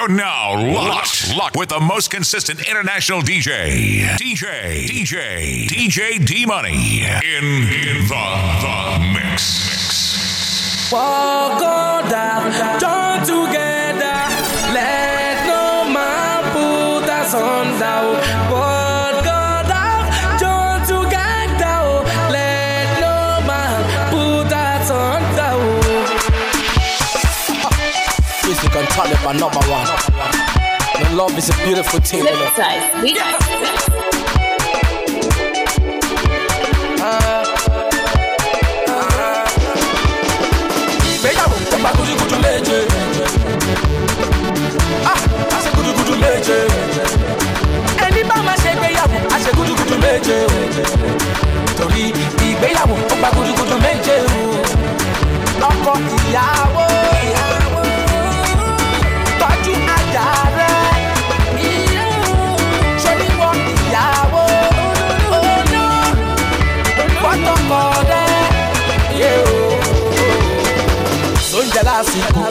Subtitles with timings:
[0.00, 7.02] You're now locked, locked with the most consistent international DJ, DJ, DJ, DJ D Money
[7.02, 8.24] in, in the,
[8.62, 10.90] the mix.
[10.90, 12.50] Walk on down,
[12.80, 14.16] join together.
[14.72, 18.29] Let no man put us on down.
[29.00, 29.86] Music and talent number one.
[31.00, 32.18] And love is a beautiful thing.
[32.18, 32.50] You know?
[32.52, 33.02] Flipside.
[33.02, 33.40] We got
[41.14, 42.78] ìgbéyàwó ó gba gudugudu méje.
[45.10, 45.14] A
[45.62, 46.58] ṣe gudugudu méje.
[48.06, 50.38] ẹni bá máa ṣe ìgbéyàwó a ṣe gudugudu méje.
[51.78, 52.04] torí
[72.00, 72.42] lásìkò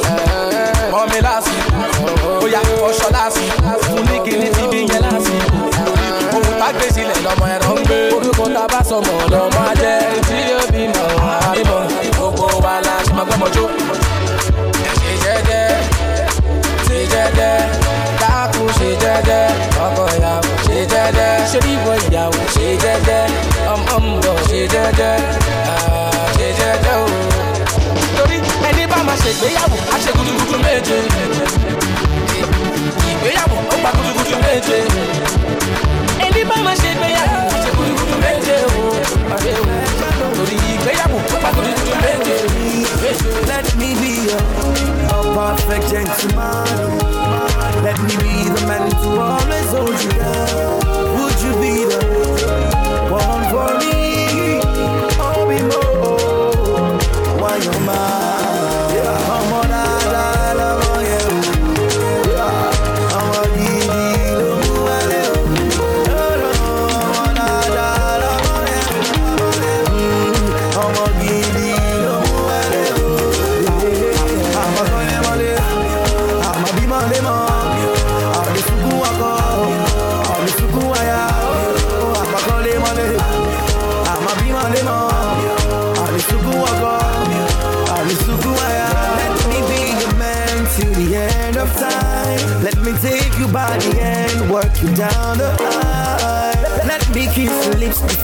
[0.92, 1.81] mọ́mi lásìkò
[2.42, 4.02] bóyá ọṣọ lásìkò fún
[4.42, 5.58] ní ti bí yẹn lásìkò
[6.75, 7.97] gbé sílẹ̀ lọ́mọ ẹ̀rọ ń gbé.
[8.16, 8.80] Orúkọ tá a bá
[9.33, 9.95] lọ́mọ ajẹ́
[10.27, 10.38] tí
[10.73, 11.08] bí mọ̀
[11.47, 11.77] àbímọ
[12.16, 13.64] gbogbo wa la ṣe máa gbọ́mọjó.
[15.00, 15.66] ṣe jẹ́jẹ́
[16.86, 17.53] ṣe jẹ́jẹ́
[18.22, 19.44] dákun ṣe jẹ́jẹ́
[19.86, 21.31] ọkọ ìyàwó ṣe jẹ́jẹ́.
[21.52, 23.22] Ṣe ìwọ ìyàwó ṣe jẹ́jẹ́
[23.73, 25.16] ọmọ ṣe jẹ́jẹ́
[29.55, 30.97] bá máa ṣègbéyàwó á gudugudu méje.
[33.11, 34.78] Ìgbéyàwó ó gba gudugudu méje.
[36.25, 38.81] Ẹni bá máa ṣègbéyàwó á ṣe gudugudu méje o
[39.36, 39.64] àṣẹ o.
[40.36, 42.36] Torí ìgbéyàwó ó gba gudugudu méje.
[43.50, 44.39] Let me be a,
[45.16, 46.89] a perfect gentleman.
[47.83, 49.39] Let me be the man to always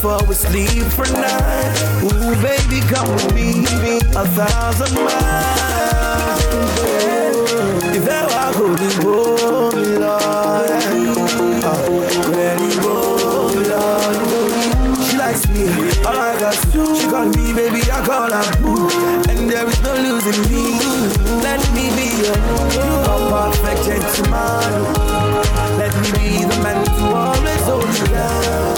[0.06, 1.74] before we sleep for night.
[2.06, 6.42] Ooh, baby, come with me a thousand miles.
[7.98, 10.18] Ìfẹ́ wa kò ní bómi lọ.
[12.36, 13.86] Rẹ̀ ní bómi lọ.
[15.06, 15.64] She likes me,
[16.08, 16.96] I like her too.
[16.98, 18.90] She call me baby, I call her boo.
[19.30, 20.66] And there is no losing me.
[21.46, 22.40] Let me be your
[23.14, 24.72] a perfect gentleman.
[25.80, 28.75] Let me be the man to always hold you down.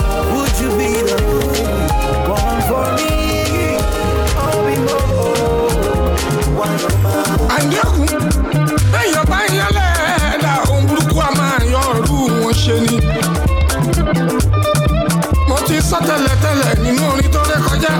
[15.89, 17.93] Sọ tẹ́lẹ̀tẹ́lẹ̀ nínú orin tó ré kọjá.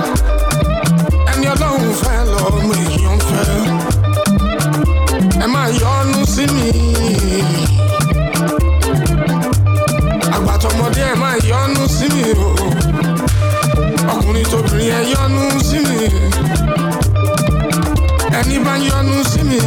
[1.32, 3.46] Ẹni ọlọ́run fẹ́ lọ́mọ èèyàn fẹ́.
[5.44, 6.66] Ẹ máa yọnu sí mi.
[10.36, 12.48] àgbàtọ̀mọdé ẹ máa yọnu sí mi o.
[14.12, 15.98] Ọkùnrin tóbìnrin ẹ yọnu sí mi.
[18.38, 19.58] Ẹni bá yọnu sí mi.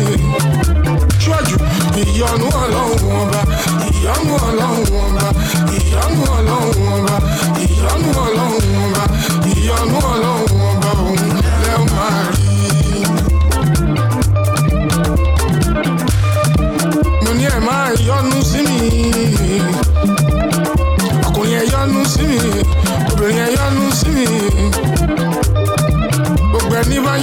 [1.24, 1.56] Ṣọ́jú
[2.02, 3.42] ìyọnu ọlọ́run ọba
[3.98, 5.11] ìyọnu ọlọ́run ọba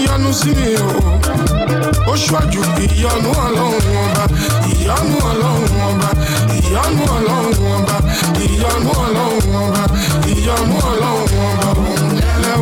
[0.06, 0.89] yọnu sí mi o
[2.11, 4.25] ó ṣọ́jú ìyọnu ọlọ́run ọba
[4.73, 6.09] ìyọnu ọlọ́run ọba
[6.59, 7.97] ìyọnu ọlọ́run ọba
[8.45, 9.83] ìyọnu ọlọ́run ọba
[10.33, 12.09] ìyọnu ọlọ́run ọba òun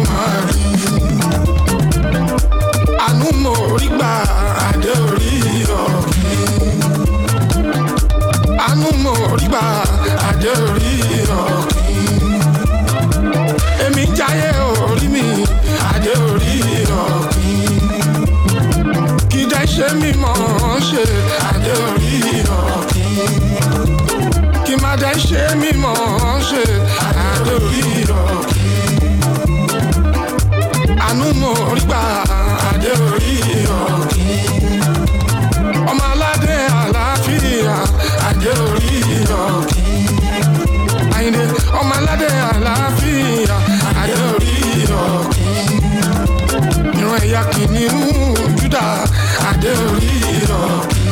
[0.08, 0.62] máa rí.
[3.06, 4.10] àánú mo rí gbà
[4.68, 5.32] adé orí
[5.82, 6.80] ọ̀gbìn.
[8.66, 9.62] àánú mo rí gbà
[10.28, 10.92] adé orí
[11.40, 11.75] ọ̀gbìn
[13.84, 14.50] èmi ń jayé
[14.90, 15.24] orí mi
[15.92, 16.54] àdé orí
[17.02, 18.14] ọ̀gbìn.
[19.30, 20.34] Kì í dẹ́ ṣe mí mọ̀
[20.70, 21.04] ọ́n ṣe
[21.50, 22.14] àdé orí
[22.60, 23.32] ọ̀gbìn.
[24.64, 25.94] Kì má dẹ́ ṣe mí mọ̀
[26.30, 26.62] ọ́n ṣe
[27.28, 27.82] àdé orí
[28.20, 28.94] ọ̀gbìn.
[31.06, 32.00] Àánú mo rí gbà
[32.70, 33.34] àdé orí
[33.80, 34.82] ọ̀gbìn.
[35.90, 37.76] Ọmọ aládé àlàáfíà
[38.28, 38.90] àdé orí
[39.44, 39.85] ọ̀gbìn
[41.26, 41.44] àyìnlé
[41.80, 43.56] ọmọ aládé àlàáfíà
[44.02, 44.54] àdórí
[45.04, 45.48] ọ̀kì.
[46.98, 48.08] ìran ẹ̀yà kìnìún
[48.58, 48.84] júdà
[49.50, 50.12] àdórí
[50.62, 51.04] ọ̀kì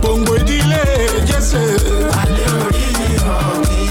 [0.00, 0.82] gbòǹgbò ìdílé
[1.28, 1.62] jésè.
[2.20, 2.84] Adé orí
[3.38, 3.82] ọ̀kí.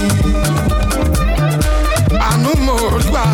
[2.28, 3.24] Àánú mo rí gbà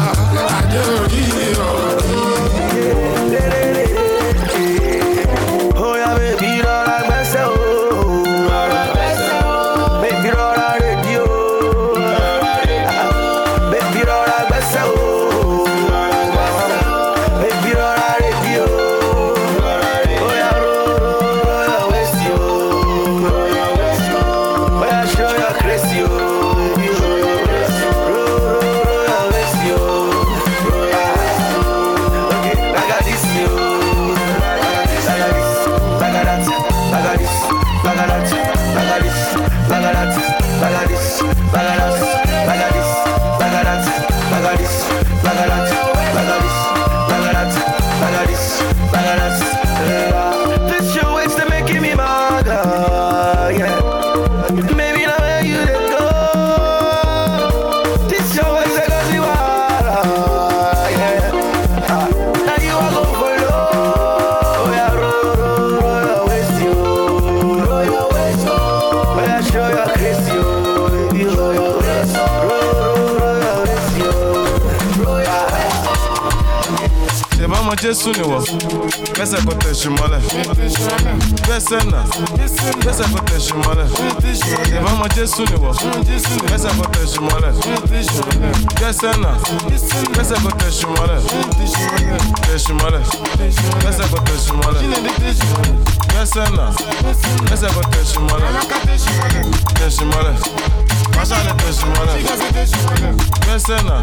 [103.66, 103.96] gbẹsẹ nà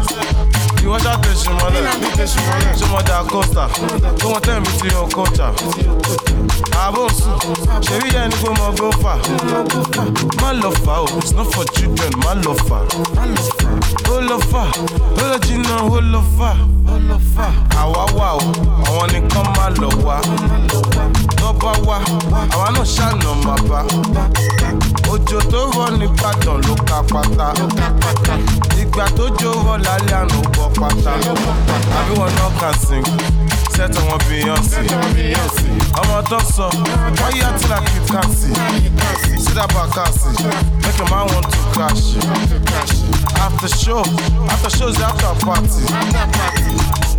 [0.84, 1.80] ìwọ́ṣà tẹsí mọlẹ
[2.78, 3.64] ṣé mo dà kọ́sà
[4.20, 5.46] tó wọn tẹ̀ mí ti hàn kọ́ńtà.
[6.84, 7.38] àbò sùn
[7.86, 9.14] ṣèbí yẹn ni pé mo gbó fà.
[10.42, 12.78] má lọ fà o it's not for children má lọ fà.
[14.14, 14.62] ó lọ fà
[15.20, 16.50] ó lọ jìnnà ó lọ fà.
[17.82, 18.40] àwa wà o
[18.88, 20.16] àwọn nìkan má lọ wá.
[21.40, 21.98] tó bá wá
[22.54, 23.80] àwa náà ṣàna máa bá.
[25.12, 27.48] Òjò tó rọ nìbàdàn ló ka pátá.
[28.80, 31.12] ìgbà tó jó rọ lálẹ́ àná bọ́ pátá.
[31.98, 33.04] àbí wọn náà kàn sing
[33.76, 34.80] set àwọn beyonce.
[36.00, 36.66] ọmọ tó sọ
[37.20, 38.50] wọ́n yá tí la kì í kàsì.
[39.44, 40.30] sídà bàkàsì
[40.82, 42.16] make a man want to crash.
[43.44, 44.02] after show
[44.52, 45.84] after show is after party.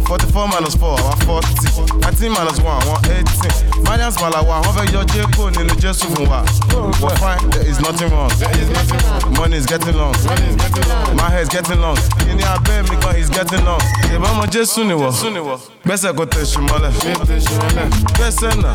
[0.08, 1.54] Forty-four minus four àwọn forty.
[2.02, 6.42] Nineteen minus one àwọn eighteen marians malawa wọ́n fẹ́ yọ jẹ́kọ̀ nínú jésù fún wa.
[7.02, 8.32] but fine there is nothing wrong.
[9.38, 10.16] money is getting long.
[11.16, 11.98] my hair is getting long.
[12.20, 13.82] kí ni abẹ́ mi gan is getting long.
[14.16, 15.10] ìbọn ọmọ jésù nìwọ
[15.86, 16.92] gbẹ́sẹ̀ kò tẹ̀sí mọ́lẹ̀.
[18.16, 18.74] Gbẹ́sẹ̀ náà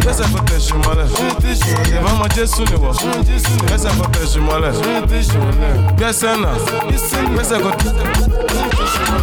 [0.00, 1.06] gbẹ́sẹ̀ kò tẹ̀sí mọ́lẹ̀.
[1.96, 2.90] Ìbọn ọmọ jésù nìwọ
[3.66, 4.72] gbẹ́sẹ̀ kò tẹ̀sí mọ́lẹ̀.
[5.98, 6.52] Gbẹ́sẹ̀ náà
[7.32, 7.98] gbẹ́sẹ̀ kò tẹ̀sí
[9.10, 9.21] mọ́lẹ̀.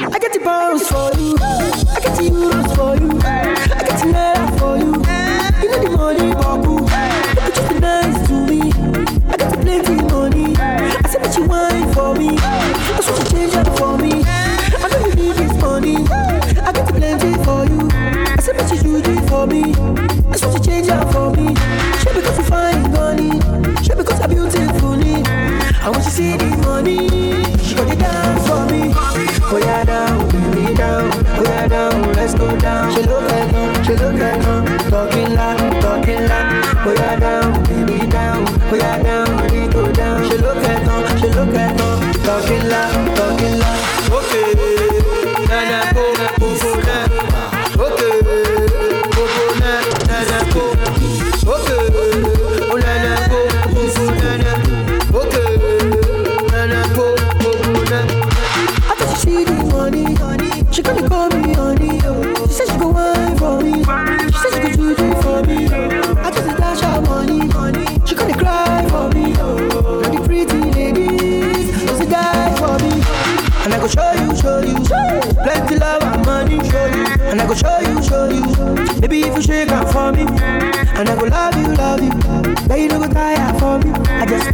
[0.00, 1.67] I get the pounds for you.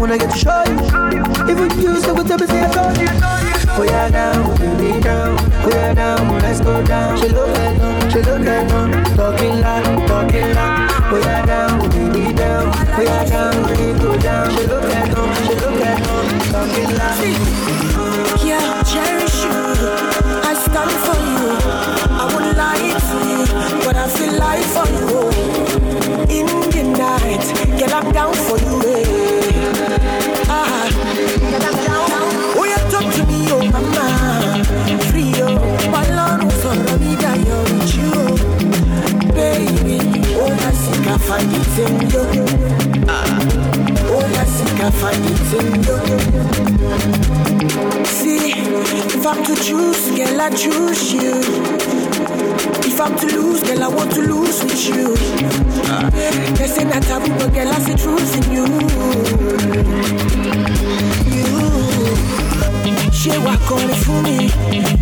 [0.04, 0.76] I wanna get to show you.
[1.49, 3.08] Even you still go tell me say I told you.
[3.73, 5.32] Oh yeah, down, baby down.
[5.64, 7.16] Oh yeah, down, let's go down.
[7.16, 8.92] She look at them, she look at them.
[9.16, 10.90] Talking loud, talking loud.
[11.08, 12.68] Oh yeah, down, baby down.
[12.68, 14.50] Oh yeah, down, we go down.
[14.50, 16.25] She look at them, she look at them.
[16.52, 18.44] Talking loud.
[18.44, 19.56] Yeah, cherish you.
[20.44, 21.49] I stand for you.
[22.12, 23.40] I wouldn't lie to you,
[23.87, 25.32] but I feel like for you.
[26.28, 28.82] In the night, get up down for you.
[28.84, 29.43] Eh.
[41.26, 42.25] It in you.
[48.04, 51.40] See, if I'm to choose, girl, I choose you.
[52.87, 55.16] If I'm to lose, girl, I want to lose with you.
[56.57, 58.64] They say not taboo, but girl, I see truth in you.
[61.35, 61.45] You.
[63.25, 64.50] Ṣé wàá kọrin fún mi?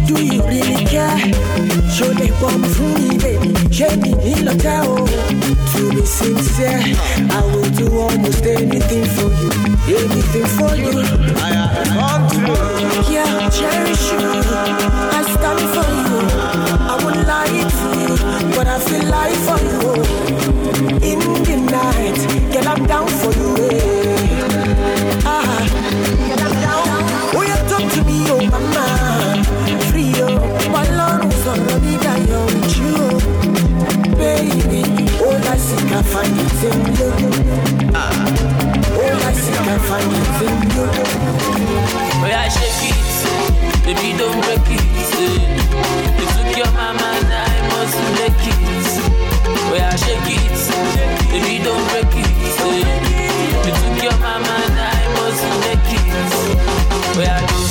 [0.06, 1.32] Do you really care?
[2.18, 3.48] Lè pọ̀ mi fún mi, baby?
[3.76, 4.94] Ṣé mi nílò tẹ́ o?
[5.72, 6.80] To be sincere,
[7.38, 9.50] I will do almost anything for you.
[10.00, 10.92] Anything for you.
[13.14, 14.30] Yeah, cherish you.
[15.18, 16.18] I stand for you.
[16.92, 18.14] I would lie to you,
[18.54, 19.80] but I feel like for you.
[21.10, 22.18] In the night,
[22.52, 23.81] get up down for you.
[36.62, 36.70] All
[39.68, 40.06] I find.
[42.22, 44.84] Oh shake it, don't break it.
[46.18, 48.60] You took your mama, I must make it.
[49.70, 52.30] Oh shake it, don't break it.
[53.66, 56.06] You took your mama, I must make it.
[57.14, 57.61] Oh yeah,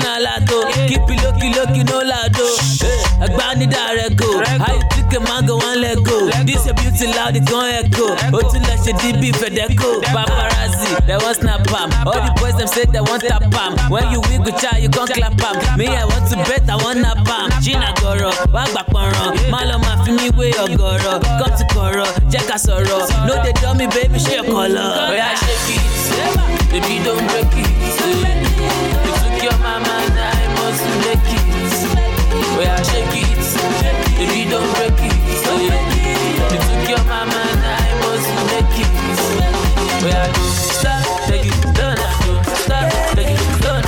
[0.00, 0.88] bros is getting a lato.
[0.88, 2.46] Keep it low, low, no lado.
[3.20, 4.42] Agbani direct go.
[4.44, 6.30] How you think a mango one let go?
[6.44, 8.06] This your beauty loud, it gon' echo.
[8.32, 10.00] Let your DB Fedeco.
[10.02, 11.90] Paparazzi, they want snap am.
[12.06, 13.76] All the boys them say they want tap am.
[13.90, 15.78] When you wiggle child, you gon' clap am.
[15.78, 17.50] Me I want to bet, I want nap am.
[17.62, 19.50] Gina Goro, Wagba Pọ̀nrán.
[19.50, 21.20] Malo ma fi mi wé ọ̀gọ̀rọ̀.
[21.38, 23.26] Come to kọ̀rọ̀, jẹ́ ká sọ̀rọ̀.
[23.26, 25.10] No dey dumb me baby, your color.
[25.10, 29.09] Oya shake it, baby don't break it.
[29.40, 31.40] You your mama, now I must make it.
[32.60, 33.40] Oya shake it,
[34.18, 35.16] baby don't break it.
[35.56, 38.92] You took your mama, now I must make it.
[40.04, 41.96] Oya don't stop, take it, don't
[42.64, 43.80] stop, take it, don't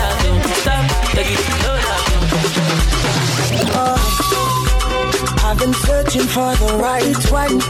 [0.57, 1.85] stop, take it, don't
[3.77, 4.01] oh,
[5.45, 7.61] I've been searching for the right one.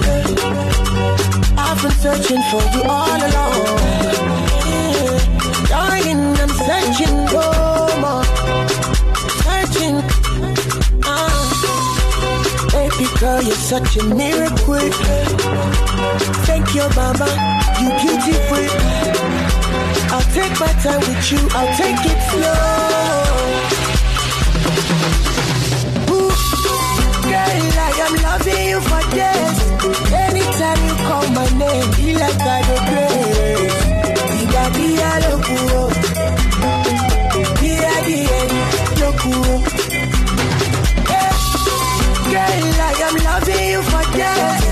[1.58, 4.41] I've been searching for you all along.
[6.42, 7.54] I'm searching for
[8.02, 8.24] more.
[9.46, 9.96] Searching.
[11.04, 11.42] Ah.
[12.72, 14.90] Baby girl, you're such a miracle.
[16.48, 17.30] Thank you, mama.
[17.80, 18.66] You beautiful.
[20.10, 21.38] I'll take my time with you.
[21.54, 23.62] I'll take it slow.
[26.10, 26.32] Ooh.
[27.30, 29.58] Girl, I am loving you for days.
[30.26, 33.78] Anytime you call my name, be like I do grace.
[34.50, 35.82] Dia dia lokuo.
[35.86, 35.91] Dia
[41.08, 41.32] Eh,
[42.30, 44.71] Girl, I am loving you for days.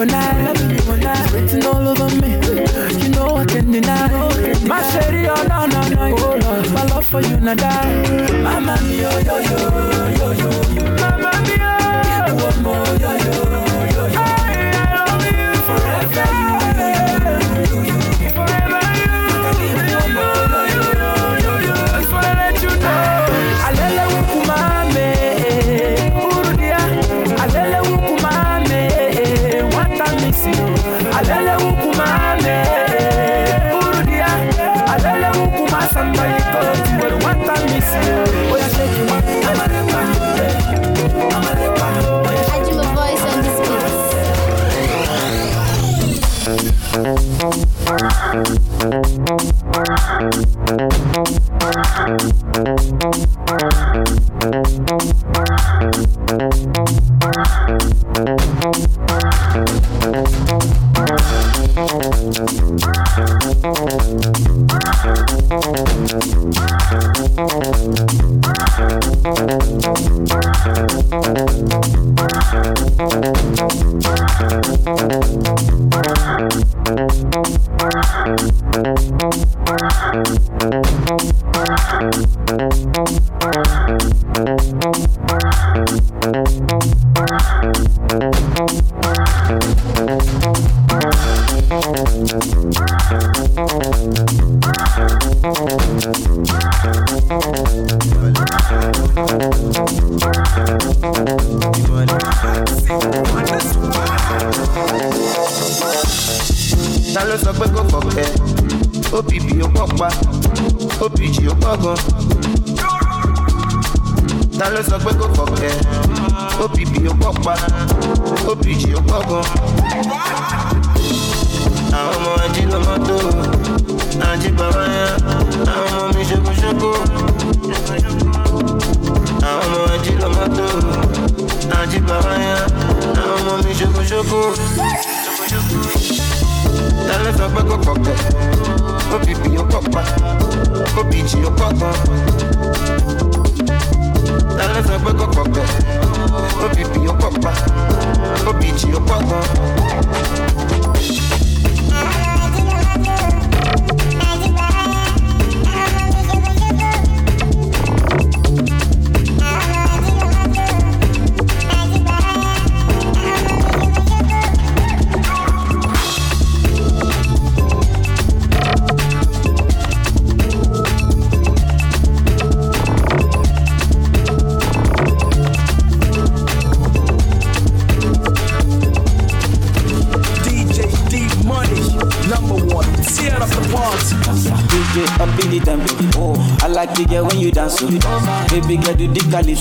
[0.00, 0.50] And I.
[0.50, 2.32] It's written all over me.
[3.02, 4.08] You know I can't deny.
[4.66, 6.16] My shady, oh no no no.
[6.18, 8.42] Oh my love for you not die.
[8.42, 9.58] Mama mia, yo yo
[10.18, 10.50] yo yo.
[11.00, 11.35] Mama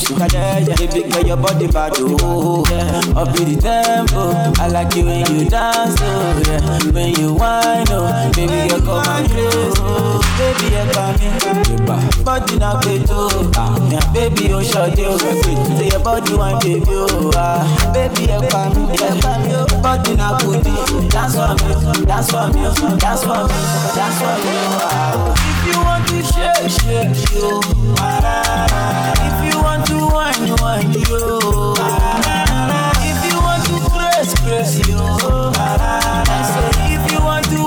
[0.08, 0.76] do the calypso.
[0.76, 1.94] Baby girl your body bad.
[1.98, 3.20] Oh, yeah.
[3.20, 4.34] up in the tempo.
[4.62, 5.96] I like it when you dance.
[6.02, 6.92] Oh, yeah.
[6.92, 7.86] When you whine.
[7.90, 9.82] Oh, baby girl come and crazy.
[9.82, 12.24] Oh, baby girl come in.
[12.24, 13.52] Body na gbeto.
[13.56, 14.12] Ah, yeah.
[14.14, 15.18] Baby oh short you.
[15.20, 17.32] Say your body wine baby oh.
[17.36, 17.64] Ah,
[17.94, 18.94] baby girl come in.
[18.96, 19.66] Yeah.
[19.82, 21.10] Body na goodie.
[21.10, 22.06] Dance for me.
[22.06, 22.62] Dance for me.
[22.98, 23.56] Dance for me.
[23.96, 24.54] Dance for me.
[24.86, 25.34] Ah.
[25.38, 27.62] If you want to shake, shake you.
[27.62, 28.24] You want
[29.16, 29.25] to
[30.78, 30.92] If
[33.32, 35.00] you want to press, press you.
[36.94, 37.66] If you want to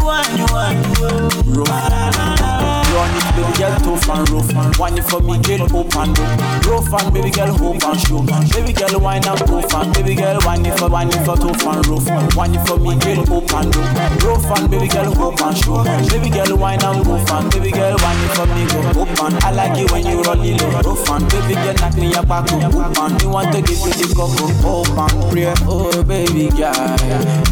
[3.57, 4.79] girl, tough and rough.
[4.79, 6.67] Whine for me, girl, open up.
[6.67, 8.23] Rough and baby girl, hope and show.
[8.53, 11.67] Baby girl, whine and tough and baby girl, whine it for, whine it for tough
[11.67, 12.09] and rough.
[12.37, 12.95] Whine it for me,
[13.31, 14.25] open up.
[14.25, 15.85] Rough and baby girl, hope and show.
[16.09, 19.33] Baby girl, whine and rough and baby girl, whine it for me, go open.
[19.45, 22.29] I like it when you roll it low, rough and baby girl, knock me up
[22.29, 23.19] back up, open.
[23.21, 25.55] You want to give you the cup of open, pray.
[25.67, 26.73] Oh baby girl,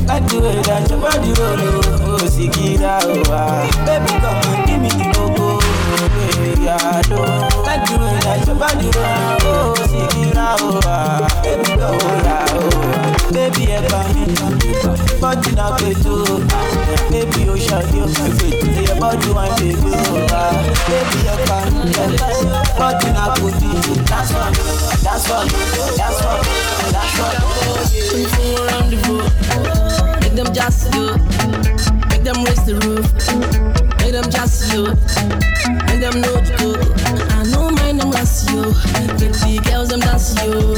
[0.06, 3.64] like the way that your body roll, oh, oh, sick it out, ah.
[3.86, 5.35] Baby, come and give me the oh,
[30.20, 31.06] make them just you,
[32.08, 33.06] make them raise the roof,
[34.00, 36.78] make them just you, and I'm no joke.
[37.30, 38.62] I know my I'm dance you.
[39.18, 40.76] Get girls, them dance you.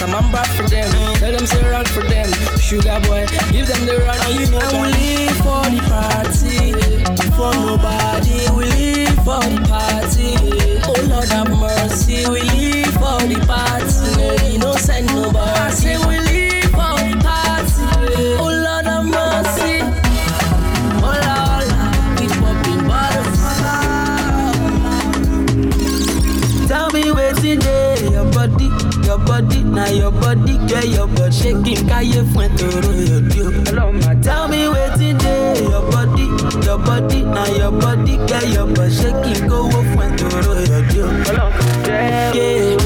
[0.00, 0.90] Rasta man back for them.
[1.16, 4.18] Tell them say run for them, sugar boy, give them the run.
[4.26, 6.72] And you know and we live for the party,
[7.36, 8.50] for nobody.
[8.56, 9.89] We live for the party.
[31.40, 33.50] Shaking, kaye fuen toro your dio.
[34.22, 34.64] Tell me
[35.10, 36.26] in there, your body,
[36.66, 41.06] your body, now your body, get your butt shaking, go wo fuen toro your dio.
[42.34, 42.79] Yeah,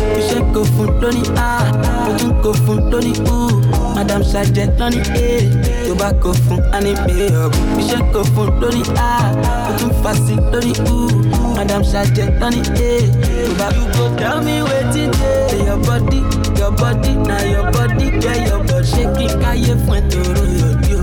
[0.55, 1.71] go fun loni ah,
[2.09, 3.61] o tún go fun loni ooh.
[3.95, 5.51] Madam Sergeant loni eh,
[5.89, 7.09] tó bá go fun anime.
[7.19, 9.33] You shake go fun loni ah,
[9.69, 11.11] o tún fasi loni ooh.
[11.57, 13.11] Madam Sergeant loni eh,
[13.47, 15.11] tó bá you go tell me wetin
[15.51, 16.21] dey your body,
[16.59, 21.01] your body, na your body get your body shaking káyé fún ẹ tòró yòdì o.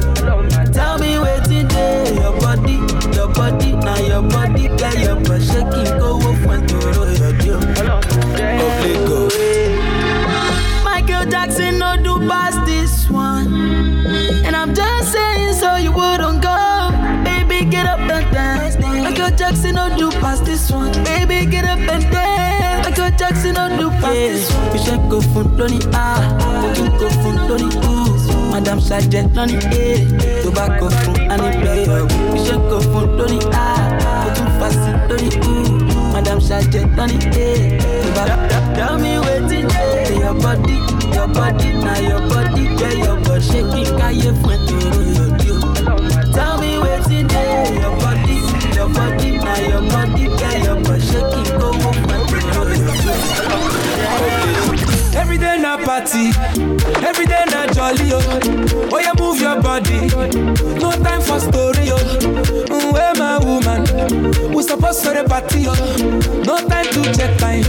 [0.75, 2.75] Tell me wetin dey your body,
[3.15, 7.10] your body, na your body get your body shaking kówó fún ẹ tòró yòdì o.
[20.61, 20.91] this one.
[21.03, 22.85] Baby, get up and dance.
[22.87, 24.71] Michael Jackson past this one.
[24.73, 28.51] You should go fun loni ah, you go fun loni ooh.
[28.51, 32.07] Madam Sergeant loni eh, tobacco fun anime oh.
[32.35, 34.77] You should go fun loni ah, you too fast
[35.09, 36.13] loni ooh.
[36.13, 38.75] Madam Sergeant loni eh, tobacco.
[38.75, 40.77] Tell me wetin dey your body,
[41.15, 45.59] your body, na your body, get your body shaking, káyé fún ẹ tòró yòdì o.
[46.35, 48.37] Tell me wetin dey your body,
[48.75, 50.25] your body, na your body,
[51.11, 54.31] get your body shaking, kówó fún ẹ tòró yòdì o.
[55.21, 56.31] Every day na party,
[57.09, 58.21] every day na jolly oh.
[58.93, 59.99] Oh yeah, move your body,
[60.81, 61.99] no time for story oh.
[62.69, 63.83] Mm, where my woman,
[64.55, 65.75] we supposed to the party oh.
[66.45, 67.65] No time to check time.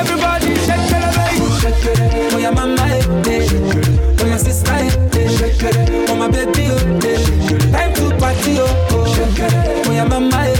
[0.00, 1.46] Everybody shake it, baby.
[1.60, 2.32] Shake it.
[2.34, 3.46] Oh yeah, mama eh, eh.
[4.20, 6.06] Oh yeah, sister eh, eh.
[6.08, 7.18] Oh my baby oh, eh.
[7.72, 8.88] Time to party oh.
[8.90, 9.06] oh.
[9.86, 10.51] Oh yeah, mama eh,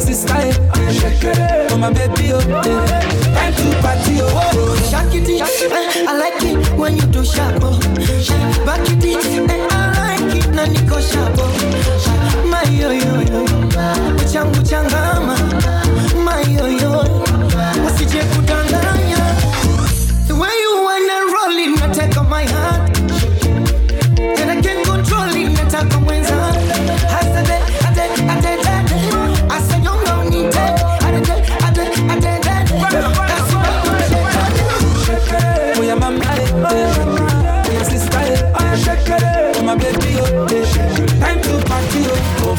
[0.00, 1.68] Oh yeah, sister eh, eh.
[1.70, 3.00] Oh my baby oh, eh.
[3.34, 4.74] Time to party oh.
[4.88, 7.60] Shake it, eh, I like it when you do sharp.
[7.62, 7.78] Oh.
[8.64, 11.34] Back it, eh, I like it na niko sharp.
[11.36, 12.48] Oh.
[12.48, 13.44] My yo yo yo,
[14.16, 15.36] uchangu changama.
[16.24, 17.02] My yo yo,
[17.86, 19.20] usije kudanganya.
[20.26, 22.99] The way you wanna roll it, nataka my heart.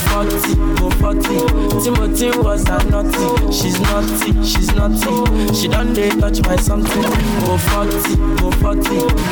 [0.08, 0.61] 40, go 40.
[1.84, 3.52] Timothy was a naughty.
[3.52, 5.54] She's naughty, she's naughty.
[5.56, 7.02] She done they touch my something.
[7.42, 8.84] Go 40, go 40,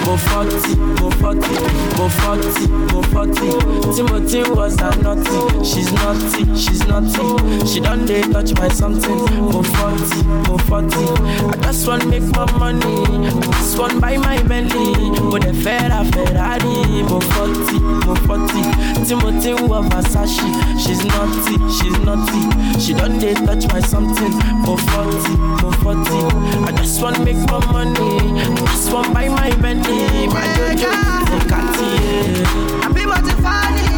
[0.06, 1.42] go 40, go 40,
[1.96, 3.96] go 40, go 40.
[3.96, 5.64] Timothy was a naughty.
[5.64, 7.68] She's naughty, she's naughty.
[7.68, 9.18] She done they touch my something.
[9.52, 10.96] Go 40, go 40.
[10.98, 13.30] I just want make my money.
[13.60, 15.12] This one buy my belly.
[15.30, 17.04] With a Ferrari, Ferrari.
[17.08, 19.06] Go 40, go 40.
[19.06, 20.40] Timothy was Versace.
[20.80, 22.38] She's naughty, she's naughty.
[22.80, 24.34] She done they touch my something.
[24.65, 25.17] for 40,
[25.62, 25.99] for 40.
[26.67, 28.41] I just want make my money.
[28.71, 30.28] This one buy my belly.
[30.28, 30.91] My Jojo,
[31.30, 32.45] the Cartier.
[32.86, 33.88] Àbí mo ti fa ni,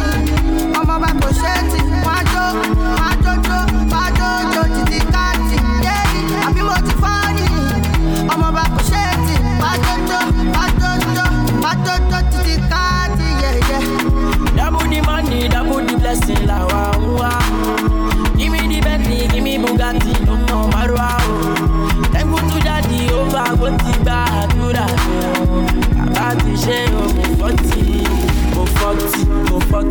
[29.72, 29.88] 40.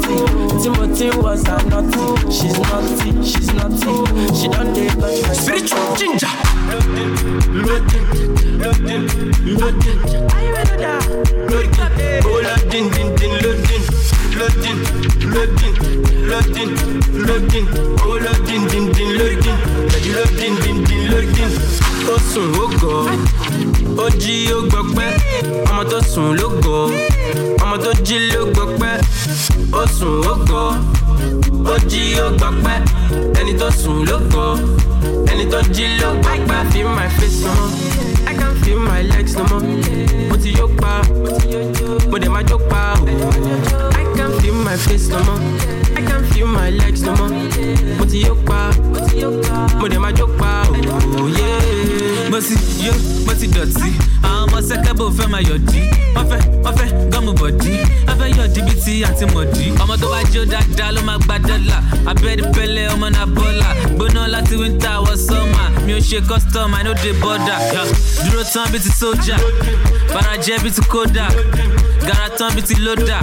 [0.62, 2.32] Timothy was a naughty.
[2.32, 3.94] She's naughty, she's naughty.
[4.38, 6.28] She don't take but my spiritual ginger.
[6.70, 7.14] Loading,
[7.66, 8.06] loading,
[8.62, 10.22] loading, loading
[14.42, 14.80] loading,
[15.34, 15.76] loading,
[16.28, 16.72] loading,
[17.28, 17.68] loading,
[18.02, 19.60] oh loading, din din loading,
[20.14, 21.52] loading, din din loading,
[22.10, 23.51] oh sun, oh god
[23.98, 25.12] ó jí ó gbọ́ pẹ́,
[25.70, 26.92] ọmọ tó sùn ló gọ̀,
[27.64, 29.02] ọmọ tó jí ló gbọ́ pẹ́
[29.74, 30.64] ó sùn ó gọ.
[31.74, 32.28] Ó jí ó
[33.40, 34.46] ẹni tó sùn ló gọ.
[35.32, 37.72] Ẹni tó jí ló gbọ́ pẹ́ feel my face no more.
[38.30, 39.64] I can feel my legs no more.
[40.30, 41.02] Mo ti yó pa.
[42.12, 42.82] Mo dẹ̀ máa jó pa.
[43.02, 43.06] O
[44.02, 47.30] I can feel my face no more I can't feel my legs no more.
[48.00, 48.72] Mo ti yó pa
[49.80, 50.64] mo dẹ̀ máa jó pa
[51.22, 52.30] o yeah.
[52.32, 52.94] mo ti yó
[53.26, 53.90] mo ti dọ̀tí.
[54.24, 55.80] Àwọn ọmọ sẹ́kẹ́bù fẹ́ máa yọ̀dí.
[56.16, 57.74] Wọ́n fẹ́ wọ́n fẹ́ gọ́mù bọ̀dí.
[58.08, 58.94] Wọ́n fẹ́ yọ̀dí bíi ti
[60.02, 61.78] tó bá jó dáadáa ló máa gba dọ́là.
[62.12, 63.70] Abẹ́rẹ́ pẹ́lẹ́ ọmọ náà bọ́là.
[63.96, 67.58] Gbóná láti wíńtà wọ sọ́mà mi ò ṣe custom i no dey border.
[68.26, 69.38] Dúró tán bíi ti sójà
[70.14, 71.28] farajẹ́ bíi ti kódà
[72.08, 73.20] gara tán bíi ti lódà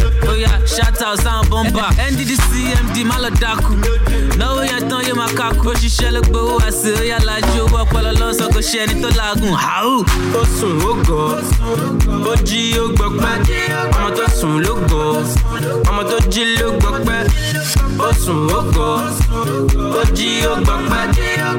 [0.66, 2.50] shout out sáwọn bọ́mbà nddc
[2.84, 3.72] md má lọ dákú
[4.38, 8.10] náwó yẹn tán yóò máa kákú ó ṣiṣẹ́ ló gbowó àṣẹ yá lajú owó ọpọlọ
[8.20, 10.04] lọ́sọ̀ kò ṣe ẹni tó laagun hàù.
[10.40, 11.22] ó sùn ó gọ.
[12.30, 13.36] Ó jí ó gbọ́ pẹ́
[13.96, 15.04] ọmọ tó sùn ló gọ.
[15.88, 17.28] Ọmọ tó jí ló gbọ́ pẹ́
[17.98, 18.90] ó sùn ó gọ.
[20.00, 20.54] Ó jí ó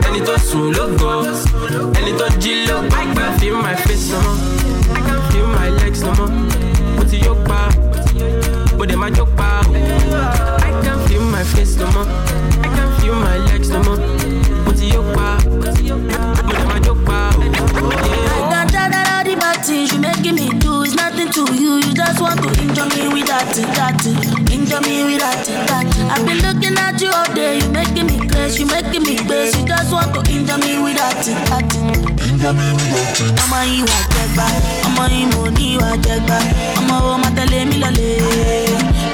[0.08, 1.24] ẹni tó sùn ló gọ
[2.00, 4.38] ẹni tó jí ló gbọ́ pẹ́ feel my face no more
[4.96, 6.32] I can feel my legs no more
[6.98, 7.60] mo ti yó pa
[8.78, 9.50] mo dẹ̀ máa jó pa
[10.68, 12.08] I can feel my face no more
[12.66, 14.00] I can feel my legs no more
[14.66, 15.62] mo ti yó pa mo
[16.50, 17.42] dẹ̀ máa jó pa o.
[17.42, 21.44] I got that that all the bad things you making me do is nothing to
[21.62, 21.78] you.
[21.84, 24.18] You just want to injure me with that thing, that thing.
[24.56, 25.86] Injure me with that that.
[26.14, 27.60] I've been looking at you all day.
[27.60, 29.60] You making me crazy, you making me crazy.
[29.60, 31.90] You just want to injure me with that thing, that thing.
[32.30, 33.36] Injure me with that thing.
[33.44, 34.46] Ọmọ yìí wà jẹgba,
[34.88, 36.38] ọmọ yìí mo ní wà jẹgba,
[36.80, 38.20] ọmọ wo máa tẹ̀lé mi lọ́lẹ̀,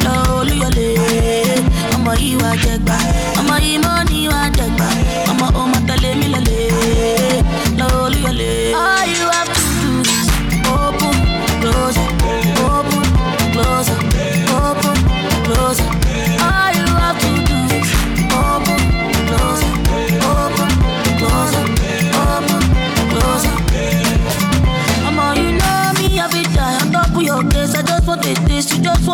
[0.06, 1.64] lọ olúyọlẹ̀.
[1.96, 2.96] Ọmọ yìí wà jẹgba,
[3.40, 5.05] ọmọ yìí mo ní wà jẹgba, ọmọ wo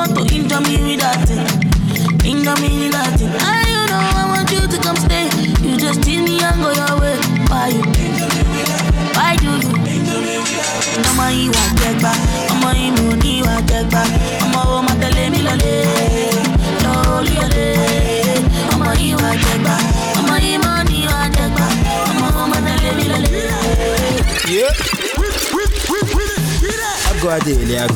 [0.01, 1.45] want to injure me with that thing.
[2.25, 3.29] Injure me with that thing.
[3.29, 5.29] And you know I want you to come stay.
[5.61, 7.17] You just tease me and go your way.
[7.47, 8.00] Why?
[27.21, 27.95] Agụ adịghịlị agụ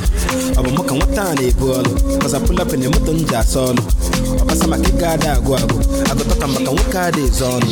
[0.58, 1.92] ọ bụ mụ ka nwata a na-ebu ọlụ
[2.26, 3.82] ọzapụlapụ na moto m ji asa ọlụ
[4.42, 5.78] ọbasa maka ịga ada agụ agụ
[6.12, 7.72] agụtọ ka maka nwoke a dị-ezo ọnụ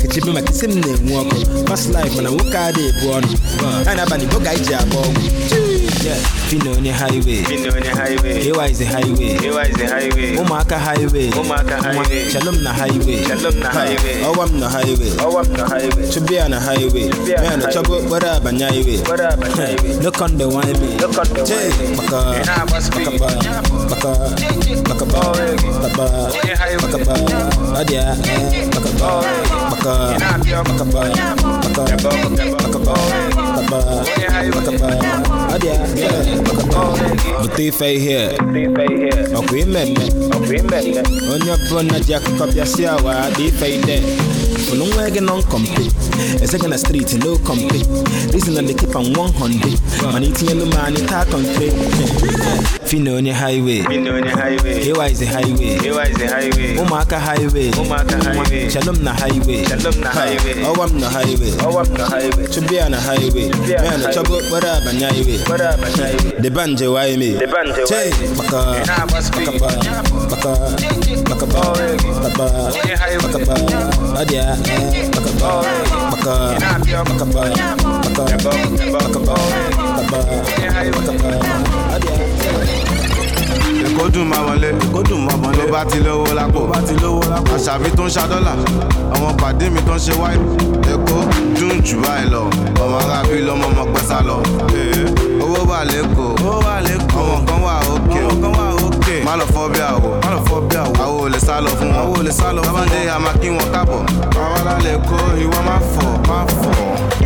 [0.00, 1.36] kechibe maka isi m na-enwe ọkụ
[1.68, 3.32] fast life mana nwoke a dị-ebu ọnụ
[3.86, 5.22] ya na abalị boga iji agba ọgwụ
[6.02, 6.18] Yeah,
[6.50, 7.44] Fino onye highway.
[8.46, 9.38] Ewa is a highway.
[10.36, 11.30] Ụmụaka highway.
[11.30, 13.22] Nwa, Shalom na highway.
[13.62, 13.86] Ha,
[14.26, 16.10] ọwa m na highway.
[16.10, 17.10] Chubia na highway.
[17.28, 18.98] Ya na chọgo okporo abanye highway
[20.02, 20.72] no conde wine.
[20.80, 20.96] Me
[21.46, 22.18] che maka
[22.88, 23.28] maka ba
[23.90, 24.10] maka
[24.88, 25.20] maka ba
[25.82, 26.18] maka
[26.82, 27.14] maka ba
[27.78, 29.22] adia eh, maka ba
[29.70, 31.61] maka maka ba maka maka ba maka ba maka ba adia eh, maka ba bute
[31.61, 31.61] ife ihe ọkwa imemme onye
[41.54, 45.82] ọbụla ji akụkọ bịa si awa dị ife ide funu nwa gị nọ nkọmpe
[46.42, 47.78] eze gị na street no kompe
[48.32, 51.68] reason na keep am 100 mana itinyelu m anyị taa kọnkre
[52.92, 53.80] fina onye highway.
[54.88, 55.78] Ewa is a highway.
[56.78, 57.70] Ụmụaka highway.
[57.70, 58.04] Nwa,
[58.70, 59.64] shalom na highway.
[59.64, 60.26] Ha,
[60.72, 62.46] ọwa m na highway?
[62.54, 63.50] Chubia na highway?
[63.68, 65.38] Ya na chọgo okporo abanye highway.
[66.40, 67.38] deba nje waime
[67.88, 69.70] che maka maka ba
[70.30, 70.50] maka
[71.28, 71.76] maka ba maka
[72.10, 73.78] maka ba adia eh, maka ba maka maka ba maka maka ba maka ba maka
[74.08, 74.51] ba adia
[83.86, 84.68] èkó dùn máa wọlé.
[84.84, 85.56] Èkó dùn máa wọlé.
[85.66, 86.60] Tó bá ti lówó lápò.
[86.72, 87.52] Bá ti lówó lápò.
[87.56, 88.52] Àṣàbí tó ń ṣa dọ́là.
[89.14, 90.56] Àwọn pàdé mi tó ń ṣe wáìnì
[90.92, 91.16] èkó
[91.60, 92.42] dùn jù báyìí lọ.
[92.82, 94.36] Ọmọ arábí lọmọ ọmọ pẹ́ sá lọ.
[94.74, 95.04] Ee,
[95.42, 98.20] owó wà lẹ́kọ̀ọ́ owó wà lẹ́kọ̀ọ́ ọmọ kan wà òkè.
[99.26, 99.80] Má lọ fọ́ bí
[100.22, 101.98] má lọ fọ́ bí ò lè sá lọ fún wọn.
[102.00, 102.86] Àwò ò lè sá lọ fún wọn.
[102.86, 104.00] tábàdé àmà kí wọn káàbọ̀.
[104.44, 106.80] Àwa lálẹ́ kó ìwọ má fọ̀ má fọ̀.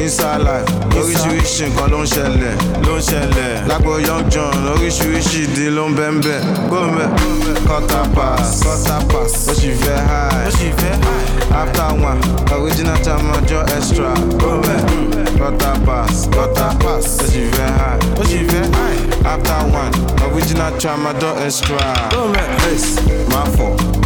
[0.05, 2.55] Inside life oríṣiríṣi nǹkan ló ń ṣẹlẹ̀
[2.87, 3.67] ló ń ṣẹlẹ̀.
[3.69, 6.39] Lágbo young john oríṣiríṣi ìdí ló ń bẹ́ ń bẹ́.
[6.71, 7.09] Gómẹ̀
[7.67, 10.47] quarter pass quarter pass ó sì fẹ́ high.
[10.47, 11.27] Ó sì fẹ́ high.
[11.61, 12.21] After one
[12.53, 14.11] original jam ọjọ́ extra.
[14.41, 14.81] Gómẹ̀
[15.37, 17.19] Gutter pass, gutter pass.
[17.21, 18.99] Oh, she very high, oh, she very high.
[19.33, 19.93] After one,
[20.33, 21.77] original tramadol extra.
[22.11, 22.97] Go man, this,
[23.29, 23.77] my fault.
[23.79, 24.06] Ah, my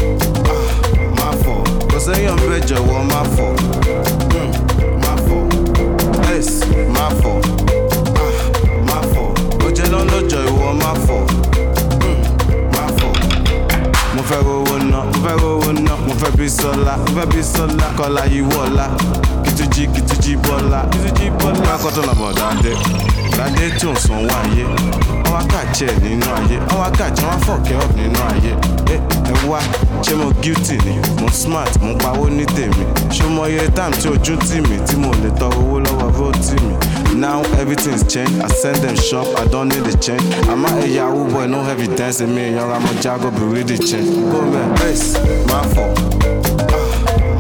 [2.05, 3.51] sẹ́yìn ọ̀bẹ jọ̀wọ́ má fọ̀.
[4.35, 4.51] Mm,
[5.03, 5.43] má fọ̀.
[6.27, 6.51] This,
[6.95, 7.37] má fọ̀.
[8.23, 8.33] Ah,
[8.89, 9.29] má fọ̀.
[9.65, 11.21] Ó jẹ́ lọ́lọ́jọ́ ìwọ má fọ̀.
[12.03, 12.21] Mm,
[12.75, 13.13] má fọ̀.
[14.15, 17.41] Mo fẹ́ rówó ná, mo fẹ́ rówó ná, mo fẹ́ bí sọ́lá, mo fẹ́ bí
[17.53, 18.87] sọ́lá, kọ́lá yìí wọ̀lá.
[19.45, 21.61] Kìtújì kìtújì bọ́lá, kìtújì bọ́lá.
[21.69, 22.73] Má kọ́tọ̀ nà bọ̀ dáadé,
[23.37, 24.65] dáadé tí ò sanwó ayé.
[25.31, 28.53] Wọ́n kàjẹ́ nínú ayé, wọ́n kàjẹ́ wọ́n fọ̀kẹ́ up nínú ayé.
[28.95, 28.97] Ẹ
[29.31, 29.59] ẹ wá,
[30.03, 30.95] ṣé mo guilty ni?
[31.21, 32.85] Mo smart, mo pawó ní tèmi.
[33.11, 36.57] Ṣé mo yẹ time tí ojú tì mí tí mo lè tọrọ owó lọ́wọ́ vóòtì
[36.67, 36.75] mi?
[37.21, 40.23] Now everything's changed, I send them shop, I don't need the change.
[40.49, 44.09] I'm a yahoo boy, no evidence in me, young I'm a jago, be really change.
[44.33, 45.15] Go man, yes,
[45.47, 45.99] my fault.
[46.73, 46.87] Ah,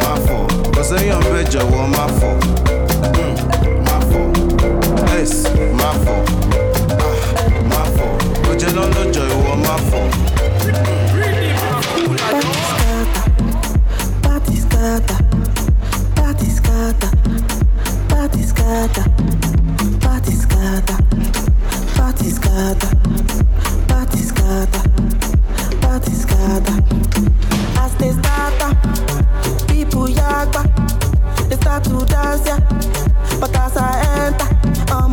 [0.03, 0.50] my fault.
[0.74, 2.35] Kò sẹ́yìn ọ̀bẹ jọ̀wọ́ má fọ̀.
[6.06, 6.18] Fọ̀.
[12.22, 12.40] Ah.
[14.22, 15.18] Party scatter,
[16.16, 17.10] party scatter,
[18.08, 19.04] party scatter,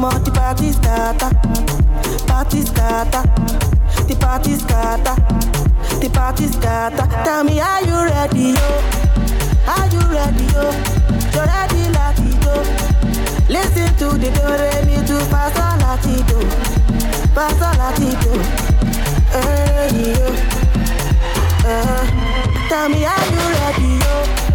[0.08, 1.30] on the party scatter,
[2.28, 3.24] party scatter,
[4.08, 5.16] the party scatter,
[6.00, 7.08] the party scatter.
[7.24, 8.70] Tell me, are you ready, yo?
[9.68, 10.72] Are you ready, yo?
[11.36, 12.54] You ready, latido?
[13.50, 16.40] Listen to the do re mi do fa sol latido,
[17.36, 18.32] fa sol latido.
[19.34, 20.28] Hey, yo.
[21.68, 22.04] Uh,
[22.70, 23.92] tell me, are you ready?
[24.04, 24.47] Yo,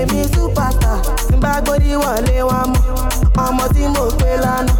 [0.00, 0.98] èmi superstar.
[1.32, 2.84] N bá gbórí wọlé wọn mọ̀,
[3.46, 4.74] ọmọ tí mo pé lánàá.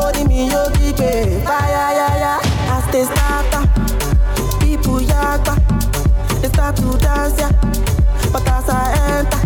[0.00, 1.10] Orí mi yóò gbígbé
[1.46, 2.32] fáyáyáyá.
[2.74, 3.64] As they start am,
[4.60, 5.54] people yagba,
[6.40, 7.48] they start to dance ya.
[8.32, 8.84] But as I
[9.16, 9.40] enter,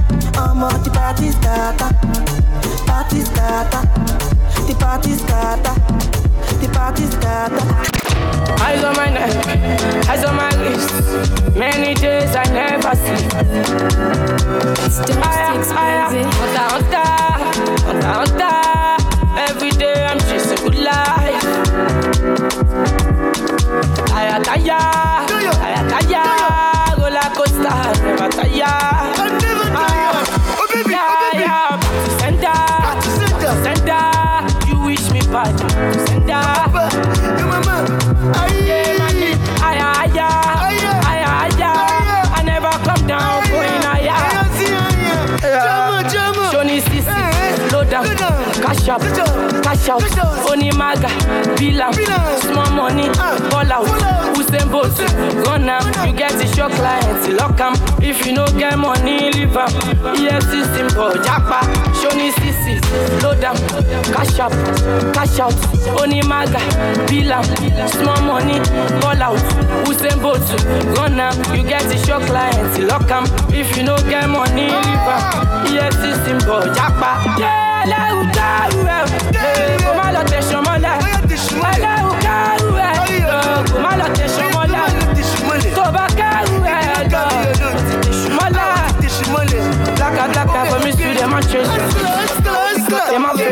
[0.44, 1.90] ọmọ the party scatter,
[2.87, 3.83] party scatter,
[4.66, 5.74] the party scatter,
[6.61, 7.61] the party scatter.
[8.62, 11.57] Eyes on my neck, eyes on my wrist.
[11.57, 13.33] Many days I never sleep.
[15.23, 17.09] Aya, aya, hunter, hunter,
[17.87, 18.57] hunter, hunter.
[19.38, 21.45] Every day I'm chasing good life.
[24.12, 24.79] Aya, taya,
[25.66, 26.25] aya, taya.
[26.99, 28.77] Roller coaster, never tire.
[29.77, 30.11] Aya,
[31.37, 31.57] aya,
[32.21, 32.59] center,
[33.62, 34.05] center.
[34.69, 35.57] You wish me bad,
[36.27, 36.65] center.
[48.87, 50.03] Cash up, cash out.
[50.49, 51.09] Oni Maga,
[51.59, 51.92] Bilam,
[52.40, 53.09] small money,
[53.51, 53.87] ball out.
[54.37, 54.96] Usain Bolt,
[55.46, 55.83] run am.
[56.07, 57.75] You get it, your clients, lock am.
[58.01, 59.68] If you no get money, leave am.
[60.14, 61.61] EFC symbol, Japa,
[62.01, 62.79] Johnny Sisi,
[63.18, 63.57] slow down,
[64.14, 64.53] cash up,
[65.12, 65.55] cash out.
[66.01, 66.61] Oni Maga,
[67.09, 67.44] Bilam,
[67.90, 68.61] small money,
[69.01, 69.42] ball out.
[69.87, 70.46] Usain Bolt,
[70.96, 71.35] run am.
[71.57, 73.25] You get it, your clients, lock am.
[73.53, 75.66] If you no get money, leave am.
[75.66, 77.38] EFC symbol, Japa.
[77.38, 77.65] Yeah,
[85.75, 86.07] tó bá
[91.49, 91.86] change.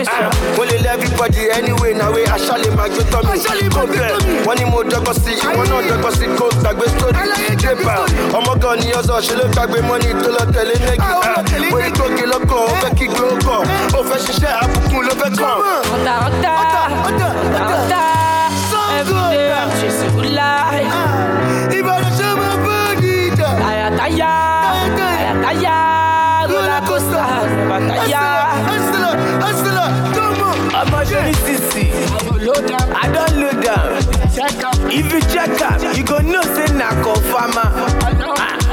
[0.05, 0.57] Dem ma face am.
[0.57, 4.13] mo lè lé everybody anyway na wey aṣálẹ̀ máa gbé tọ́ mi kó bẹ̀
[4.47, 7.25] wọ́n ní mo dọ́gbọ́n sí ìwọ náà dọ́gbọ́n sí kó gbàgbé sórí
[7.63, 7.95] débà
[8.39, 11.11] ọmọ kan ní ọ̀sán ṣe ló gbàgbé mọ́ni tó lọ tẹ̀lé nẹ́gì.
[11.71, 13.63] Mo ní gòkè lọ́kàn ó fẹ́ kí gbé ó kàn
[13.99, 15.57] ó fẹ́ ṣiṣẹ́ àbùkù ló fẹ́ kàn.
[15.91, 16.59] Hunter, hunter,
[17.05, 17.33] hunter,
[17.69, 18.03] hunter.
[18.99, 20.93] Every day I'm chasing good life.
[21.79, 23.49] Ìbàdàn ṣe máa bá gíga.
[23.63, 24.33] Taya, taya,
[24.99, 25.77] taya, taya.
[26.51, 27.25] Roller coaster,
[27.89, 28.13] never
[31.13, 31.35] on.
[31.45, 31.85] sisi
[33.03, 37.65] i don load am if you check am you go know say na confama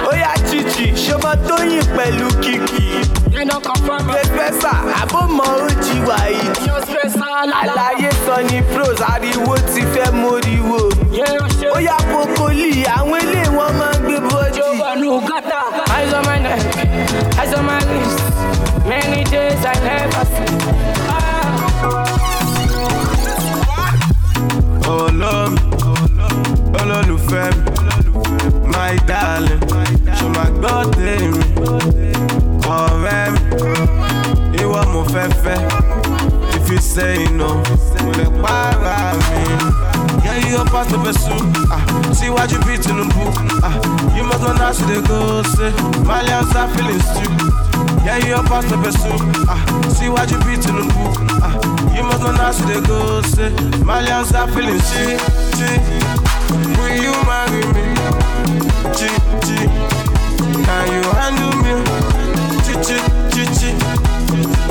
[0.09, 2.85] oya chichi ṣọmọ tóyìn pẹ̀lú kìkì
[4.13, 6.41] pẹpẹsà àbọ̀mọ̀ ojì wàyí
[7.61, 10.79] àlàyé sọ ní pros ariwo ti fẹ́ móríwó
[11.75, 14.61] oya pokoli àwọn ilé wọn máa ń gbé bọ́jì
[17.41, 18.19] Ice on my wrist.
[18.87, 20.70] Many days I never see.
[24.91, 25.59] Olómi
[26.79, 29.63] olólùfẹ́ mi my darling
[30.17, 31.43] ṣo máa gbọ́ tèmi
[32.77, 33.39] ọ̀rẹ́ mi
[34.61, 35.59] ìwọ mo fẹ́ fẹ́
[36.57, 37.49] if you say no
[38.03, 39.43] mo lè para mi.
[40.25, 41.41] Yeah, you up past the vessel.
[41.75, 41.81] Ah,
[42.17, 43.23] síwájú bíi Tinubu.
[43.63, 43.73] Ah,
[44.15, 45.71] you must know how to go say
[46.07, 47.31] Malians are feeling stew.
[48.05, 49.13] Yeah, you up past the vessel.
[49.47, 49.61] Ah,
[49.93, 51.13] síwájú bíi Tinubu.
[51.41, 51.53] Ah,
[51.93, 53.49] you must know how to dey go say
[53.85, 55.17] Malians are feeling stew.
[56.81, 57.85] Will you marry me?
[58.97, 59.07] Chi,
[59.45, 59.69] chi.
[60.65, 61.73] Can you handle me?
[62.65, 62.97] Chi, chi,
[63.29, 63.69] chi, chi.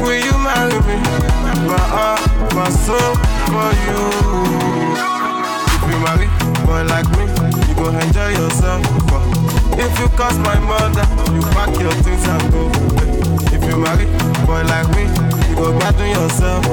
[0.03, 0.97] Will you marry me?
[1.71, 2.21] My heart,
[2.55, 3.15] my soul
[3.47, 4.01] for you.
[5.71, 6.27] If you marry
[6.67, 7.25] boy like me,
[7.69, 8.83] you go enjoy yourself.
[9.79, 13.20] If you cost my mother, you pack your things and go.
[13.71, 14.07] You marry
[14.47, 15.03] boy like me,
[15.49, 16.65] you go gbadun yourself.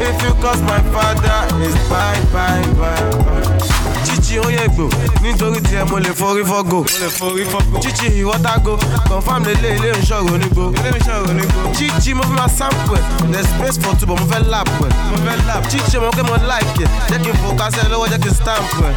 [0.00, 3.24] If you cost my father, it's bye bye bye.
[3.24, 4.23] bye.
[4.24, 4.88] Chichi oyegbo
[5.22, 6.80] nítorí tiẹ̀ mo lè forí fọ́gò.
[6.80, 7.80] Mo lè forí fọ́gò.
[7.82, 10.64] Chichi ìwọ́tàgò confam lélẹ̀ ilé ìṣòro onígbò.
[10.78, 11.60] Ilé ìṣòro onígbò.
[11.76, 13.32] Chichi mo fi máa sample ẹ̀.
[13.32, 14.90] There's space for two but mo fẹ́ lap ẹ̀.
[15.10, 15.68] Mo fẹ́ lap.
[15.68, 16.88] Chichi mo kẹ́ mo like ẹ̀.
[17.10, 18.92] Jẹ́ kí n fò kásẹ̀ lọ́wọ́ jẹ́ kí n stamp ẹ̀.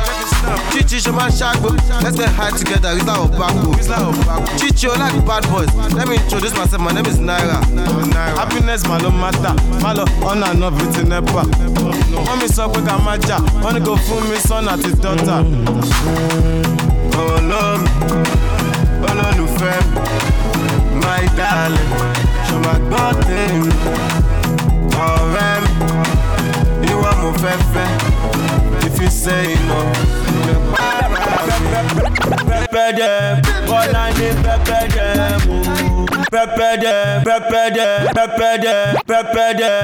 [0.72, 1.70] Chichi ṣe máa ṣàgbó.
[2.04, 3.76] Let's get high together Rita Obako.
[4.58, 5.70] Chichi o like bad boys.
[5.94, 7.60] Let me introduce myself my name is Naira.
[8.40, 9.54] Happiness ma ló matter.
[9.84, 11.44] Má lọ ọ̀nà fi ti nẹ́pà.
[12.16, 13.38] Wọ́n mi sọ pé ká má jà.
[13.62, 14.92] Wọ́n ní kò fún mi sọ́nà àti
[15.28, 15.38] dọ́tà.
[17.24, 17.90] Olómi,
[19.10, 20.70] olólùfẹ́ mi,
[21.02, 21.94] my darling,
[22.48, 23.72] ṣo máa gbọ́ tèmi?
[25.08, 25.72] Ọ̀rẹ́ mi,
[26.92, 27.90] ìwọ mo fẹ́ fẹ́,
[28.88, 29.80] if you say no,
[30.46, 31.20] lè para mi.
[32.50, 33.16] Pẹ́pẹ́ dẹ̀,
[33.70, 35.12] bọ́lá ní pẹ́pẹ́ dẹ̀
[35.46, 35.56] mú.
[36.34, 38.76] Pẹ́pẹ́ dẹ̀, pẹ́pẹ́ dẹ̀, pẹ́pẹ́ dẹ̀,
[39.10, 39.78] pẹ́pẹ́ dẹ̀,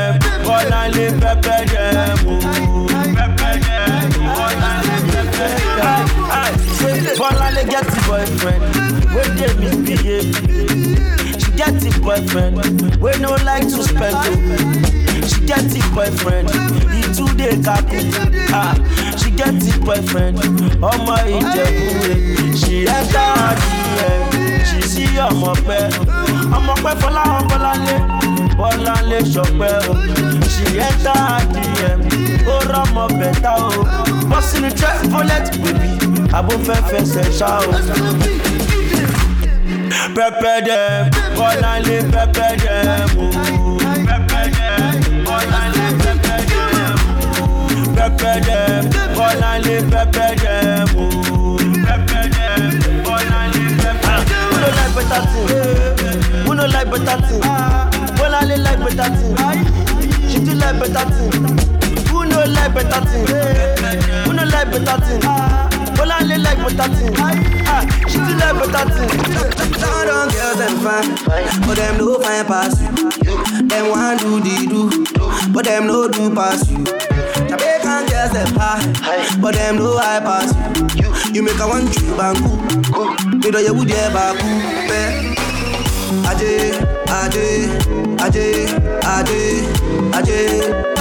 [7.63, 8.63] Bọ́láńlé get the boyfriend
[9.15, 10.35] wey dey misbehave.
[11.41, 12.57] She get the boyfriend
[13.01, 14.33] wey no like to spend o.
[15.27, 16.49] She get the boyfriend,
[16.91, 17.99] he too dey kaku.
[18.51, 18.73] Ah,
[19.17, 20.37] she get the boyfriend,
[20.81, 22.19] ọmọ Ìjẹ̀bú rẹ̀.
[22.59, 24.21] She enter her DM,
[24.67, 25.91] she see ọmọ pẹ́.
[26.57, 27.95] Ọmọ pẹ́ Fọláhàn Bọ́láńlé,
[28.59, 29.93] Bọ́láńlé Ṣọpẹ́ o.
[30.53, 31.99] She enter her DM,
[32.53, 33.83] ó rọ́mọ bẹ̀tà o.
[34.29, 35.89] Bọ́sì ni Treviolet baby,
[36.37, 37.71] àbò fẹ́ fẹsẹ̀ ṣá o.
[40.15, 40.85] Pẹ́pẹ́ dẹ̀,
[41.37, 42.81] Bọ́láńlé pẹ́pẹ́ dẹ̀
[43.15, 43.25] mú.
[44.07, 44.75] Pẹ́pẹ́ dẹ̀,
[45.27, 46.67] Bọ́láńlé pẹ́pẹ́ dẹ̀
[47.03, 47.45] mú.
[47.97, 48.65] Pẹ́pẹ́ dẹ̀,
[49.17, 50.59] Bọ́láńlé pẹ́pẹ́ dẹ̀
[50.93, 51.03] mú.
[51.87, 52.53] Pẹ́pẹ́ dẹ̀,
[53.05, 54.63] Bọ́láńlé pẹ́pẹ́ dẹ̀ mú.
[54.63, 55.47] Who no like better thing?
[56.45, 57.41] Who no like better thing?
[58.17, 59.35] Bọ́láńlé like better thing.
[60.29, 61.31] She do like better thing.
[62.09, 63.25] Who no like better thing?
[64.25, 65.21] Who no like better thing?
[65.97, 67.15] Bọ́láńlé like better thing.
[67.67, 69.11] Ah, she do like better thing.
[69.81, 71.09] Now don't girls them fine,
[71.65, 73.67] but them no fine pass you.
[73.69, 74.81] Them want do the do,
[75.53, 76.83] but them no do pass you.
[77.49, 78.83] Jamaican girls them high,
[79.41, 80.49] but them no high pass
[80.95, 81.09] you.
[81.33, 82.51] You make a one true bangu,
[83.43, 85.52] you know you would ever cool.
[86.21, 86.71] Aje,
[87.09, 87.47] aje,
[88.25, 88.45] aje,
[89.01, 89.41] aje,
[90.13, 90.39] aje,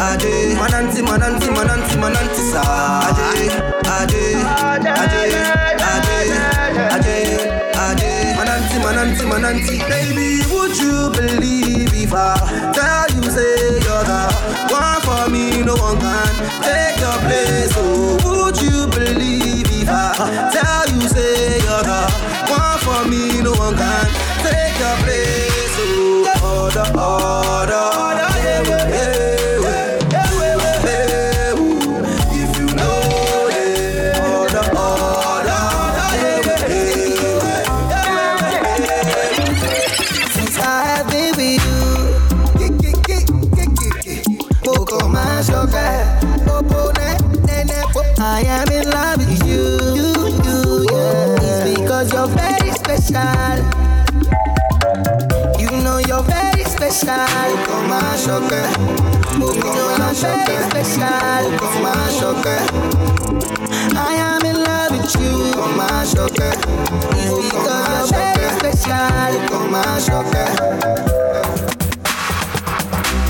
[0.09, 0.33] aje.
[0.57, 2.63] Mananti, mananti, mananti, mananti sa.
[3.09, 3.51] Aje,
[3.99, 4.25] aje,
[5.03, 5.23] aje,
[5.93, 6.19] aje,
[6.95, 7.17] aje,
[7.87, 8.13] aje.
[8.37, 9.77] Mananti, mananti, mananti.
[9.89, 14.23] Baby, would you believe if I tell you say you're the
[14.73, 16.33] one for me, no one can
[16.65, 17.73] take your place.
[17.77, 22.01] Oh, would you believe if I tell you say you're the
[26.95, 27.92] Oh,
[66.15, 66.57] Poco más
[67.15, 69.49] It's because you're very special.
[69.49, 70.09] Poco más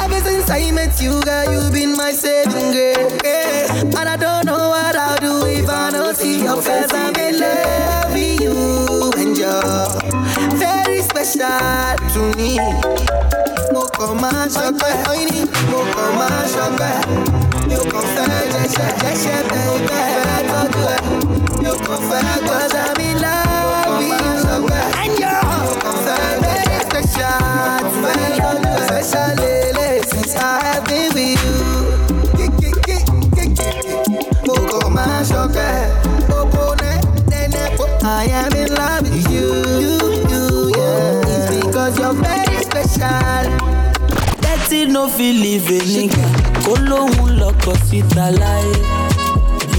[0.01, 3.23] Ever since I met you, girl, you've been my saving grace.
[3.25, 3.81] Yeah.
[3.83, 6.93] And I don't know what I'll do if I don't see your face.
[6.93, 13.22] I'm in love with you, and you're very special to me.
[14.03, 14.95] Kàn máa ṣọpẹ́,
[15.71, 16.95] mo kàn máa ṣọpẹ́.
[17.69, 19.77] Mi ò kàn fẹ́ jẹ́ṣẹ́ jẹ́ṣẹ́ bẹ́ẹ̀
[20.25, 21.01] fẹ́ tọ́jú ẹ̀.
[21.61, 24.09] Mi ò kàn fẹ́ gbọ́dọ̀ mi láàbí
[24.43, 24.83] ṣọpẹ́.
[25.65, 27.41] Mo kàn fẹ́ very special
[29.41, 31.72] lele since I have been with you.
[44.83, 46.27] Betty no fit leave a nigga
[46.65, 48.73] kó lóhun lọkọ síta láyé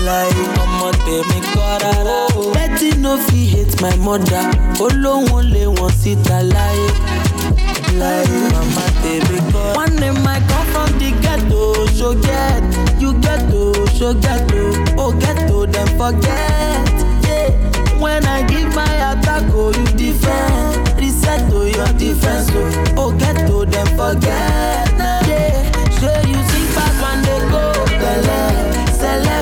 [0.05, 2.19] láyé ọmọ tèmi kọ́ rárá.
[2.55, 4.45] Betty no fit hate my mother
[4.79, 6.87] kó lóhun lé wọn síta láyé
[7.99, 9.75] láyé mama tèmi kọ́.
[9.75, 12.63] One day I come from the ghetto so get
[13.01, 14.63] you ghetto so ghetto
[14.97, 16.87] oh ghetto dem forget.
[17.27, 17.49] Yeah.
[17.99, 23.65] When I give my attack oh you defend reset to your defense oh oh ghetto
[23.65, 24.82] dem forget.
[29.03, 29.32] Celebo eh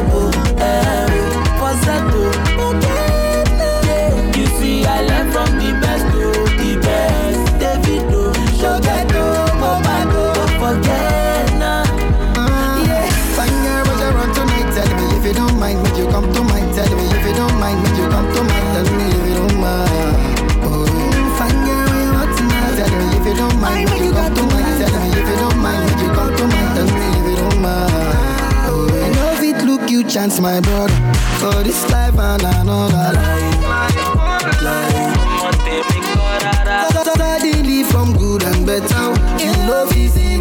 [30.21, 30.93] chance, my brother,
[31.39, 33.11] for this life and another
[34.61, 35.17] life.
[36.93, 39.05] Suddenly from good and better,
[39.43, 40.40] you know if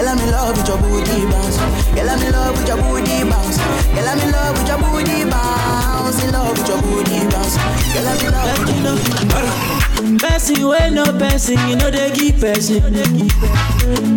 [0.00, 1.58] Girl, I'm in love with your booty bounce.
[1.92, 3.58] Girl, I'm in love with your booty bounce.
[3.92, 6.24] Girl, I'm in love with your booty bounce.
[6.24, 7.56] In love with your booty bounce.
[7.92, 9.60] Girl, I'm in love with your booty bounce.
[10.70, 12.80] Wey no person, you know they give person.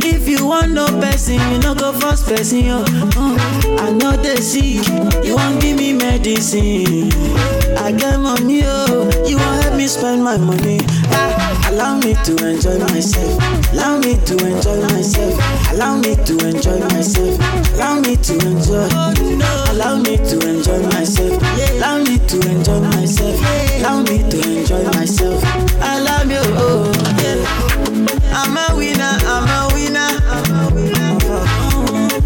[0.02, 2.60] If you want no person, you no go force person.
[2.66, 2.78] Yo.
[2.88, 3.36] Uh,
[3.80, 4.88] I know they sick,
[5.26, 7.12] you want give me medicine.
[7.78, 10.80] I get money, oh, you want help me spend my money.
[11.12, 11.43] Ah,
[11.74, 13.34] allow me to enjoy myself.
[13.74, 15.34] Allow me to enjoy myself.
[15.72, 17.40] Allow me to enjoy myself.
[17.74, 18.88] Allow me to enjoy.
[19.74, 21.42] Allow me to enjoy myself.
[21.74, 23.36] Allow me to enjoy myself.
[23.80, 25.44] Allow me to enjoy myself.
[25.82, 27.42] I love you, oh, oh yeah.
[28.38, 30.10] I'm a winner, I'm a winner.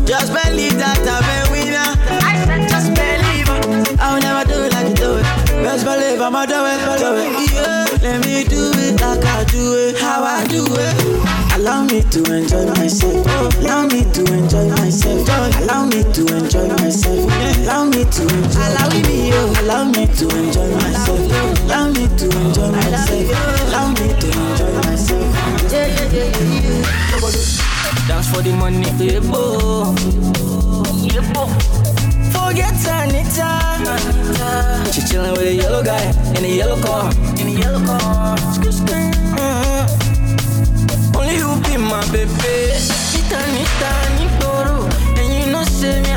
[0.06, 1.88] Just believe that I'm a winner.
[2.68, 3.48] Just believe.
[4.00, 5.24] I'll never do like you do it.
[5.64, 7.52] Best believe I'ma do it, do it.
[7.54, 7.87] Yeah.
[11.88, 13.26] Me to enjoy myself.
[13.60, 15.28] Allow me to enjoy myself.
[15.62, 17.32] Allow me to enjoy myself.
[17.64, 18.62] Allow me to enjoy.
[18.62, 19.62] Allow me, oh.
[19.62, 21.32] Allow me to enjoy myself.
[21.64, 23.28] Allow me to enjoy myself.
[23.68, 25.72] Allow me to enjoy myself.
[25.72, 28.08] Yeah, yeah, yeah, yeah.
[28.08, 29.96] Dance for the money, yebo.
[31.08, 31.44] Yebo.
[32.32, 33.50] Forget Anita.
[34.92, 37.12] She chillin' with a yellow guy in a yellow car.
[37.40, 38.38] In a yellow car.
[38.38, 39.67] Mhm.
[41.28, 42.72] Only you be my baby.
[43.12, 44.88] Nita, Nita, Nitoro.
[45.20, 46.17] And you know, say me,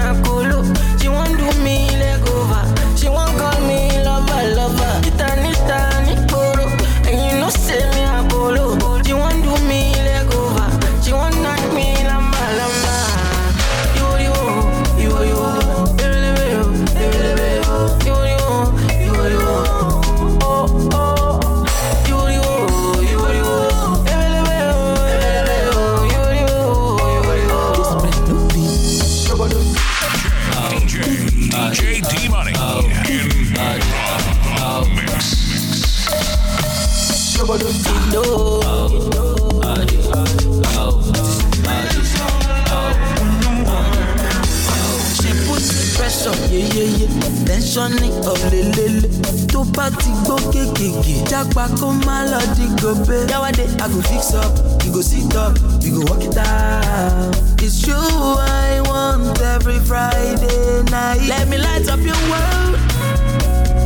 [47.78, 49.08] up, lelele.
[49.46, 53.26] Tó bá ti gbó kékèké, jápa kó má lọ di gòbé.
[53.30, 57.36] Yáwádé, I go fix up, you go sit up, we go work it out.
[57.62, 61.20] It's you I want every Friday night.
[61.28, 62.78] Let me light up your world.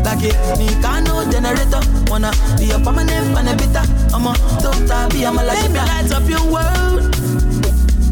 [0.05, 1.81] Like a Mikano generator.
[2.11, 3.85] Wanna be a permanent panabita.
[4.15, 4.33] I'm a
[4.63, 5.47] total be a malashita.
[5.47, 7.03] Let me light up your world.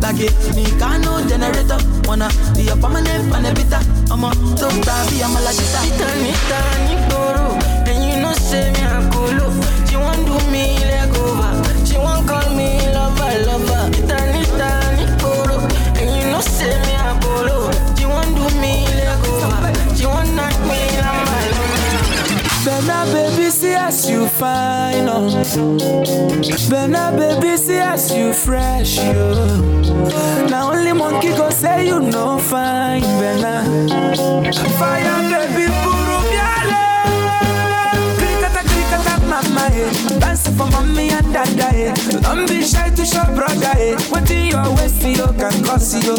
[0.03, 1.79] Like a Mikano generator.
[2.07, 4.02] Wanna be a permanent panabita.
[4.13, 5.81] I'm a total be a malashita.
[5.89, 7.57] Nita, nita, nigoro.
[7.89, 9.49] And you know, say me a colo.
[9.89, 11.53] She won't do me leg over.
[11.87, 13.89] She won't call me lover, lover.
[13.89, 14.69] Nita, nita,
[15.01, 15.65] nigoro.
[15.97, 16.93] And you know, say me
[22.65, 25.29] Bena baby, see as you fine, oh.
[26.71, 29.35] Bena baby, see as you fresh, yo.
[30.49, 33.65] Now only monkey go say you no fine, Bena.
[34.79, 36.85] Fire baby, puru biale.
[38.19, 39.91] Krikata krikata mama, eh.
[40.57, 41.95] For mommy and dada, eh.
[42.21, 43.97] Don't be shy to show brother, eh.
[44.11, 46.15] What in your waist, you can cause you.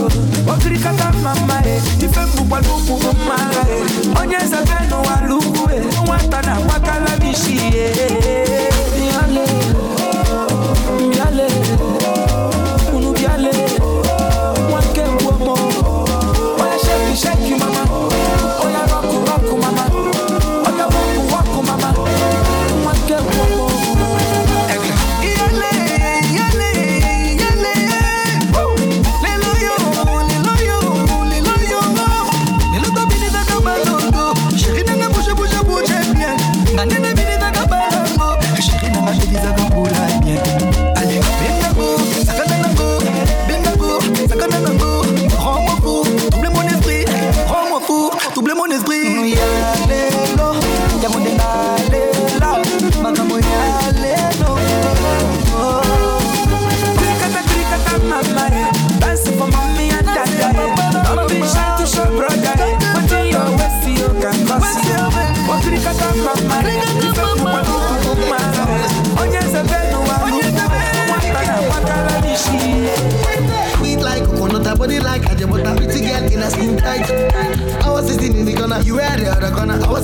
[0.48, 1.80] Oh krikata mama, eh.
[2.02, 3.38] Ife mbukwa lupu mama,
[3.70, 4.22] eh.
[4.22, 5.84] Onyeza venu wa lupu, eh.
[6.06, 8.43] Nwata na wakala bishi, eh.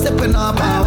[0.00, 0.84] Was stepping up our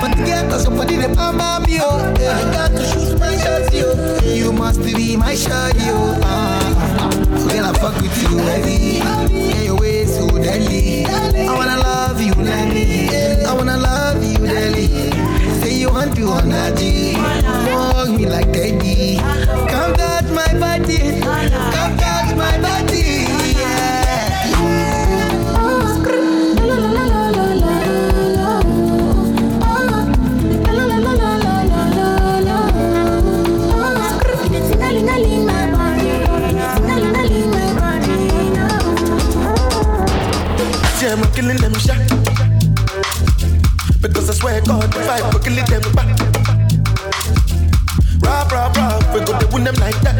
[0.00, 2.14] But the girl cause your body the mama me oh.
[2.18, 4.18] Yeah, I got to shoot my shot yo.
[4.22, 6.14] You must be my shot yo.
[6.22, 7.10] Ah,
[7.48, 8.98] girl I fuck with you heavy.
[9.34, 11.06] Yeah, your way so deadly.
[11.06, 13.08] I wanna love you, Lenny.
[13.44, 15.10] I wanna love you, Lenny.
[15.60, 17.12] Say you want to honor G.
[17.14, 18.77] Hug me like Teddy.
[45.58, 46.08] If I go them back.
[49.14, 50.16] We go to win them like that.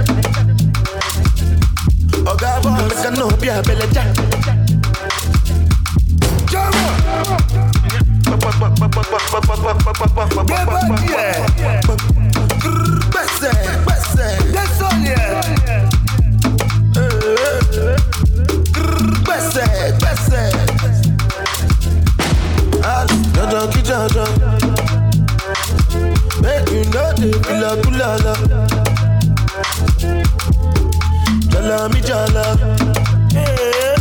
[2.26, 4.16] Oh, God, boy, make I know, be a belly jack.
[13.08, 13.50] Gbèsè,
[13.84, 13.97] gbèsè,
[27.18, 28.34] kula kula la.
[31.50, 32.44] Jala mi jala.
[33.34, 33.96] Eh,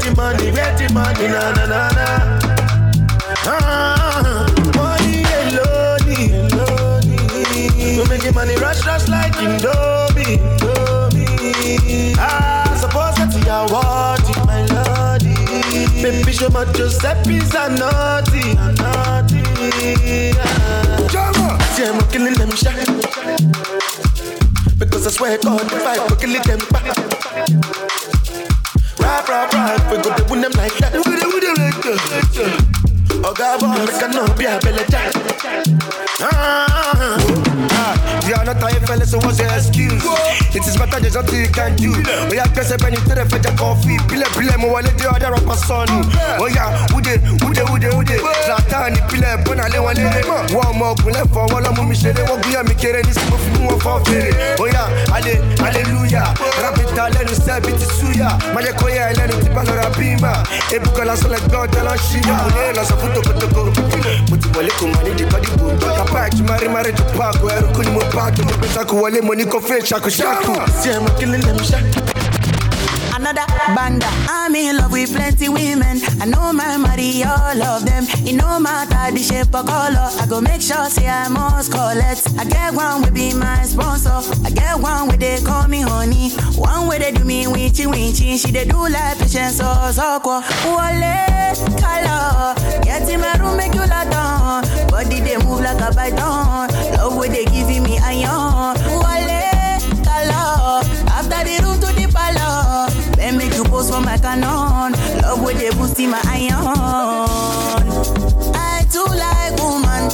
[0.00, 2.06] the money, the money, na na na na.
[3.46, 4.46] Ah,
[4.76, 6.16] money alone.
[7.96, 10.40] You making money rush rush like Indomie.
[12.18, 15.36] Ah, suppose that you are worthy, my lordy.
[16.02, 19.42] Baby, show my Giuseppe's a naughty, a naughty.
[20.40, 20.61] Ah.
[21.82, 22.76] See, I'm killing them shot.
[24.78, 26.84] Because I swear God, I go killing them back.
[29.00, 30.92] Rap, rap, rap, we go to win them like that.
[30.94, 32.12] We that.
[33.24, 33.84] Oh God, boy,
[34.38, 34.84] be a belly.
[36.20, 37.41] Ah,
[38.60, 40.02] how you so what's your excuse?
[40.54, 41.92] It is better, there's nothing you can do.
[41.96, 43.96] Oh yeah, guess if any to the fetch a coffee.
[44.08, 45.88] Pile, pile, mo wale de other rapper son.
[46.40, 48.16] Oh yeah, ude, ude, ude, ude.
[48.44, 50.22] Zlatan, pile, bona le wale re.
[50.52, 52.22] One more, kule for wala mu mi shere.
[52.28, 54.32] Wo guya mi ni sipo fi mu for fere.
[54.60, 56.34] Oh yeah, ale, hallelujah.
[56.60, 58.36] Rapita lenu se biti suya.
[58.54, 60.42] Maje koya lenu tipa lora bima.
[60.74, 62.36] Ebuka la sole gbọ́ tẹ́lọ̀ ṣíyà.
[62.42, 63.62] Mo ní lọ sọ fún tokotoko.
[64.30, 65.66] Mo ti wọlé kò mọ ní dìkọ́ dìbò.
[66.12, 67.46] Máa rí ju páàkó.
[67.56, 68.41] Ẹrú kú ni mo páàkó.
[69.68, 70.52] Fẹ́ ṣàkóṣàkó.
[70.82, 71.78] Sí ẹ̀ mọ̀ kí lè lè mi ṣá.
[73.32, 74.06] Another.
[74.28, 76.00] I'm in love with plenty women.
[76.20, 78.04] I know my money, all of them.
[78.28, 80.10] It no matter the shape or color.
[80.20, 82.28] I go make sure say I must collect.
[82.38, 84.20] I get one will be my sponsor.
[84.44, 86.30] I get one where they call me honey.
[86.60, 88.36] One where they do me winchy winchy.
[88.36, 90.20] She they do like patience or so
[90.68, 92.54] Wale color.
[92.84, 94.88] Get in my room make you lot down.
[94.88, 96.68] Body they move like a python.
[96.96, 98.76] Love where they giving me iron.
[99.00, 100.84] Wale color.
[101.08, 102.51] After the room to the palace.
[103.82, 104.92] You pose for my canon.
[105.22, 106.62] Love they boost in my iron.
[108.54, 110.04] I too like woman.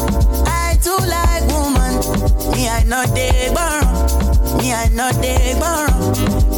[0.46, 2.52] I too like woman.
[2.52, 4.56] Me I not dey borrow.
[4.58, 5.92] Me I not dey borrow.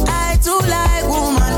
[0.07, 1.53] I too like woman.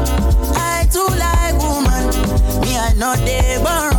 [0.57, 2.61] I too like woman.
[2.61, 3.92] Me I not dey borrow.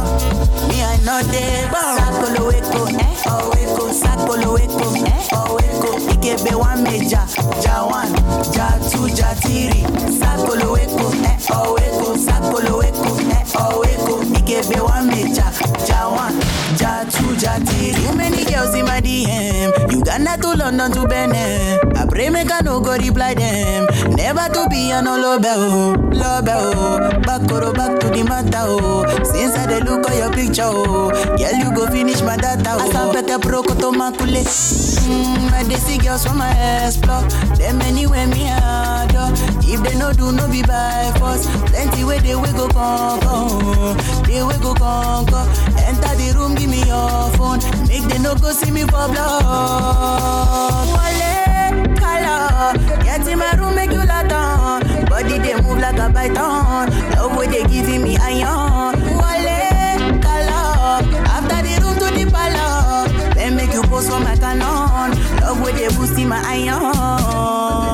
[1.04, 1.98] Not dey borrow.
[1.98, 3.14] Sakolo eko, eh?
[3.26, 5.28] Oh eko, sakolo eko, eh?
[5.32, 5.90] Oh eko.
[6.14, 7.22] Ikebe one meja,
[7.62, 8.12] ja one,
[8.54, 9.84] ja two, ja three.
[10.18, 11.36] Sakolo eko, eh?
[11.52, 13.44] Oh eko, sakolo eko, eh?
[13.58, 14.14] Oh eko.
[14.38, 15.46] Ikebe one meja,
[15.86, 16.40] ja one,
[16.84, 17.92] ja two, ja three.
[17.92, 19.72] Too many girls in my DM.
[19.90, 21.80] Uganda to London to Benin.
[21.96, 23.86] I pray make I no go reply them.
[24.16, 27.20] Never to be an olobe oh, lobe oh.
[27.24, 29.04] Back or back to the matter oh.
[29.24, 32.84] Since I dey look at your picture oh, girl you go finish my data oh.
[32.88, 34.44] Asa pete pro koto makule.
[34.44, 36.52] Mm, I dey see girls from my
[36.84, 37.22] explore.
[37.56, 39.32] Them anywhere me adore.
[39.64, 41.46] If they no do no be by force.
[41.70, 43.96] Plenty way they we go conquer.
[44.28, 45.44] They we go conquer.
[45.88, 47.60] Enter the room give me your phone.
[47.88, 50.88] Make they no go see me for blood.
[50.94, 52.74] Wale color.
[53.04, 54.82] Get in my room make you lot on.
[55.06, 56.90] Body they move like a python.
[57.16, 59.00] Love way they giving me iron.
[59.20, 61.02] Wale color.
[61.36, 63.34] After the room to the palace.
[63.34, 65.10] Then make you pose for my canon.
[65.40, 67.93] Love way they boosting my iron.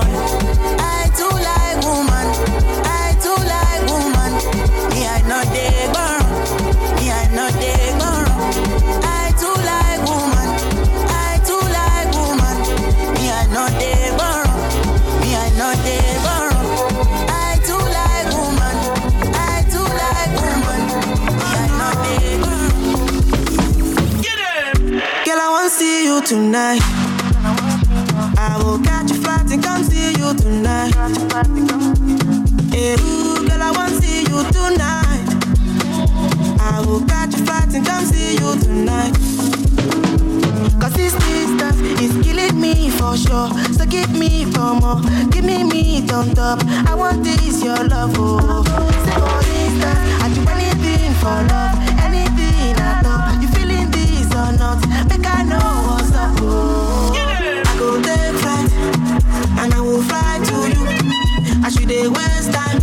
[26.23, 26.81] Tonight.
[28.39, 30.95] I will catch a flight and come see you tonight.
[32.73, 35.27] Hey, ooh, girl, I want to see you tonight.
[36.61, 39.15] I will catch a flight and come see you tonight.
[40.81, 43.49] Cause this distance is killing me for sure.
[43.75, 45.01] So give me for more.
[45.31, 46.61] Give me me thumbs up.
[46.89, 48.15] I want this your love.
[48.17, 48.63] Oh.
[49.05, 51.90] Say for instance, I do anything for love.
[59.91, 60.85] Will fly to you.
[61.65, 62.79] I should they waste time.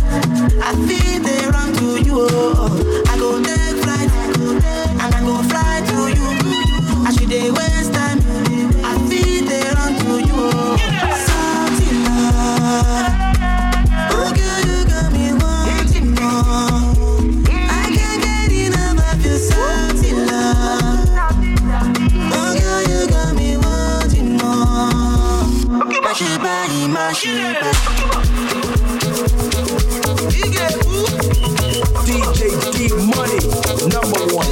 [0.62, 2.26] I feel they run to you.
[2.30, 3.04] Oh.
[3.08, 4.10] I go take flight
[5.02, 6.28] and I go fly to you.
[7.06, 8.18] I should they waste time.
[8.84, 10.36] I feel they run to you.
[10.36, 10.76] Oh.
[11.28, 13.17] Something love.
[27.18, 27.34] DJ
[32.72, 33.42] D Money,
[33.90, 34.46] number one.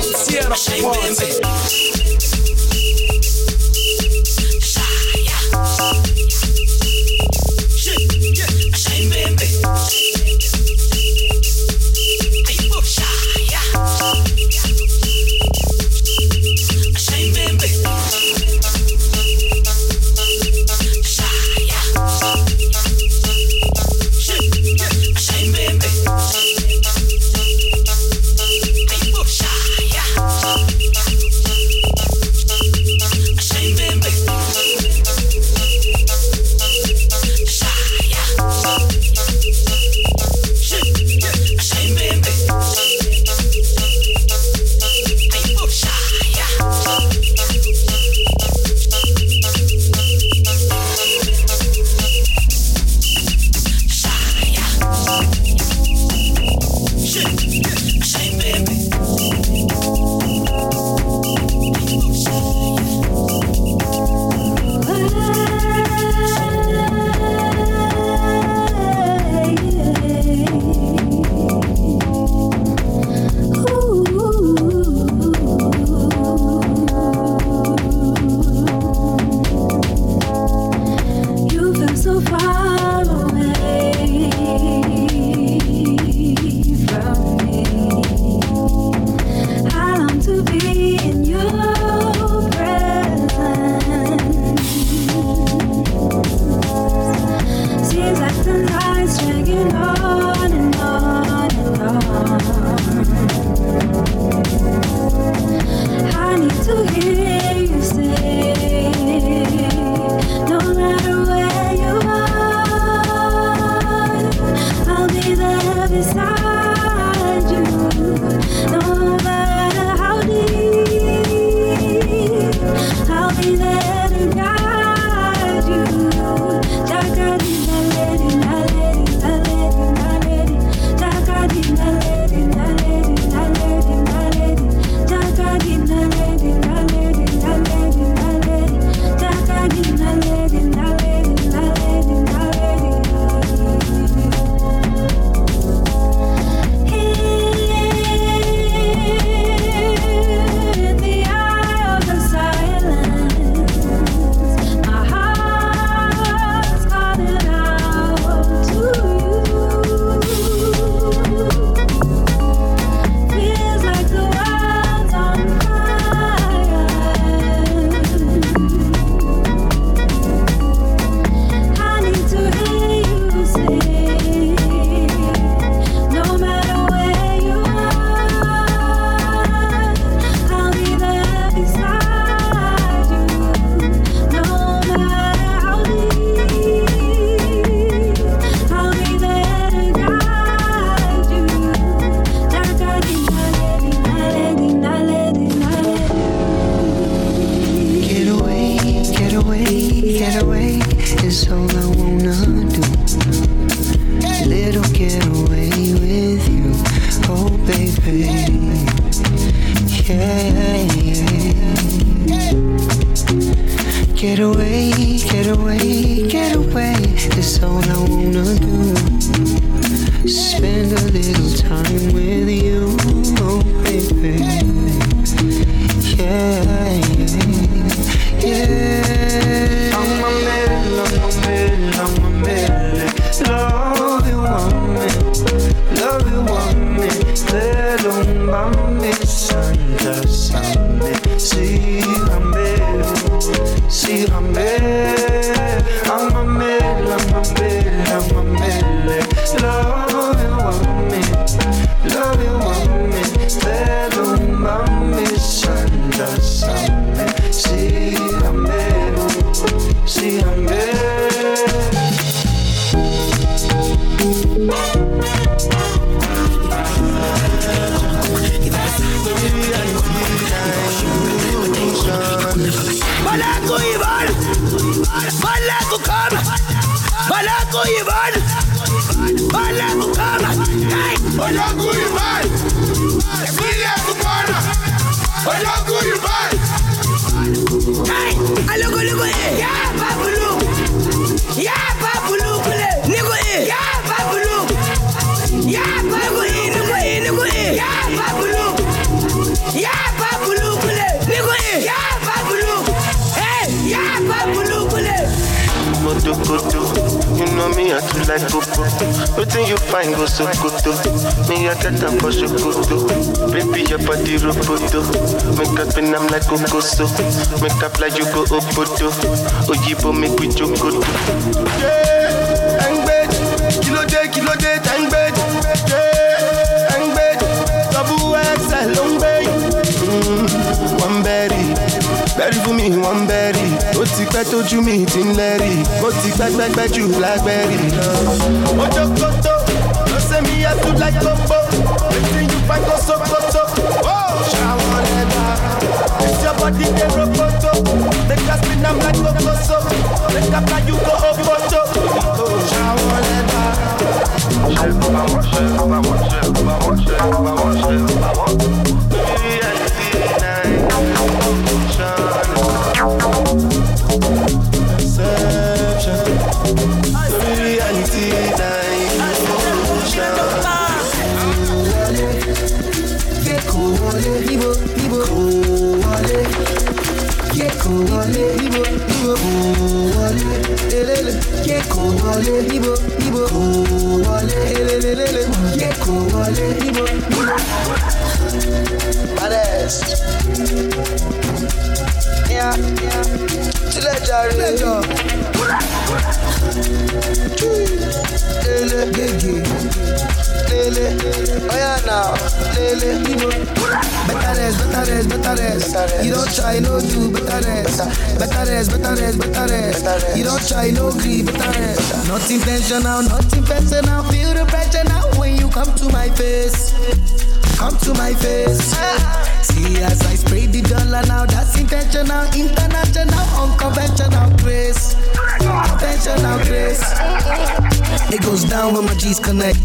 [428.29, 429.79] It goes down when my G's connect.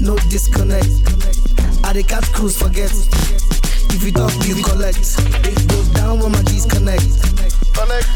[0.00, 0.86] No disconnect.
[1.84, 2.90] I the catch cruise forget.
[3.94, 4.98] If you talk, you collect.
[5.46, 7.04] It goes down when my G's connect.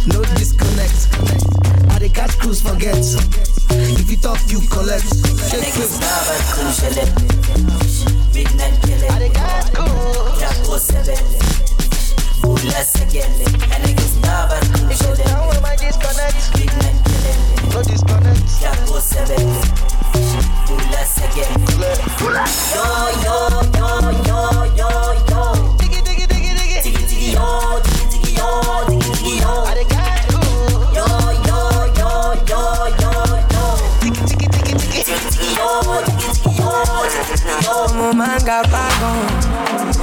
[0.06, 1.08] No disconnect.
[1.90, 2.96] I the catch cruise forget.
[3.70, 5.06] If you talk, you collect.
[5.50, 5.90] Shake it.
[17.74, 18.40] No disconnect.
[18.60, 19.48] That go seven.
[20.90, 21.98] Let's get lit.
[22.72, 22.86] Yo
[23.24, 23.36] yo
[23.74, 23.88] yo
[24.24, 24.40] yo
[24.78, 24.88] yo
[25.28, 25.40] yo.
[25.76, 26.78] Diggy diggy diggy diggy.
[26.84, 27.46] Diggy diggy yo.
[27.84, 28.48] Diggy diggy yo.
[28.88, 29.52] Diggy diggy yo.
[29.64, 30.24] I dey got
[30.94, 31.06] Yo
[31.44, 31.58] yo
[31.98, 32.08] yo
[32.48, 32.60] yo
[33.00, 33.12] yo
[33.52, 33.62] yo.
[34.00, 35.00] Diggy diggy diggy diggy.
[35.04, 35.68] Diggy diggy yo.
[36.06, 36.68] Diggy diggy yo.
[37.12, 37.74] Diggy diggy yo.
[37.94, 39.93] Mo manga bagon.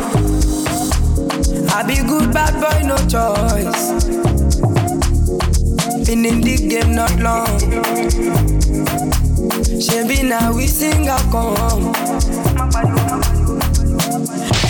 [1.74, 4.04] I be good bad boy, no choice.
[6.06, 7.48] Been in the game not long.
[9.80, 11.94] Shebi now we sing a come.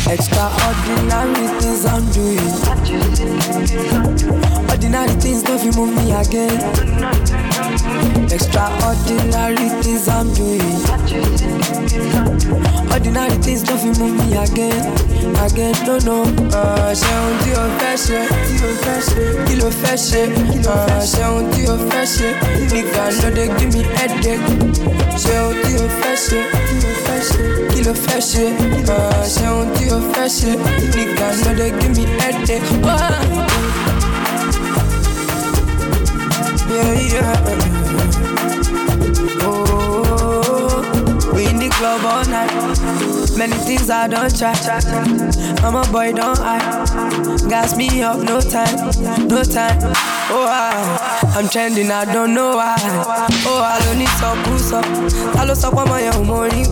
[0.08, 2.52] Extraordinary things I'm doing.
[4.70, 7.41] Ordinary things don't move me again.
[8.32, 10.62] Extraordinary things I'm doing.
[12.92, 14.82] Ordinary things don't feel move me again.
[15.46, 16.18] Again, no, no.
[16.52, 18.54] Uh, ṣe ohun tí o fẹ́ ṣe tí
[19.48, 20.22] kí ló fẹ́ ṣe
[21.28, 22.30] ohun tí o fẹ́ ṣe
[22.72, 24.36] nìkan ló dé give me headache
[25.24, 26.39] ṣe ohun tí o fẹ́ ṣe
[27.72, 28.44] kí ló fẹ́ ṣe
[29.52, 30.52] ohun tí o fẹ́ ṣe
[31.44, 32.70] ló dé give me headache.
[32.84, 32.98] Ah.
[36.72, 37.80] Yeah, yeah.
[41.72, 42.51] Club all night.
[43.38, 44.53] Many things I don't try.
[45.63, 46.59] I'm a boy, don't I?
[47.49, 50.20] Gas me up, no time, no time.
[50.34, 52.75] Oh, I, I'm trending, I don't know why.
[53.45, 54.86] Oh, I don't need puss up.
[55.36, 56.63] I lost up on my own money.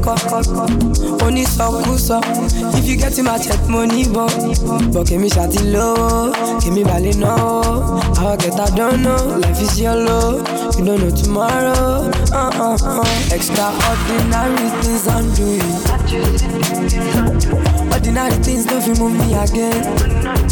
[1.22, 2.10] Only some puss.
[2.78, 4.32] If you get in my check money, but
[4.94, 6.32] but give me shawty low,
[6.62, 8.00] give me valley no.
[8.18, 9.18] I'll get I don't know.
[9.38, 10.38] Life is yellow,
[10.78, 12.10] you don't know tomorrow.
[12.32, 13.36] Uh uh uh.
[13.36, 15.62] Extraordinary things I'm doing.
[17.92, 20.49] Ordinary things don't move me again.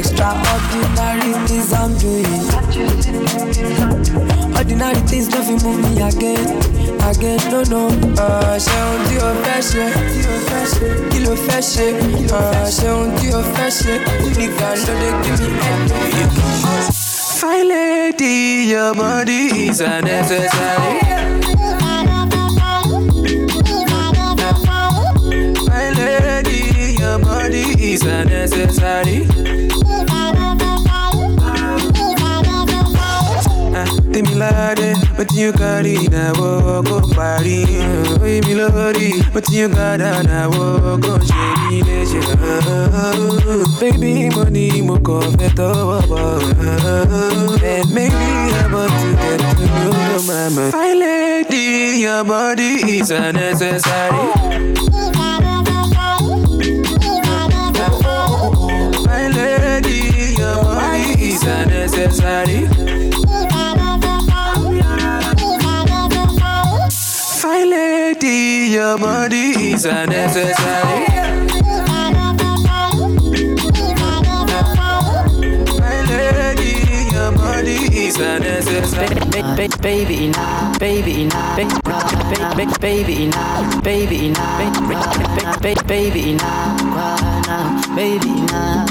[0.00, 2.26] Extraordinary things I'm doing.
[4.56, 6.44] Ordinary things don't move me again.
[7.10, 7.82] Again, no, no.
[8.20, 9.84] Uh, ṣe ohun tí o fẹ́ ṣe.
[11.10, 11.86] Kí ló fẹ́ ṣe?
[12.32, 13.94] Uh, ṣe ohun tí o fẹ́ ṣe.
[14.38, 15.80] Nìkan ló dé kí mi ẹ̀
[17.40, 21.19] Fine lady, your body is unnecessary.
[28.00, 29.26] Is unnecessary.
[33.72, 37.64] Ah, Tèmi ládé, but you carry na wo go parí.
[38.22, 42.20] Oye mi lórí, but you gada na wo go ṣe mí léṣe.
[43.80, 46.40] Baby, mo ní mo kàn fẹ́ tọwọ́ bọ̀.
[47.62, 50.70] And maybe I'm about to get to know your mama.
[50.72, 54.24] Fine lady, your body is unnecessary.
[62.22, 62.66] Unnecessary.
[67.40, 71.06] Fine lady, your body is unnecessary.
[75.78, 79.16] My lady, your body is unnecessary.
[79.80, 81.74] Baby ina, baby ina, baby
[82.38, 86.50] now baby ina, baby ina, baby ina,
[86.92, 88.86] kwana, baby ina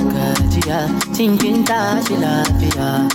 [0.59, 3.07] gajiya, cikin tashi lafiya.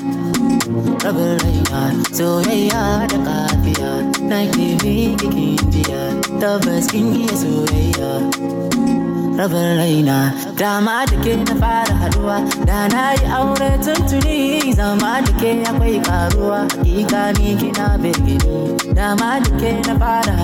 [1.04, 3.90] Rabin raina, soyayya da kafiya,
[4.28, 8.12] na ke bi kikin jiya, tabbas kin iya soyayya.
[9.38, 12.36] rabin raina dama da ke na fara haduwa
[12.66, 18.63] da na yi aure tuntuni zama da ke akwai karuwa hakika ni kina birgini
[18.94, 19.50] dama da
[19.86, 20.34] na fara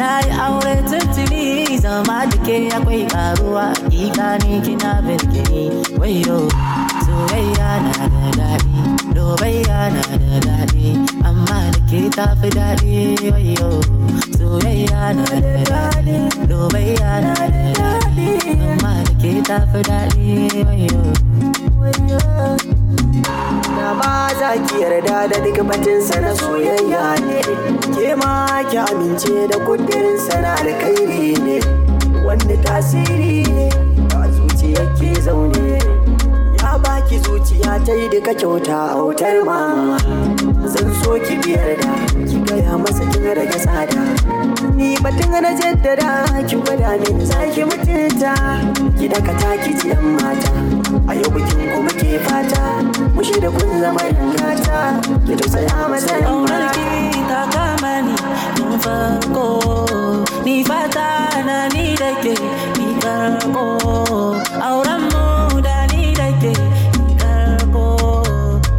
[0.00, 1.44] na yi aure tuntuni
[1.84, 5.62] zama da ke akwai karuwa hakika ni kina birgini
[6.00, 6.38] wayo
[7.06, 8.80] soyayya na da daɗi
[9.16, 10.52] lobayya na da
[11.30, 12.96] amma da ke tafi daɗi
[13.32, 13.70] wayo
[15.24, 16.16] na da daɗi
[17.24, 17.88] na da
[18.72, 20.32] amma da ke tafi daɗi
[24.02, 27.40] ba za ki yarda da duk batinsa na soyayya ne.
[27.94, 31.56] Ke ma ki amince da kudirinsa na alkhairi ne.
[32.26, 33.68] Wanda tasiri ne
[34.10, 35.78] ba zuciya ke zaune.
[36.62, 39.98] Ya baki zuciya ta yi duka kyauta a wutar mama
[40.72, 41.78] Zan so ki biyar
[42.28, 44.02] ki gaya masa kin rage tsada.
[44.76, 46.10] Ni batun na jaddada
[46.48, 48.34] ki gwada min za ki mutunta.
[48.98, 50.52] Ki dakata ki ji mata
[51.10, 53.01] A yau bikin kuma ke fata.
[53.14, 54.78] Mushi da kun zama yan gata
[55.10, 56.80] oh, Ki tausaya masa yan Ƙaunar mata
[57.12, 58.14] ki ta kama ni
[58.56, 59.46] tun farko
[60.44, 61.08] Ni fata
[61.48, 62.34] na ni da ke
[62.78, 63.64] ni karko
[64.68, 66.52] Auren mu da ni da ke
[67.04, 67.86] ni karko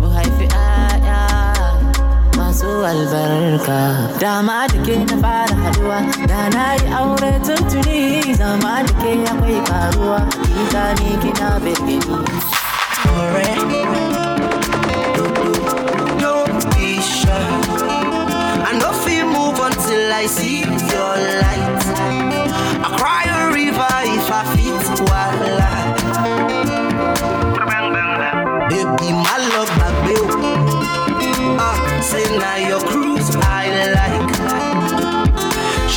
[0.01, 1.21] Mu haifi ƴaƴa
[2.37, 3.79] masu albarka
[4.19, 5.99] Dama da ke na fara haduwa
[6.31, 12.17] Da na yi aure tuntuni Zama da ke akwai karuwa Hakika ni kina birgini
[13.13, 13.52] Don't
[32.43, 33.63] now your cruise I
[33.95, 34.35] like.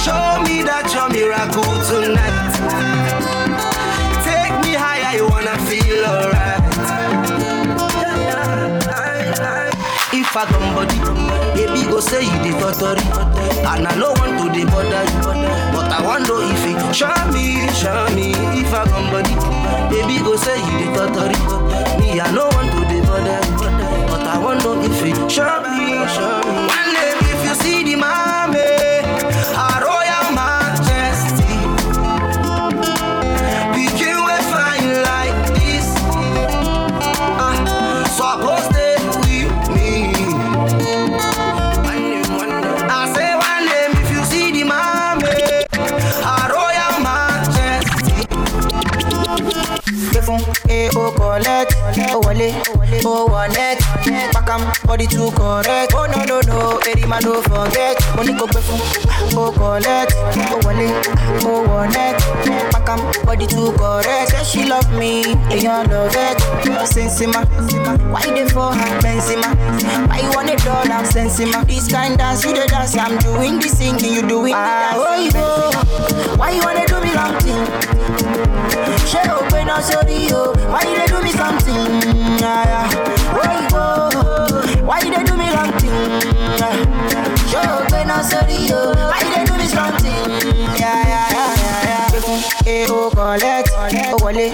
[0.03, 2.55] Show me that your miracle tonight.
[4.23, 6.63] Take me higher, I wanna feel alright.
[10.19, 10.99] If I come body,
[11.57, 13.05] baby go say you the totally
[13.67, 15.21] And I no want to the bother you
[15.75, 19.35] But I wonder if it show me, show me If I come body,
[19.91, 21.39] baby go say you the totally
[22.01, 24.06] Me I no want to bothered, but
[24.37, 26.53] I want if it show me, show me.
[26.69, 28.61] One day if you see the mommy,
[29.57, 31.57] a royal majesty,
[33.73, 35.89] begin we fine like this.
[37.41, 39.91] Ah, suppose they with me.
[42.93, 45.33] I say one name if you see the mommy,
[46.21, 48.21] a royal majesty.
[50.13, 51.73] Gbé fún e o collect,
[52.15, 53.79] o wọlé, o wọ net,
[54.33, 55.93] pakam body too correct.
[55.95, 57.97] Oh no no no, eri ma no forget.
[58.17, 58.81] Mo ní kò gbé fún
[59.55, 60.13] collect,
[60.53, 60.89] o wọlé,
[61.45, 62.17] o wọ net,
[62.73, 64.31] pakam body too correct.
[64.31, 66.43] Say she love me, èèyàn love it.
[66.87, 67.43] Sensima,
[68.13, 69.49] why you dey for her Benzema?
[70.09, 71.67] Why you want a dollar Sensima?
[71.67, 74.97] This kind dance you dey dance, I'm doing the singing, you doing the dance.
[74.97, 76.37] Ah, oh, you go.
[76.37, 77.96] Why you wanna do me long thing?
[79.11, 80.53] Ṣé o pé náà sórí o?
[80.73, 81.87] Why dey do me something?
[82.43, 82.87] Ah, yeah, yeah.
[83.35, 83.87] Where you go?
[84.89, 85.95] Why dey do me wrong thing?
[86.61, 87.27] Ah, yeah.
[87.51, 88.83] Ṣé o pé náà sórí o?
[89.11, 89.23] Why
[94.27, 94.51] o wọlé,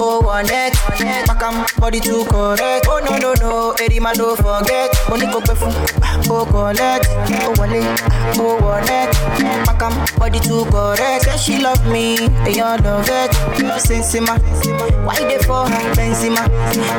[0.00, 0.74] o wọ net,
[1.26, 2.86] pakam body too correct.
[2.88, 4.90] Oh no no no, eri ma no forget.
[5.08, 5.72] Mo ní kò gbé fún
[6.30, 7.08] o collect,
[7.46, 7.80] o wọlé,
[8.38, 9.10] o wọ net,
[9.66, 11.24] pakam body too correct.
[11.24, 13.32] Say she love me, èèyàn love it.
[13.80, 14.36] Sensima,
[15.06, 16.44] why dey for her Benzema?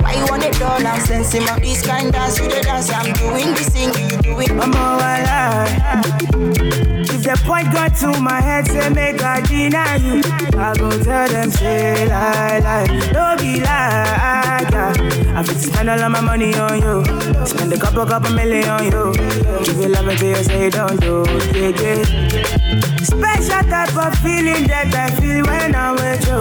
[0.03, 1.59] Why you want a dollar Sensima?
[1.61, 4.59] This kind dance you dey dance, I'm doing the singing, you doing.
[4.59, 6.94] I'm all alive.
[7.25, 10.21] The point got to my head, say make I deny you.
[10.59, 14.61] I go tell them say lie lie, don't be yeah.
[15.35, 17.03] I fit spend all of my money on you,
[17.47, 19.11] spend a couple couple million on you.
[19.65, 21.25] Give you love until you say don't do,
[21.57, 22.79] yeah yeah.
[23.01, 26.39] Special type of feeling that I feel when I'm with you.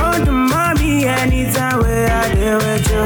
[0.00, 3.04] Oh, the mommy anytime where I deal with you.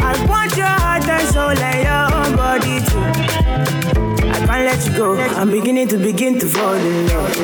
[0.00, 3.29] I want your heart and soul and your own body too.
[4.60, 5.16] Can't let you go.
[5.16, 7.36] I'm beginning to begin to fall in love.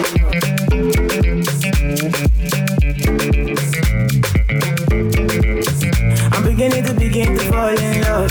[6.34, 8.30] I'm beginning to begin to fall in love.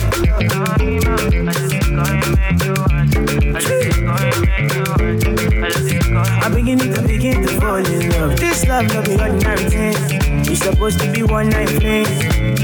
[6.44, 8.40] I'm beginning to begin to fall in love.
[8.40, 10.35] This love no be ordinary thing.
[10.56, 12.06] You supposed to be one night thing.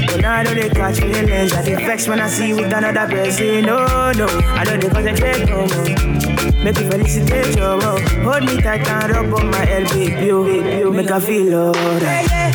[0.06, 1.52] But now I know they catch feelings.
[1.52, 3.66] I dey vex when I see you with another person.
[3.66, 4.24] No, no,
[4.56, 6.64] I know they concentrate no more.
[6.64, 8.00] Make you felicitate your love.
[8.24, 10.30] Hold me tight and rub on my head, baby.
[10.30, 12.54] oh, oh, Make I feel alright.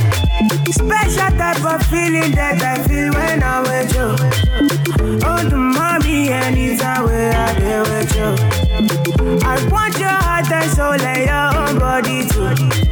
[0.73, 5.21] Special type of feeling that I feel when I'm with you.
[5.23, 9.37] Oh, the mommy, anytime where I deal with you.
[9.45, 12.86] I want your heart and soul and your own body too.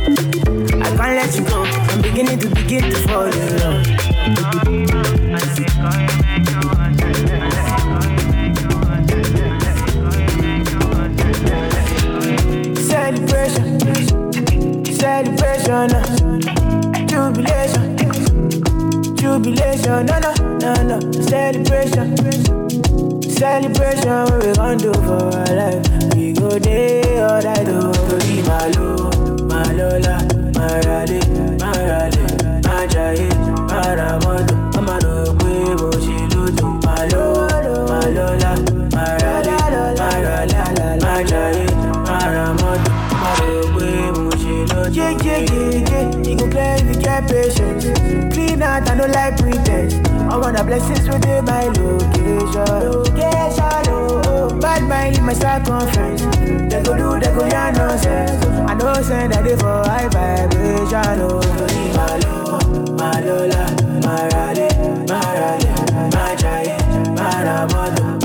[1.15, 1.63] Let you go.
[1.63, 3.85] I'm beginning to begin to fall in love.
[12.75, 13.79] Celebration,
[14.91, 16.03] celebration, uh,
[17.07, 17.97] jubilation,
[19.15, 22.17] jubilation, no, no, no, no, celebration,
[23.21, 24.09] celebration.
[24.09, 26.15] What we gon' do for our life?
[26.15, 29.09] We go day all night, oh, Tori Malo,
[29.47, 30.24] Malola,
[30.65, 31.19] Marale,
[31.59, 32.25] Marale,
[32.65, 33.29] Majaye,
[33.69, 37.21] Maramoto, Amado, Quebo, Shiluto, Malo,
[37.87, 38.51] Malola,
[38.91, 39.53] Marale,
[39.95, 41.65] Marale, Majaye,
[42.07, 44.95] Maramoto, Amado, Quebo, Shiluto.
[44.95, 46.29] Yeah, yeah, yeah, yeah.
[46.29, 48.33] You go play if you get patience.
[48.33, 49.93] Clean out, I don't like pretense.
[50.31, 52.65] I want the blessings within my location.
[52.89, 53.84] Location.
[54.65, 56.21] Bad mind in my circumference.
[56.73, 58.43] They go do, they go yarn nonsense.
[58.67, 61.21] I know send that they for high vibration.
[61.21, 62.57] Oh, Tony Malo,
[62.97, 63.63] Malola,
[64.03, 64.67] Marale,
[65.05, 65.69] Marale,
[66.09, 66.77] Majaye,
[67.15, 68.24] Maramoto,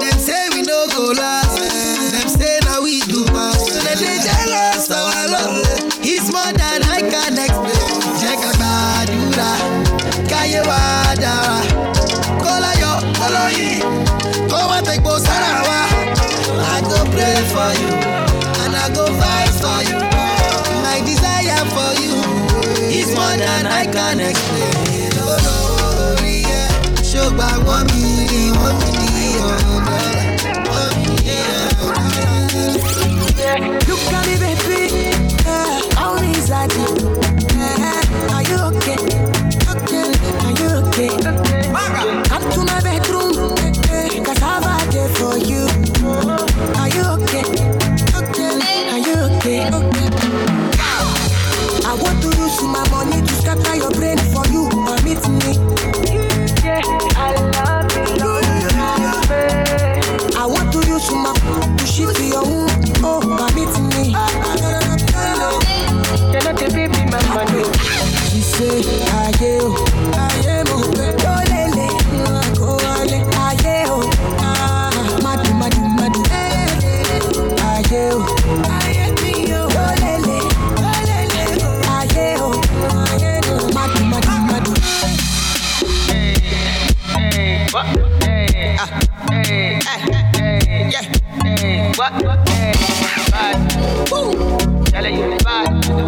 [0.00, 1.58] lè say we no go last,
[2.38, 3.24] say na we do.
[3.26, 3.80] So
[4.26, 4.88] jealous
[5.32, 5.64] love,
[6.02, 7.98] it's more than I can explain.
[8.20, 9.50] Jẹ́ ká gbàdúrà.
[17.68, 17.92] for you,
[18.64, 19.98] and I go fight for you.
[20.84, 22.16] My desire for you
[22.98, 25.12] is more than I can explain.
[25.32, 26.68] Olórí ẹ̀
[27.10, 28.00] ṣọ́gbà wọ́n by
[28.30, 29.07] ni wọ́n mi ni.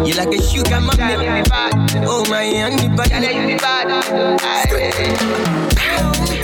[0.05, 1.43] You like a sugar mommy,
[2.07, 3.11] Oh my, and the bad.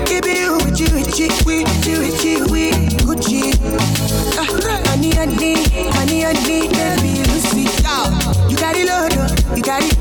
[0.05, 2.45] Baby, with you, with you, with you, with you,
[3.07, 3.53] with you.
[4.37, 5.55] Honey, honey,
[5.91, 7.65] honey, honey, baby, Lucy.
[8.49, 9.97] You got it, Lord, oh, you got it.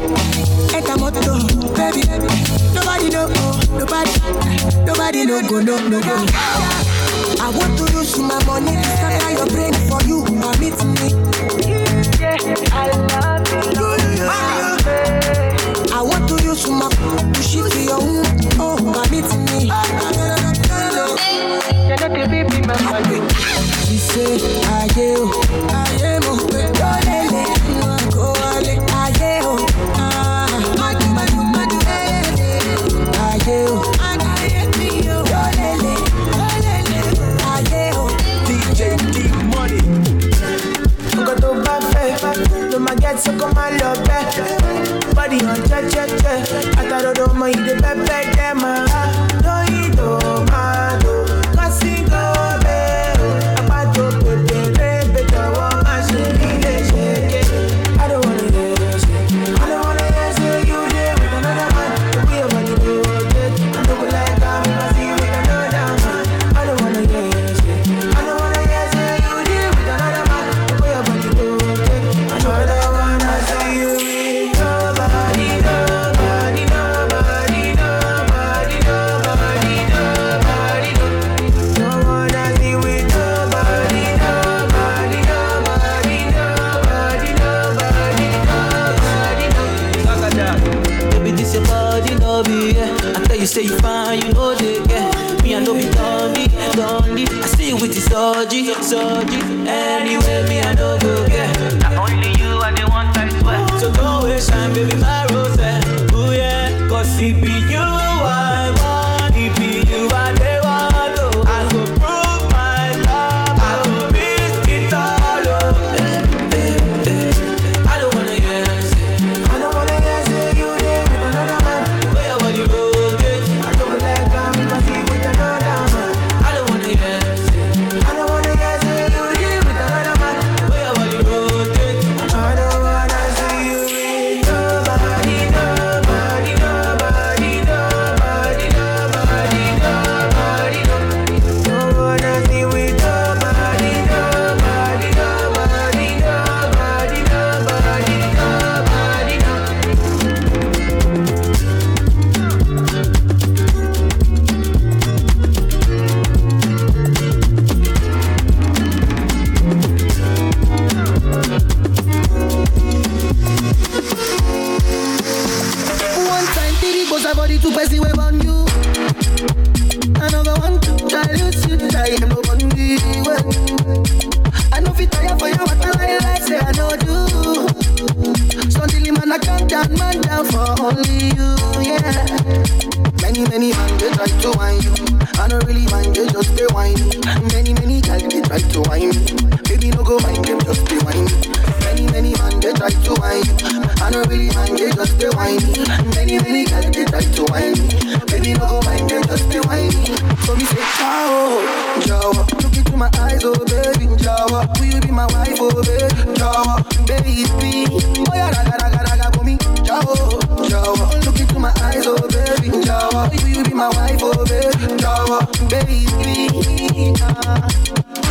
[0.75, 1.21] Enter motto,
[1.75, 2.03] baby.
[2.75, 3.27] Nobody know,
[3.73, 4.13] nobody,
[4.85, 6.27] nobody no go, no, no go.
[7.41, 10.25] I want to use my money to scatter your brain for you.
[10.25, 11.09] Permit me.
[12.21, 13.26] Yeah, I love.
[16.67, 16.89] suma
[17.35, 18.27] Push it to your hoop
[18.59, 19.71] Oh, my baby me.
[23.87, 25.36] She say, ah, yeah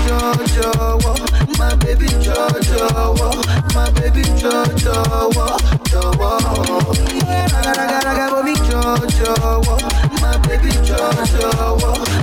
[0.05, 0.99] Jojo,
[1.57, 3.15] my baby Jojo,
[3.73, 4.95] my baby Jojo,
[5.89, 6.35] Jojo.
[7.53, 9.31] Naga naga naga, baby Jojo,
[10.21, 12.14] my baby Jojo.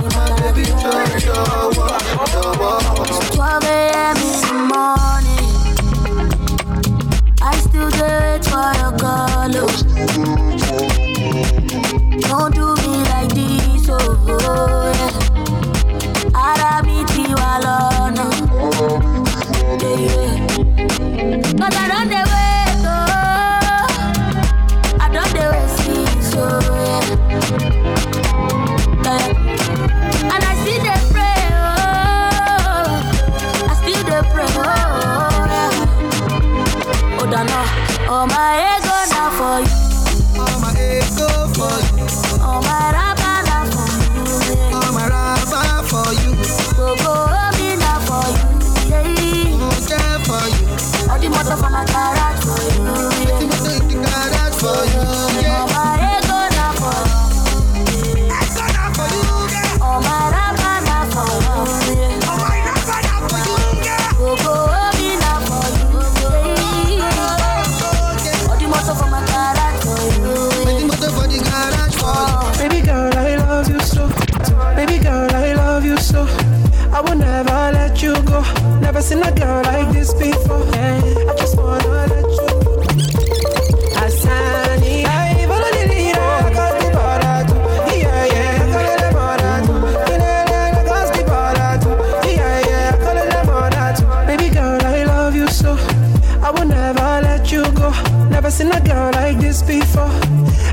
[98.29, 100.11] Never seen a girl like this before.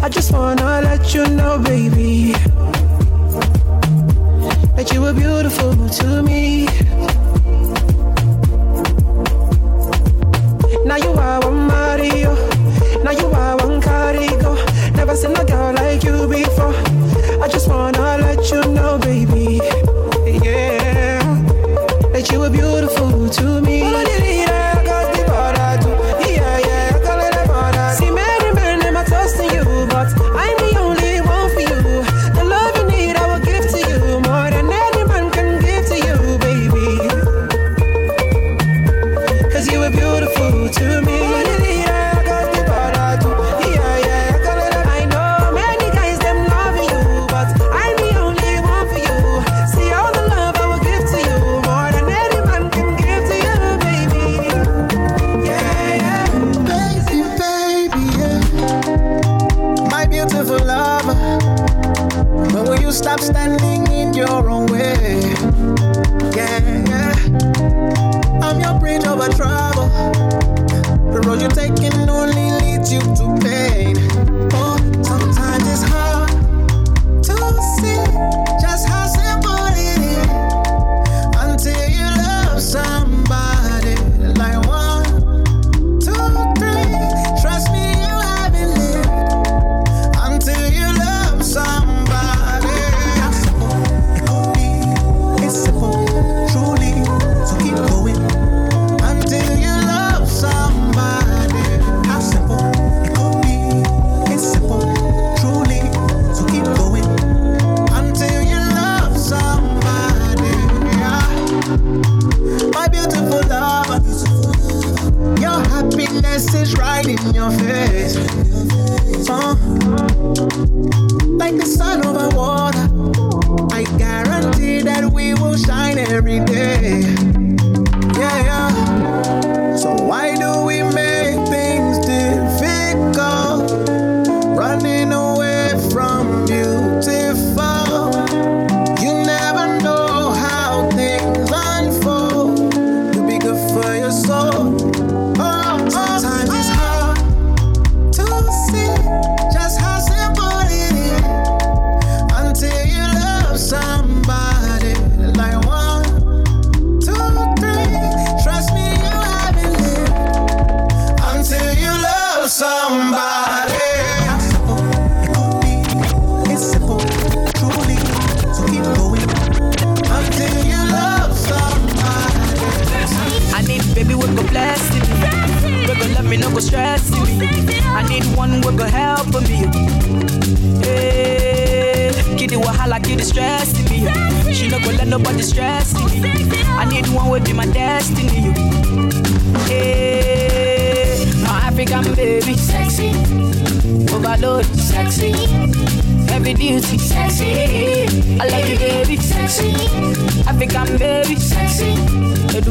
[0.02, 2.32] I just wanna let you know, baby,
[4.76, 6.66] that you were beautiful to me.
[10.84, 12.34] Now you are one Mario.
[13.04, 14.56] Now you are one Carigo.
[14.96, 16.74] Never seen a girl like you before.
[17.42, 19.60] I just wanna let you know, baby.
[20.44, 21.20] Yeah.
[22.12, 23.80] That you were beautiful to me.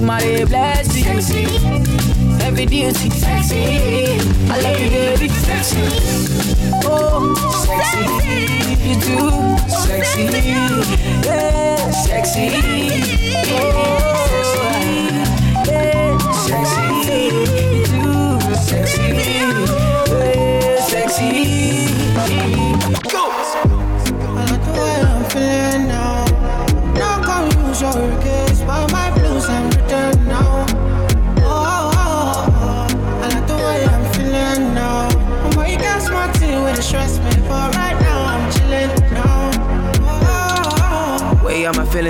[0.10, 1.44] Edumare bless you, sexy.
[2.41, 4.18] Heavy duty, sexy.
[4.49, 5.81] I love you, baby, sexy.
[6.84, 8.06] Oh, sexy.
[8.73, 9.30] If you too,
[9.69, 10.23] sexy.
[11.23, 12.48] Yeah, sexy.
[13.53, 13.98] Oh,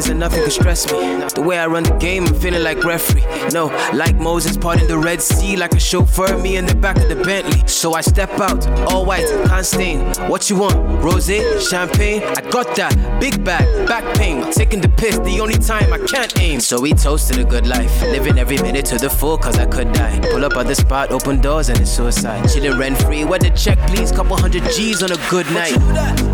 [0.07, 0.99] and nothing can stress me.
[1.35, 3.25] The way I run the game, I'm feeling like referee.
[3.51, 7.09] No, like Moses parting the Red Sea, like a chauffeur, me in the back of
[7.09, 7.67] the Bentley.
[7.67, 9.99] So I step out, all white, can't stain.
[10.29, 10.77] What you want?
[11.03, 11.27] Rose,
[11.69, 12.23] champagne?
[12.23, 13.19] I got that.
[13.19, 14.49] Big bag, back pain.
[14.51, 16.59] Taking the piss, the only time I can't aim.
[16.59, 18.01] So we toasted a good life.
[18.03, 20.19] Living every minute to the full, cause I could die.
[20.31, 22.47] Pull up at the spot, open doors, and it's suicide.
[22.49, 24.11] Chilling rent free, where the check, please?
[24.11, 26.28] Couple hundred G's on a good night.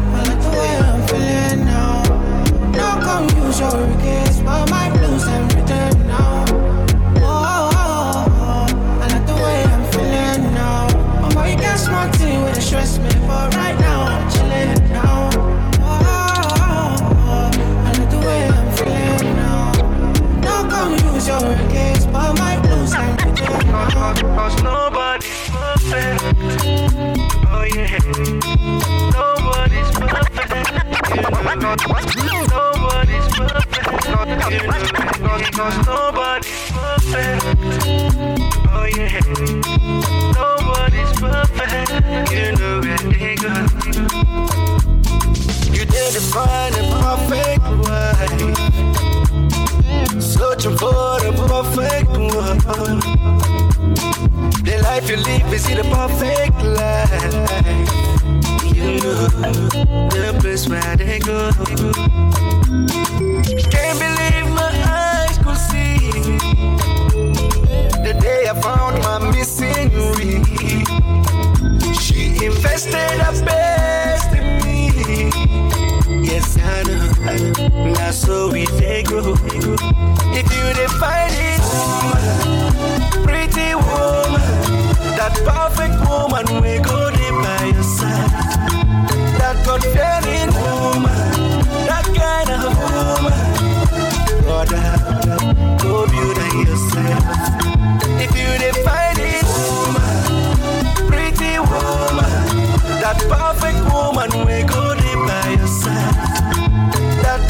[3.60, 6.46] Your case, but my blues I'm written now.
[7.22, 8.68] Oh,
[9.02, 10.88] I like the way I'm feeling now.
[11.24, 15.30] Oh, boy, you got smart with the stress me, but right now I'm chilling now.
[15.80, 17.50] Oh,
[17.86, 19.72] I like the way I'm feeling now.
[20.42, 24.14] No come use your case, but my blues I'm written now.
[24.36, 26.22] Cause nobody's perfect.
[27.48, 28.00] Oh yeah.
[29.16, 30.72] Nobody's perfect.
[31.16, 31.36] You know.
[31.56, 32.16] Nobody's perfect.
[32.16, 32.85] You know.
[34.60, 37.44] Cause nobody's perfect.
[38.72, 39.20] Oh yeah,
[40.34, 41.90] nobody's perfect.
[42.32, 43.54] You know it, nigga.
[45.74, 46.22] You did the
[47.02, 48.06] perfect way.
[51.56, 52.58] Perfect one.
[54.64, 57.34] The life you live is the perfect life.
[58.76, 59.28] You know
[60.10, 61.52] the place where they go.
[77.72, 79.34] That's so we they grow.
[79.34, 84.46] If you define it, woman, pretty woman,
[85.18, 88.30] that perfect woman, we go there by your side.
[89.40, 91.18] That God fearing woman,
[91.90, 93.34] that kind of woman.
[94.44, 94.86] Brother,
[95.82, 96.38] go build
[96.68, 97.24] yourself.
[98.22, 102.32] If you define it, woman, pretty woman,
[103.02, 104.95] that perfect woman, we go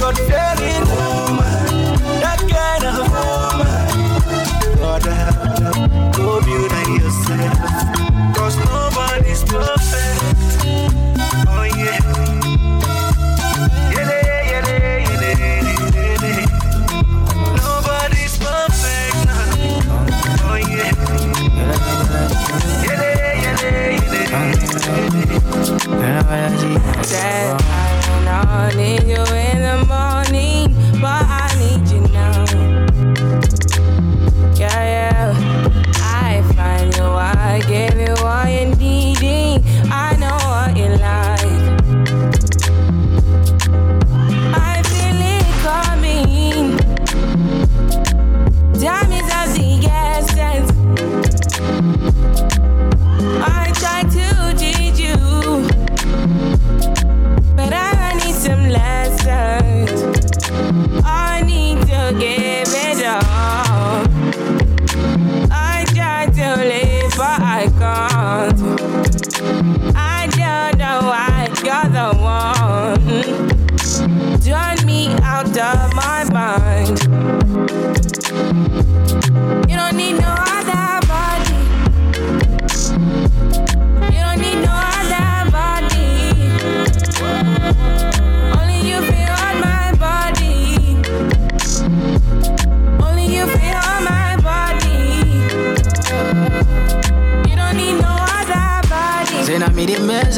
[0.05, 3.87] God fearing woman, that kind of woman.
[4.77, 5.17] Brother,
[6.15, 7.57] go build her yourself.
[8.37, 10.61] Cause nobody's perfect.
[11.49, 11.97] Oh yeah.
[13.95, 14.19] Yele,
[14.51, 14.77] yele,
[15.09, 15.33] yele.
[20.43, 20.93] Oh yeah.
[22.85, 23.09] Yele,
[23.41, 23.69] yele,
[24.05, 24.55] yele.
[28.55, 30.14] Need you in the morning,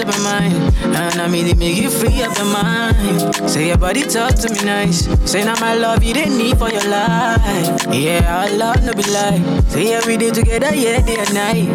[0.08, 0.54] up your mind.
[0.96, 3.36] And I me the make you free up your mind.
[3.50, 5.06] Say your body talk to me nice.
[5.30, 7.86] Say now my love you didn't need for your life.
[7.92, 9.42] Yeah, our love no be lie.
[9.70, 11.68] Say every day together, yeah, day and night.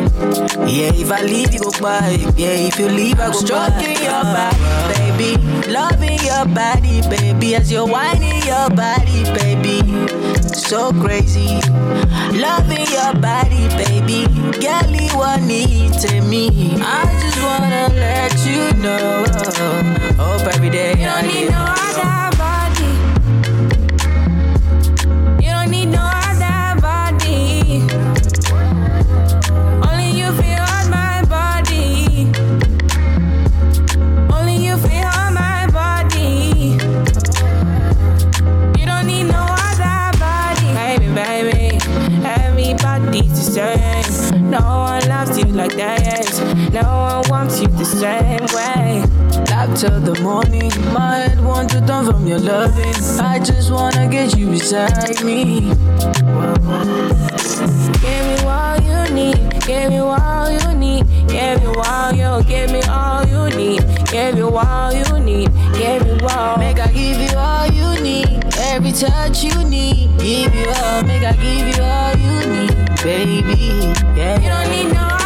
[0.68, 2.16] Yeah, if I leave you go by.
[2.36, 4.58] Yeah, if you leave I go Stroking your body,
[4.94, 5.70] baby.
[5.70, 7.54] Loving your body, baby.
[7.54, 9.82] As you're whining your body, baby.
[10.54, 11.60] So crazy
[12.34, 14.26] Loving your body, baby.
[14.60, 16.48] Girl, you want need to me.
[16.80, 19.24] I just wanna let you know.
[20.16, 22.31] Hope every day You don't need no other
[47.82, 49.02] the same way.
[49.50, 50.70] Love till the morning.
[50.92, 52.94] My head wants to turn from your loving.
[53.20, 55.72] I just wanna get you beside me.
[58.04, 59.38] Give me all you need.
[59.66, 61.06] Give me all you need.
[61.26, 62.44] Give me all you.
[62.44, 63.82] Give me all you need.
[64.12, 65.50] Give you all you need.
[65.74, 66.58] Give me all.
[66.58, 68.44] Make I give you all you need.
[68.58, 70.18] Every touch you need.
[70.18, 71.02] Give you all.
[71.02, 73.92] Make I give you all you need, baby.
[74.16, 74.38] Yeah.
[74.38, 75.21] You don't need no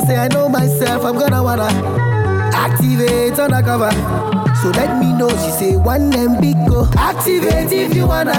[0.00, 1.68] I say, I know myself, I'm gonna wanna
[2.54, 3.90] activate undercover.
[4.62, 5.28] So let me know.
[5.28, 6.88] She say, One them big go.
[6.96, 8.32] Activate if you wanna.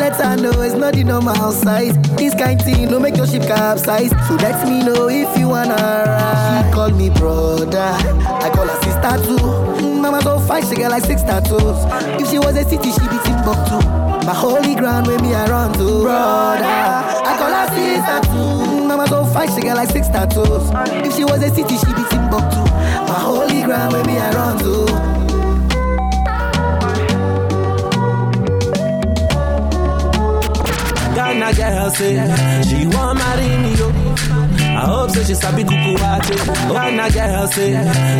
[0.00, 1.96] Let her know it's not the normal size.
[2.16, 4.10] This kind thing no make your ship capsize.
[4.26, 6.64] So let me know if you wanna ride.
[6.66, 7.76] She call me brother.
[7.76, 9.44] I call her sister too.
[9.84, 11.76] Mm, Mama so fine, she get like six tattoos.
[12.20, 14.00] If she was a city, she be Timbuktu.
[14.24, 18.49] My holy ground where me I run to Brother I call her sister too
[19.32, 20.70] Fine she got like six tattoos
[21.06, 22.62] If she was a city she be Timbuktu
[23.08, 24.70] My holy ground me I run to
[31.14, 32.14] Ghana girl say
[32.68, 33.88] she want marry me yo.
[34.80, 36.36] I hope so she sabi kukuwate.
[36.72, 37.72] Why not girl say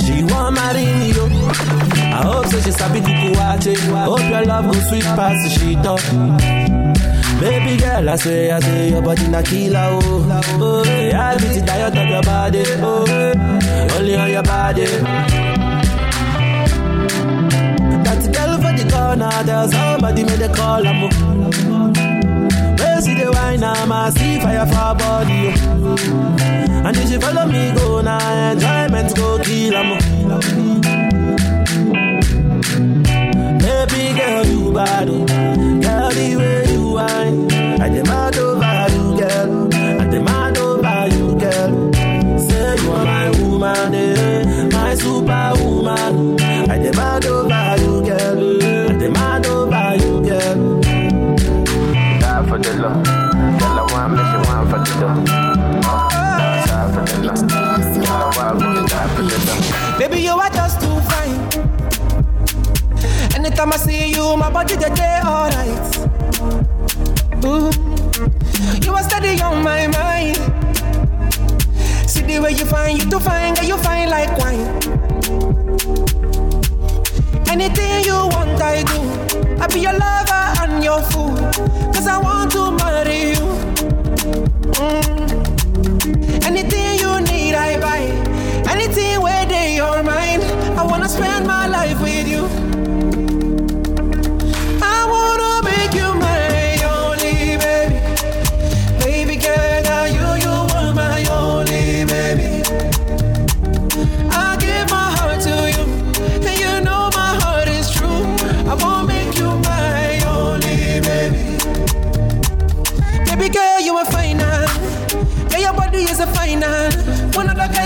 [0.05, 1.27] she want marry me yo?
[1.27, 3.77] I hope so she sabi kukuwate.
[4.05, 6.01] Hope your love go sweet past she talk.
[7.41, 10.45] Baby girl, I say, I say, your body na killer, oh.
[10.61, 13.07] oh yeah, I beat the diet of your body, oh.
[13.97, 14.85] Only on your body.
[18.05, 21.01] That girl for the corner, there's somebody made a call, I'm
[22.77, 26.87] Where see the wine, I'm a see fire for her body, oh.
[26.87, 29.99] And if she follow me, go now, enjoyment go kill, I'm
[33.59, 35.25] Baby girl, you bad, oh.
[35.81, 36.60] Girl, the way
[64.31, 65.97] you, my body they day alright.
[68.85, 70.37] You are steady on my mind.
[72.09, 74.67] See the way you find you too fine, girl, you find like wine.
[77.49, 79.01] Anything you want, I do.
[79.61, 81.35] I be your lover and your fool.
[81.93, 82.50] Cause I want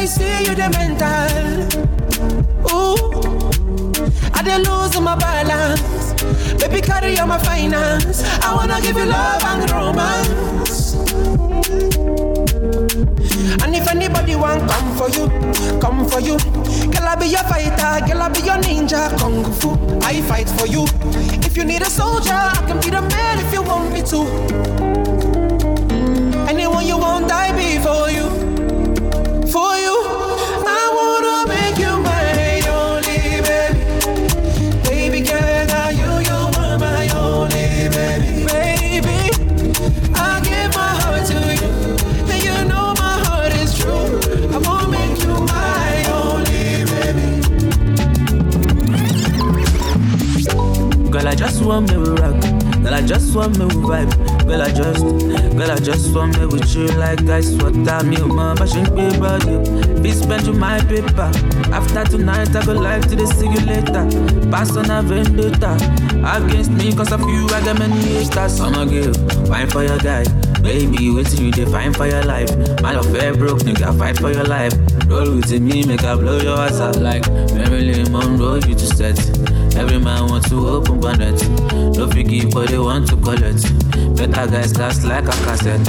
[0.04, 1.64] Guys see you the mental.
[2.68, 2.94] Ooh,
[4.34, 6.12] I dey lose my balance.
[6.60, 8.22] Baby, carry on my finance.
[8.44, 10.92] I wanna give you love and romance.
[13.64, 15.26] And if anybody want come for you,
[15.80, 16.36] come for you.
[16.92, 19.70] Girl, I be your fighter, girl, I be your ninja, kung fu.
[20.02, 20.84] I fight for you.
[21.48, 24.20] If you need a soldier, I can be the man if you want me to.
[26.46, 28.28] Anyone you want, I be for you,
[51.54, 52.40] just want me rock.
[52.82, 54.10] Girl, I just want me vibe.
[54.46, 55.04] Girl, I just,
[55.56, 58.04] girl, I just want me with you like I ice water.
[58.04, 59.58] Me, my passion, pay body.
[60.02, 61.30] Be spend you my paper.
[61.70, 64.50] After tonight, I go like to the see.
[64.50, 65.74] Pass on a vendetta.
[66.26, 68.58] Against me, cause of you, I got many haters.
[68.60, 69.14] I'm a girl,
[69.48, 70.24] wine for your guy.
[70.60, 72.50] Baby, waiting you define for your life.
[72.82, 74.72] My love fair broke, nigga, fight for your life.
[75.06, 79.33] Roll with me, make I blow your ass out like Marilyn Monroe, you to set.
[79.76, 81.40] Every man wants to open bonnet.
[81.96, 83.62] No figgy, but they want to collect.
[84.16, 85.86] Better guys cast like a cassette.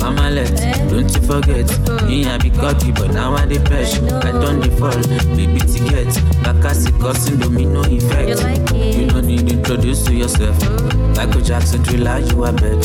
[0.00, 0.54] Mama let,
[0.90, 1.66] don't you forget.
[2.06, 3.94] Me I be cocky, but now I dey fresh.
[3.98, 6.08] I don't default, baby ticket.
[6.44, 8.40] Bakasi causing domino effect.
[8.74, 10.56] You don't need to introduce to yourself.
[11.16, 12.84] Michael Jackson thriller, you are bed.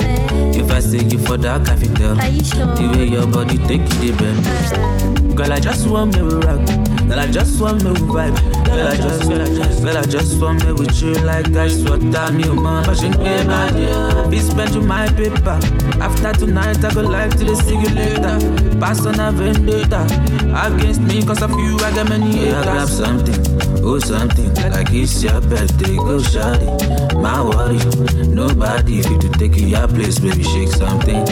[0.56, 2.16] If I say you for dark, I feel tell.
[2.16, 5.38] The way your body take you, they bend.
[5.38, 6.89] Girl, I just want me rock.
[7.10, 8.66] Girl, I just want me with vibe.
[8.66, 11.82] Girl, I just, girl, I just, girl, I just want me with you like ice
[11.82, 12.32] water.
[12.32, 14.30] Me, man, passion, pay body.
[14.30, 15.60] Be spend you my paper.
[16.00, 18.38] After tonight, I go like to the see you later.
[18.80, 20.06] Pass on a vendetta.
[20.54, 22.54] Against me, cause of you, I got many haters.
[22.54, 24.54] I grab something, oh something.
[24.72, 27.20] Like it's your birthday, go shawty.
[27.20, 27.80] My worry,
[28.28, 31.26] nobody fit to take your place, baby, shake something.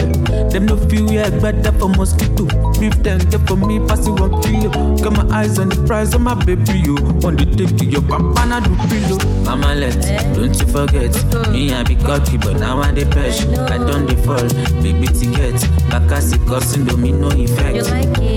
[0.50, 2.46] Them no feel yeah, better for mosquito.
[2.78, 4.96] Beef them, get for me, pass it one kilo.
[4.98, 6.96] Got my eyes on the prize of my baby, you.
[7.26, 9.18] On the take your papana do pillow.
[9.44, 9.98] Mama let,
[10.34, 11.12] don't you forget.
[11.50, 13.44] Me, I be cocky, but now I dey fresh.
[13.46, 15.60] I don't default, baby ticket.
[15.90, 17.88] Back as Bakasi causing domino effect.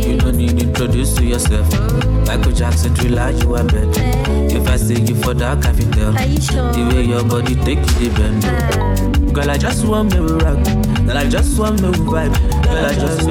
[0.07, 1.69] You don't need to introduce to yourself.
[2.26, 3.89] Michael Jackson thriller, you are bed.
[4.51, 6.11] If I say you for dark, I feel tell.
[6.13, 9.35] The way your body take you, the bend.
[9.35, 10.63] Girl, I just want me with rock.
[11.05, 12.61] Girl, I just want me with vibe.
[12.72, 13.27] Girl, I just,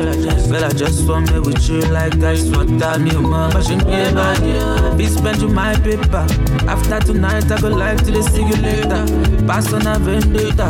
[0.51, 2.99] girl, I just, I want me with you like i ice water.
[2.99, 4.53] Me, my passion, pay body.
[4.97, 6.27] Be spend you my paper.
[6.69, 9.47] After tonight, I go like to the see you later.
[9.47, 10.69] Pass on a vendetta.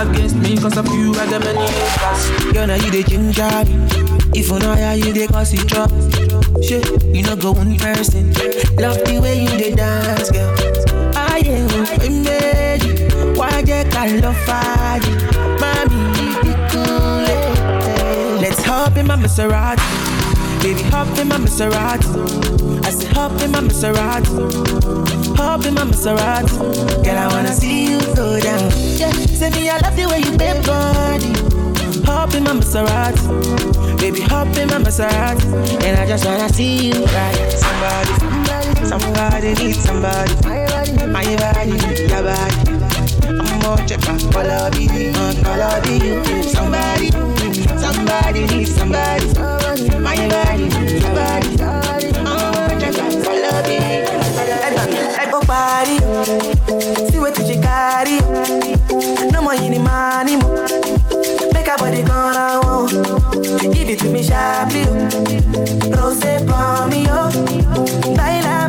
[0.00, 2.52] Against me, cause of you, I got many haters.
[2.52, 3.98] Girl, now you the ginger.
[4.34, 5.90] If you know how you dey cause you drop,
[6.62, 8.32] shit, you know go one person.
[8.76, 10.54] Love the way you dey dance, girl.
[11.14, 15.00] Ah, oh, I am baby, why you got love fire?
[15.60, 16.47] Mommy,
[18.88, 22.08] hop in my Maserati, baby, hop in my Maserati.
[22.86, 27.04] I say hop in my Maserati, hop in my Maserati.
[27.04, 28.70] Girl, I wanna see you go down.
[28.96, 31.32] Yeah, say me I love the way you bend body.
[32.06, 35.44] Hop in my Maserati, baby, hop in my Maserati,
[35.84, 37.52] and I just wanna see you right.
[37.52, 40.32] Somebody, somebody needs somebody.
[41.12, 41.76] My body,
[42.08, 42.78] your body.
[43.28, 45.12] I'm more checker, all of you,
[45.44, 46.42] all of you.
[46.44, 47.10] Somebody,
[48.08, 49.26] somebody needs somebody.
[49.98, 51.50] My body, your body.
[51.60, 53.80] I'm more checker, all of you.
[55.16, 55.98] Let go party,
[57.10, 58.20] see what you carry.
[59.30, 60.36] No more any money,
[61.52, 62.92] make her body gonna want.
[62.94, 63.58] Oh.
[63.74, 64.94] Give it to me sharply, oh.
[65.96, 68.14] rose for me, oh.
[68.16, 68.67] Baila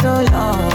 [0.00, 0.65] so long.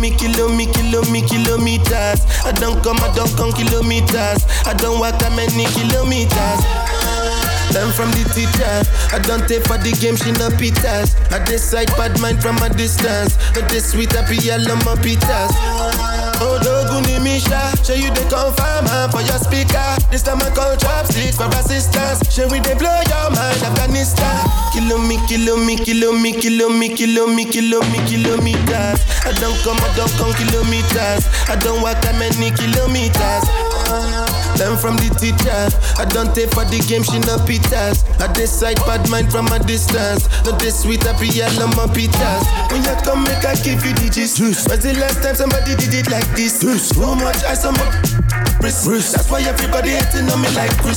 [0.00, 2.20] Me, kilo me, kilo me, kilometers.
[2.44, 4.44] I don't come, I don't come kilometers.
[4.66, 6.60] I don't walk that many kilometers.
[7.74, 8.74] Learn from the teacher.
[9.14, 11.16] I don't take for the game, she no pitas.
[11.32, 13.36] I decide bad mind from a distance.
[13.54, 16.13] Not this sweet, happy, yellow, my pitas.
[16.44, 19.80] Oh, Doguni Misha, show you the confirm huh, for your speaker.
[20.12, 22.20] This time I call chopsticks for assistance.
[22.28, 24.44] Show we they blow your mind, Afghanistan.
[24.76, 29.00] Kilo me, kilo me, kilo me, kilo me, kilo me, kilo me, kilometers.
[29.24, 31.24] I don't come, I don't come kilometers.
[31.48, 33.44] I don't walk that many kilometers.
[33.88, 34.33] Uh-huh.
[34.58, 35.66] Learn from the teacher.
[35.98, 38.04] I don't take for the game, she no pitas.
[38.20, 40.28] I decide bad mind from a distance.
[40.44, 42.44] Not this sweet, happy, yellow, my pitas.
[42.70, 44.38] When you come, make I give you digits.
[44.38, 46.60] When's the last time somebody did it like this?
[46.60, 48.23] Too much I my
[48.64, 49.12] wrist.
[49.12, 50.96] That's why everybody hating on me like Chris.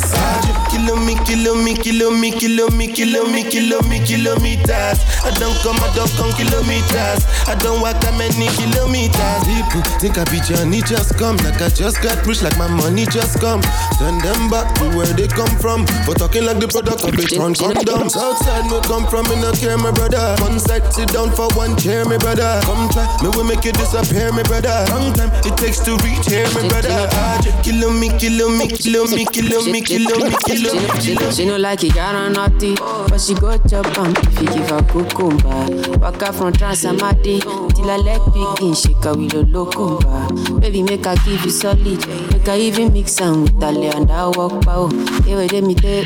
[0.71, 4.99] Kilo me, kilo me, kilo me, kilo me, kilo me, kilo me, kilometers.
[5.23, 7.27] I don't come, I don't come kilometers.
[7.47, 9.43] I don't walk that many kilometers.
[9.43, 11.35] People think I be Johnny, just come.
[11.43, 13.61] Like I just got rich, like my money just come.
[13.99, 15.83] Send them back to where they come from.
[16.07, 18.15] For talking like the product of it run condoms.
[18.15, 20.35] Outside me come from, me no care, my brother.
[20.39, 22.61] One side, sit down for one chair, my brother.
[22.63, 24.71] Come try, me will make you disappear, my brother.
[24.95, 26.95] Long time it takes to reach here, my brother.
[27.11, 31.31] Ah, kilo me, kilo me, kilo me, kilo me, kilo me, kilo me.
[31.31, 34.69] She no like it, got on naughty, but she go chop am if you give
[34.69, 35.99] her cucumber.
[35.99, 37.41] Waka from Transamadi
[37.75, 40.59] till her leg begin shake her with a locumba.
[40.61, 44.61] Baby, make her give you solid, make her even mix am Mm, Italian, I walk
[44.63, 44.87] pow.
[45.27, 46.01] Ewe de mi te,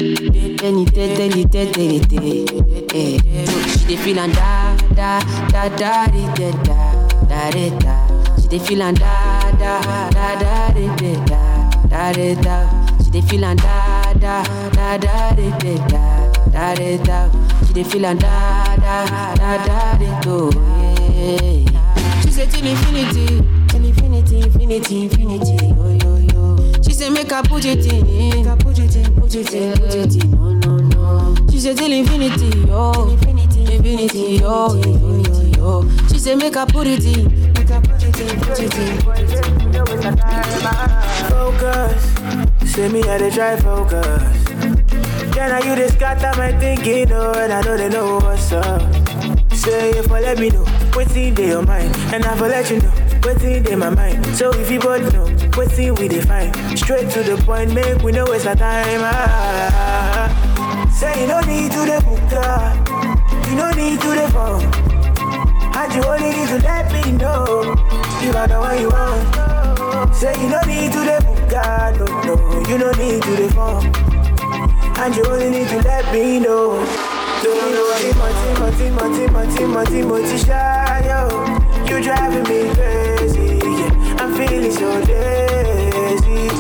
[0.58, 2.46] de ni te, de ni te, de ni te.
[2.94, 3.46] Eh,
[3.78, 5.20] she dey feel and da, da,
[5.50, 8.36] da, da, da, da, da, da.
[8.42, 9.21] She dey feel and da,
[9.62, 11.44] da, da, da, di, da,
[11.88, 12.58] da, da, di, da.
[13.04, 15.50] She dey feel and da, da, da, da, di,
[15.92, 16.04] da,
[16.52, 17.30] da, di, da.
[17.68, 19.06] She dey feel and da, da,
[19.36, 20.50] da, da, di, do.
[22.24, 23.28] She say till infinity,
[23.68, 25.74] till infinity, infinity, infinity.
[25.78, 26.82] Oh, yo, yo.
[26.84, 29.74] She say make I put it in, make I put it in, put it in,
[29.74, 30.32] put it in.
[30.32, 31.36] No, no, no.
[31.52, 35.88] She say till infinity, yo, infinity, infinity, yo, infinity, yo.
[36.10, 39.21] She say make I put it in, make I put it in, put it in,
[39.82, 39.98] Focus,
[42.72, 44.48] say me how to try focus.
[45.36, 48.52] Yeah, now you just got that my thinking, oh, and I know they know what's
[48.52, 48.82] up.
[49.52, 52.80] Say if I let me know what's in your mind, and I will let you
[52.80, 52.92] know
[53.24, 54.24] what's in my mind.
[54.36, 55.26] So if you both know
[55.56, 59.02] what's in we define, straight to the point, make we know waste our time.
[59.02, 60.30] Ah,
[60.94, 62.32] say you no need to the book,
[63.50, 64.62] you no need to the phone.
[65.74, 67.74] And you only need to let me know
[68.22, 69.41] if I know what you want.
[70.10, 72.34] Say you no need to the book, God, no, no,
[72.68, 73.86] you no need to the phone.
[74.98, 76.84] And you only need to let me know.
[77.42, 81.20] Timothy, Timothy, Timothy, Timothy, Timothy, shy, yo.
[81.88, 84.18] You driving me crazy, yeah.
[84.20, 85.02] I'm feeling so.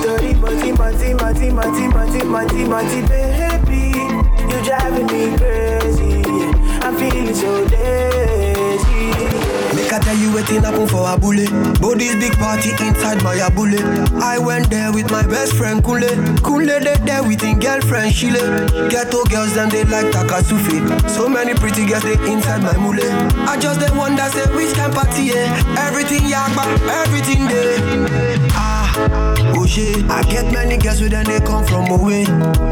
[0.01, 3.81] Story, Timothy, Timothy, Timothy, Timothy, Timothy, baby.
[4.49, 6.81] You driving me crazy, yeah.
[6.83, 8.30] I'm feeling so lazy.
[9.91, 11.51] Make I tell you waiting happen for a bullet.
[11.81, 13.83] Body's big party inside my bullet.
[14.23, 16.07] I went there with my best friend Kule.
[16.37, 18.89] Kule they there with his girlfriend Shile.
[18.89, 20.79] Ghetto girls them they like Takasufi.
[21.09, 23.03] So many pretty girls they inside my mule.
[23.49, 25.59] I just they wonder say which can party yeah.
[25.77, 26.63] Everything yakba,
[27.03, 28.37] everything there.
[28.53, 30.09] Ah, oh shit.
[30.09, 32.23] I get many girls with them they come from away.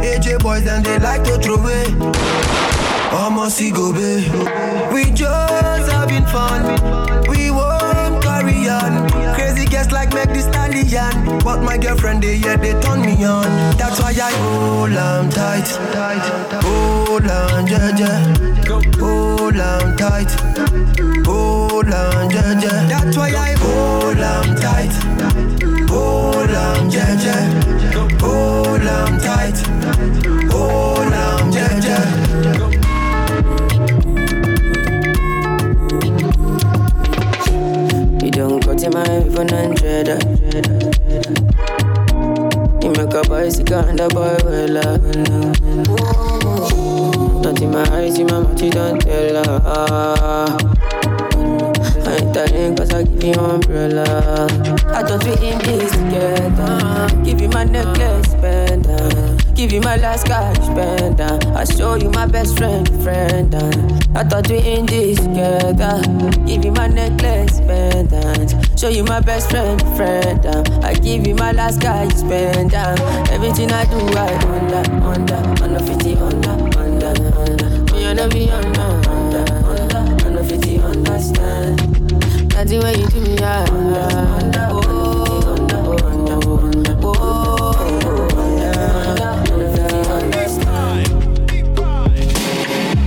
[0.08, 2.89] AJ boys then they like to throw away.
[3.11, 4.31] Almost see go babe.
[4.94, 6.61] We just having fun.
[7.27, 9.10] We won't carry on.
[9.36, 11.40] Crazy guests like make the stallion.
[11.44, 13.49] But my girlfriend they yeah they turn me on.
[13.77, 15.68] That's why I hold on tight.
[16.64, 18.36] Hold on, yeah, yeah.
[18.99, 20.31] Hold on tight.
[21.26, 22.88] Hold on, yeah, yeah.
[22.88, 24.94] That's why I hold on tight.
[25.90, 28.19] Hold on, yeah, yeah.
[28.22, 29.57] Hold on tight.
[30.52, 32.79] Hold on, yeah, yeah.
[38.91, 40.07] Don't to my even hundred.
[42.84, 45.02] You make a bicycle and a boy well up.
[47.44, 49.60] Not in my eyes, in my mouth, you don't tell her.
[52.06, 54.48] I ain't telling cause I give you umbrella.
[54.88, 57.24] I thought we in this together.
[57.24, 59.56] Give you my necklace, pendant.
[59.56, 61.45] Give you my last cash, pendant.
[61.48, 63.53] I show you my best friend, friend.
[64.16, 66.02] I thought we in this together.
[66.45, 68.69] Give you my necklace, pendant.
[68.80, 70.46] Show you my best friend, friend.
[70.46, 70.64] Um.
[70.86, 72.74] I give you my last cash, pendant.
[72.74, 73.28] Um.
[73.30, 77.08] Everything I do, I under, under, under 50, under, under,
[77.38, 77.94] under.
[77.94, 81.80] Me under, be under, under, under, under 50, understand.
[82.52, 83.66] That's the way you do me, yeah.
[83.70, 84.00] Under,
[84.40, 86.60] under, oh, under, oh, under, oh,
[87.04, 87.40] oh,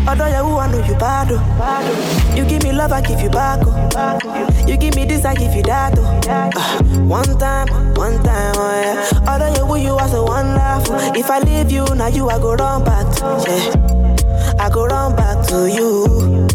[0.07, 2.35] Although you I know you bad, oh.
[2.37, 4.52] You give me love, I give you back, oh.
[4.67, 6.21] You give me this, I give you that, oh.
[6.29, 9.29] Ah, one time, one time, oh yeah.
[9.29, 10.97] Although you you are so wonderful.
[11.19, 14.57] If I leave you, now you I go run back to, yeah.
[14.59, 16.49] I go run back to you.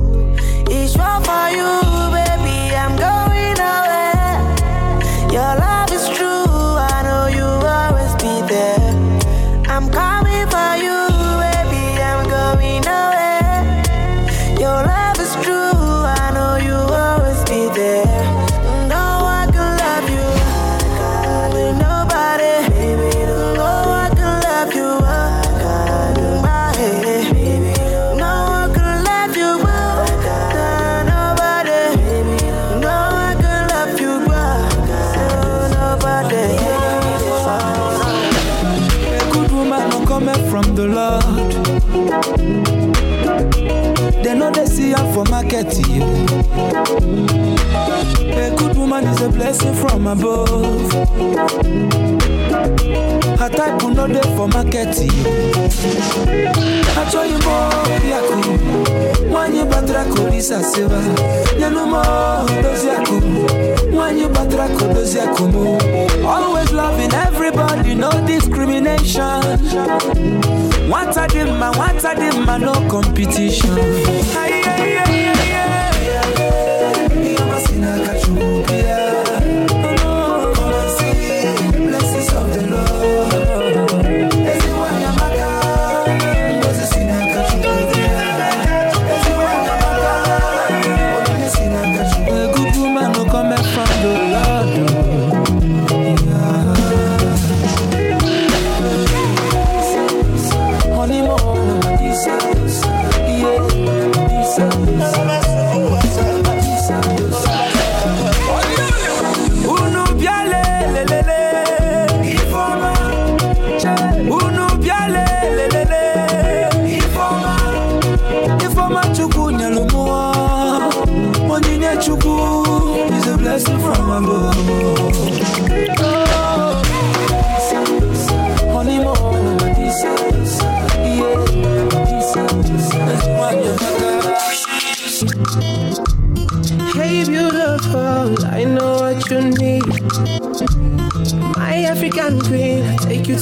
[0.70, 1.70] It's wrong for you,
[2.16, 2.76] baby.
[2.76, 5.34] I'm going away.
[5.34, 6.27] Your love is true.
[49.38, 50.92] Blessing from above.
[53.40, 54.96] Her type will not there for market.
[54.98, 56.52] yeah.
[57.00, 57.72] I tell you more,
[58.12, 59.30] Yaku.
[59.32, 61.00] One year batra kolisa seva.
[61.60, 62.02] Yanu mo,
[62.62, 63.22] those Yaku.
[63.92, 65.78] Nwanyi batra kodozi akumu.
[66.26, 69.42] Always loving everybody, no discrimination.
[70.88, 73.78] Nwata dị mma, nwata dị mma, no competition.
[73.78, 75.17] Aye, aye, aye,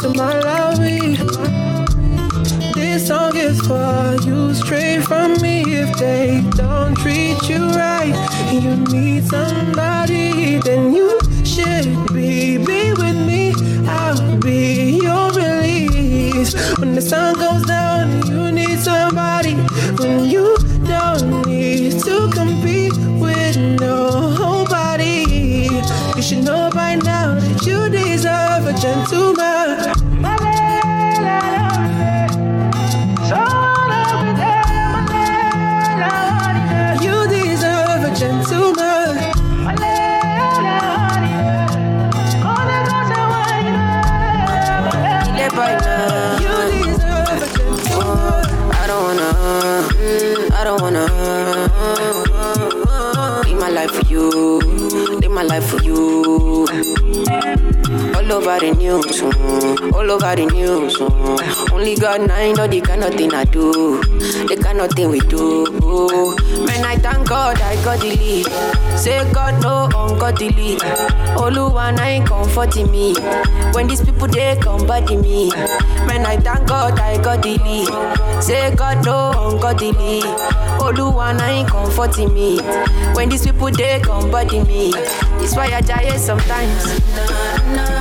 [0.06, 1.18] To Malawi.
[2.76, 5.64] This song is for you, straight from me.
[5.66, 8.14] If they don't treat you right,
[8.52, 13.56] you need somebody, then you should be, be with me.
[13.88, 16.54] I'll be your release.
[16.78, 17.75] When the sun goes down,
[58.36, 59.22] over the news,
[59.94, 61.00] all over the news.
[61.72, 64.02] Only God nine know the kind of thing I do,
[64.48, 65.66] the kind of thing we do.
[66.66, 68.46] Man, I thank God I got the lead.
[69.00, 70.76] Say God no ungodly.
[71.40, 73.16] Oluwa nine comforting me.
[73.74, 75.50] When these people they come body me.
[76.06, 78.44] Man, I thank God I got the lead.
[78.44, 80.22] Say God no ungodly.
[80.80, 82.60] Oluwa nine comforting me.
[83.16, 84.92] When these people they come body me.
[85.40, 87.95] It's why I die sometimes.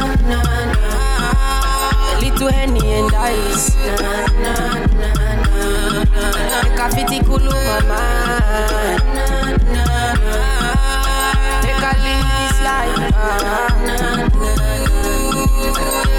[2.20, 3.76] Little henny and ice.
[6.62, 8.00] Make a fitty kulu mama.
[11.62, 12.56] Make a live this
[16.00, 16.13] life.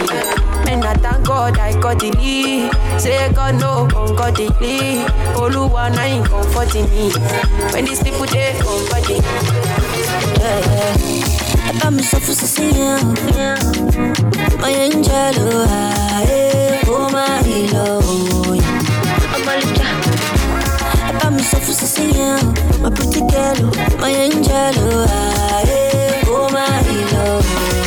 [0.64, 2.70] Man, I thank God I got the lead.
[3.00, 5.08] Say God no one got the lead.
[5.34, 7.10] Oluwa na him comforting me.
[7.74, 9.14] When these people they come body
[10.38, 11.66] Yeah, yeah.
[11.66, 13.02] I got myself a Sicilian.
[14.62, 17.98] My angel, oh, ah, eh, oh, my halo.
[19.34, 19.58] I'm a
[21.02, 22.54] I got myself a Sicilian.
[22.82, 25.64] My pretty girl, oh, my angel, oh, ah,
[26.28, 27.77] oh, my halo.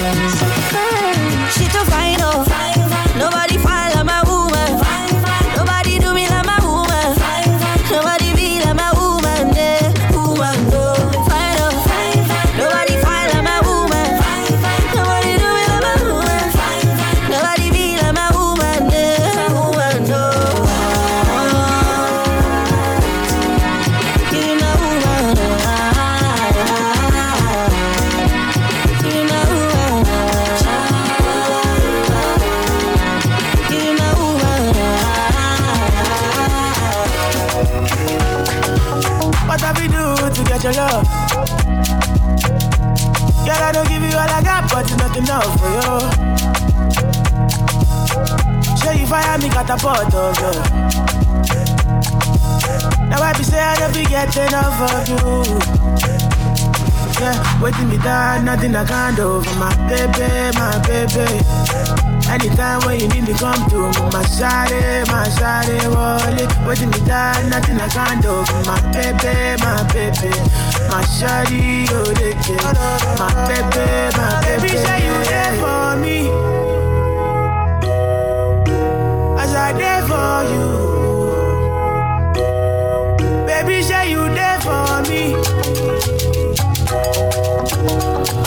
[45.18, 45.94] Enough for you.
[48.78, 50.54] Show you fire me catapult of you.
[53.10, 55.60] Now I be say I don't be get enough of you.
[57.20, 62.02] Yeah, waiting me down, nothing I can't do for my baby, my baby.
[62.32, 63.92] Anytime when you need me, come through.
[64.10, 66.50] My shawty, my shawty, wallet.
[66.66, 68.32] Waiting me down, nothing I can't do.
[68.46, 70.32] for My baby, my baby.
[70.92, 72.34] My shawty, oh, they
[73.18, 73.86] My baby,
[74.18, 74.62] my baby.
[74.62, 76.18] Baby, say you there for me.
[79.40, 80.68] As I there for you.
[83.48, 85.24] Baby, say you there for me.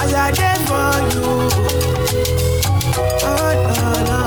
[0.03, 1.27] As I there for you.
[3.25, 4.21] Oh, no, no.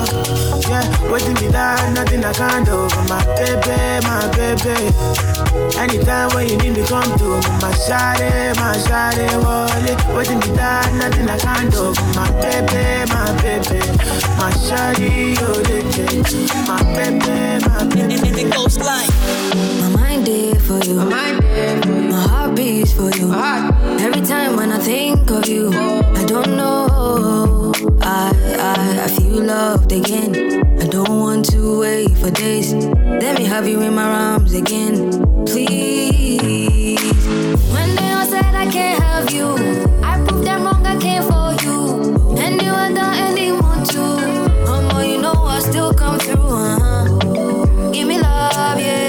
[0.68, 5.37] Yeah, waiting me down, nothing I can't do for my baby, my baby.
[5.78, 7.28] Anytime when you need me, come to
[7.62, 9.98] my shawty, my shawty, wallet.
[10.16, 13.78] Waiting me down, nothing I can't do my baby, my baby.
[14.38, 15.62] My shawty, oh,
[16.66, 18.40] my baby, my baby.
[18.42, 19.10] It goes like
[19.80, 23.32] my mind there for you, my mind there for you, my heart beats for you.
[24.00, 29.92] Every time when I think of you, I don't know, I I I feel loved
[29.92, 30.34] again.
[30.80, 32.72] I don't want to wait for days.
[32.74, 35.10] Let me have you in my arms again,
[35.52, 37.00] please.
[37.72, 39.54] When they all said I can't have you,
[40.02, 40.86] I proved them wrong.
[40.86, 42.58] I came for you, and.
[44.66, 46.34] Mama, you know I still come through.
[46.36, 47.90] Uh-huh.
[47.92, 49.07] Give me love, yeah,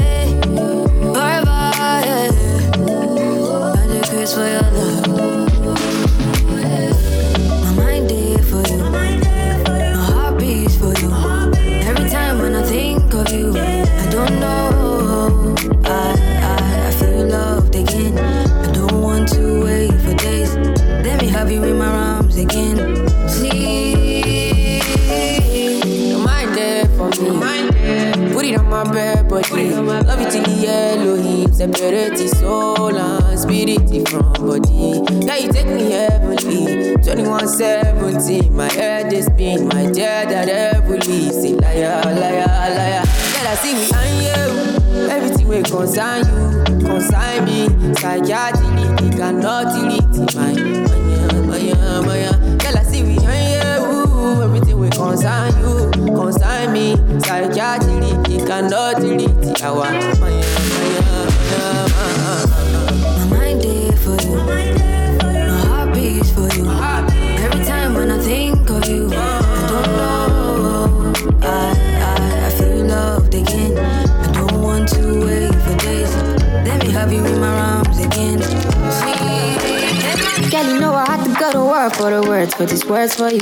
[31.59, 35.03] Separate soul and spirit from body.
[35.25, 36.95] Yeah, you take me heavenly.
[37.03, 41.29] 2117, my head is spin, my dear that heavily.
[41.31, 43.03] Say liar, liar, liar.
[43.03, 45.09] Yeah, I see me and you.
[45.09, 47.67] Everything will concern you, concern me.
[47.95, 50.53] Psychiatry, it cannot delete my,
[57.07, 57.53] concern me.
[57.53, 60.39] Psychiatry, it cannot delete our, my,
[63.29, 64.35] mind there for you.
[64.37, 66.65] My heart beats for you.
[67.39, 69.15] Every time when I think of you, I
[69.69, 71.13] don't know.
[71.41, 71.43] I,
[72.01, 73.77] I, I feel loved again.
[73.77, 76.15] I don't want to wait for days.
[76.65, 78.39] Let me have you in my arms again.
[80.49, 83.15] Girl, you know I had to go to work for the words, for these words
[83.15, 83.39] for you.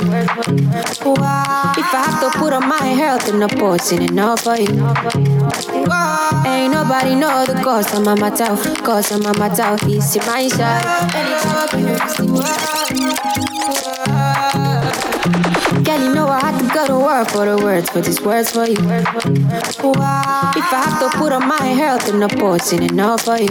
[1.04, 1.77] Wow.
[1.88, 4.68] If I have to put on my health in the post, in enough for you.
[6.46, 8.54] Ain't nobody know the cost of my matter,
[8.84, 9.78] cost of my matter.
[9.86, 10.50] He's in my you
[16.78, 18.78] had to work for the words, for these words for you.
[18.78, 20.52] Wow.
[20.54, 23.50] If I have to put on my health in the post, in enough for you.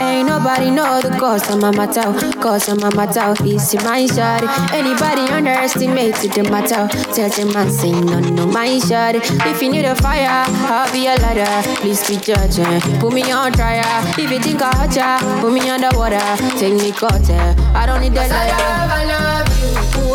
[0.00, 2.06] Ain't nobody know the cost of my matter,
[2.40, 3.34] cost of my matter.
[3.42, 4.44] In my side.
[4.72, 6.86] Anybody underestimated the matter?
[7.14, 9.16] Tell them man say no, no, my side.
[9.16, 11.68] If you need a fire, I'll be a ladder.
[11.80, 12.80] Please be judging.
[13.00, 13.84] Put me on trial.
[14.18, 16.20] If you think I hurt ya, put me underwater.
[16.58, 17.54] Take me cutter.
[17.74, 18.54] I don't need that liar.
[18.54, 20.09] I love, I love you.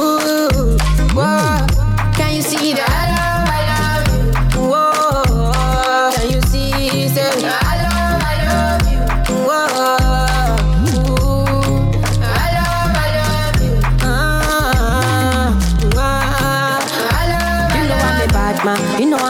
[1.16, 1.66] Whoa.
[2.18, 3.05] Can you see that?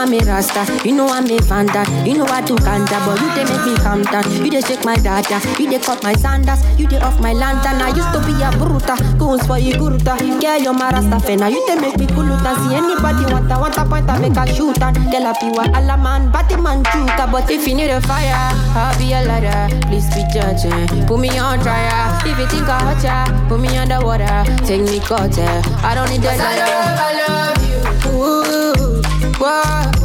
[0.06, 0.62] I'm a rasta.
[0.86, 1.82] You know I'm a fanta.
[2.06, 4.22] You know I do kanta, but you they make me calm down.
[4.44, 5.42] You they shake my data.
[5.58, 6.62] You they cut my sandals.
[6.78, 7.82] You they off my lantern.
[7.82, 8.94] I used to be a bruta.
[9.18, 10.14] Goons for you guruta.
[10.40, 11.50] Girl, you're my rasta fena.
[11.50, 12.54] You they make me kuluta.
[12.54, 15.74] See anybody want a want a point, I make a shoot and Girl, I piwa
[15.74, 17.26] alla man, batty man chuka.
[17.32, 19.74] But if you need a fire, I'll be a ladder.
[19.88, 20.86] Please be judging.
[21.08, 22.14] Put me on trial.
[22.24, 24.44] If you think I hurt ya, put me underwater.
[24.64, 25.50] Take me cutter.
[25.82, 26.38] I don't need that.
[26.38, 28.22] I love, I love you.
[28.22, 29.02] Ooh,
[29.42, 29.95] whoa.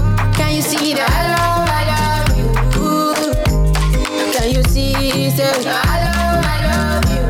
[0.61, 1.09] You see that?
[1.09, 2.53] I love, I love you.
[4.31, 4.93] Can you see?
[4.93, 5.33] I
[6.05, 7.25] love, I love you.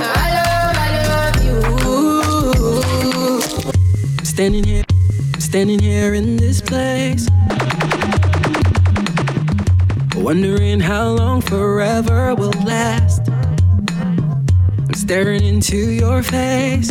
[0.00, 1.60] I love, I love you.
[4.24, 4.84] Standing here,
[5.38, 7.28] standing here in this place.
[10.16, 13.28] Wondering how long forever will last.
[13.28, 16.90] I'm staring into your face.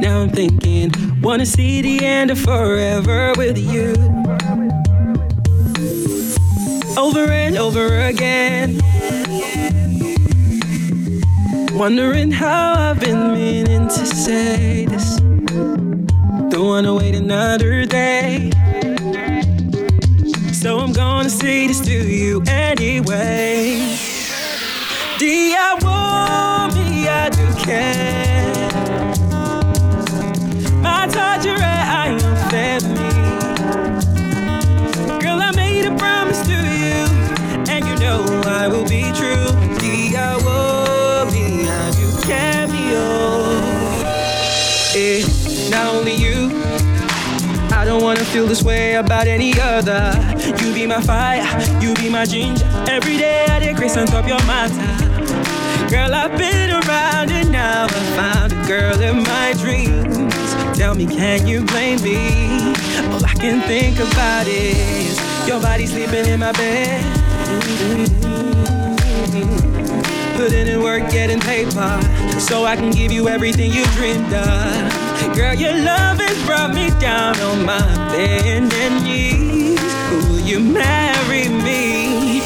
[0.00, 3.92] Now I'm thinking, wanna see the end of forever with you.
[6.96, 8.80] Over and over again.
[11.74, 15.16] Wondering how I've been meaning to say this.
[16.48, 18.50] Don't wanna wait another day.
[20.52, 23.96] So I'm gonna say this to you anyway.
[25.18, 28.89] Dia want me, I do care.
[31.02, 33.10] I am family.
[35.20, 37.06] Girl, I made a promise to you,
[37.72, 39.30] and you know I will be true.
[42.26, 43.00] Cameo.
[45.70, 46.50] Not only you.
[47.72, 50.12] I don't wanna feel this way about any other.
[50.60, 51.46] You be my fire,
[51.80, 52.66] you be my ginger.
[52.88, 54.74] Every day I decrease on top your matter.
[55.88, 60.49] Girl, I've been around and now I found a girl in my dreams.
[60.80, 62.16] Tell me, can you blame me?
[63.12, 67.04] All I can think about is your body sleeping in my bed.
[70.36, 72.00] Putting in work, getting paper,
[72.40, 75.36] so I can give you everything you dreamed of.
[75.36, 77.82] Girl, your love has brought me down on my
[78.16, 79.78] bended knees.
[80.30, 82.40] Will you marry me?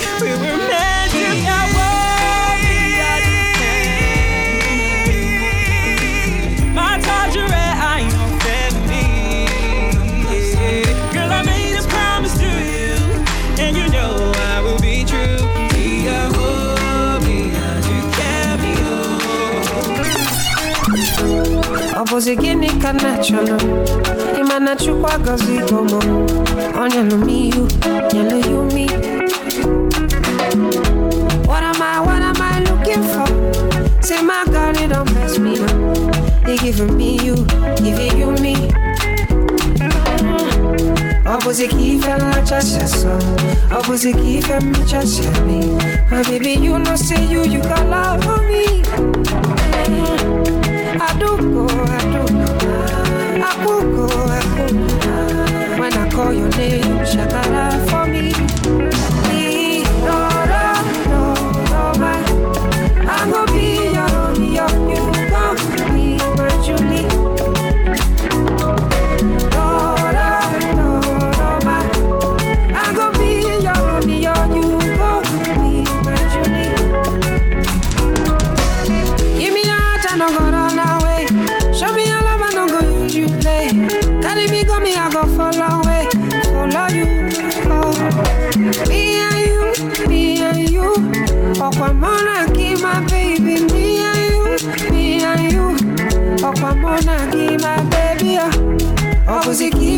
[22.05, 23.57] Ọ bụzi gịnị ka nna chọrọ
[24.41, 25.55] ịma na chukwu agọzi
[31.49, 34.03] What am I, what am I looking for?
[34.03, 36.45] Say my God, it don't mess me up.
[36.45, 37.37] They giving me you,
[37.83, 38.55] giving you me.
[41.33, 43.13] Ọ bụzi ka ife mmachasị sọ
[43.77, 45.59] Ọ bụzi ka ife mmachasị me
[46.11, 48.65] My baby, you know say you, you got love for me.
[51.07, 51.65] Aduko, aduko
[56.25, 56.84] Call your name,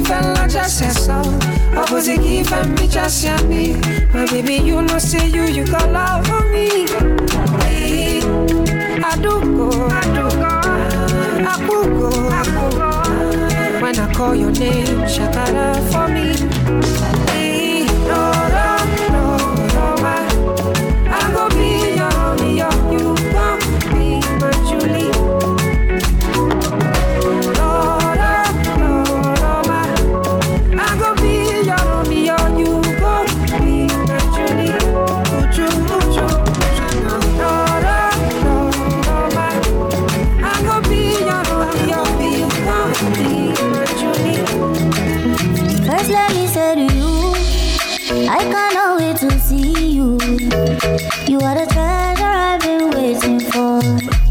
[0.09, 1.15] Opposite fella just said so.
[1.77, 3.75] Opposite me just said me.
[4.15, 6.87] My baby, you know say you, you got love for me.
[7.65, 8.21] Hey.
[9.03, 10.63] Aduko, aduko,
[11.45, 13.83] akuko, akuko.
[13.83, 17.16] When I call your name, shakara for me.
[49.87, 50.19] You.
[51.27, 54.26] You are the treasure I've been waiting for.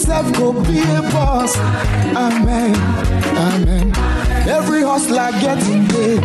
[0.00, 1.54] You self go be a boss.
[1.58, 2.74] Amen.
[3.36, 3.92] Amen.
[4.48, 6.20] Every hustler getting paid.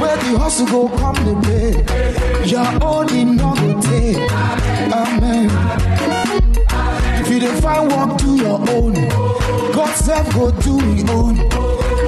[0.00, 2.48] Where the hustle go come the pay.
[2.48, 4.16] Your own in no go take.
[4.90, 5.50] Amen.
[7.20, 8.94] If you dey find work, do your own.
[9.74, 11.36] God self go do his own.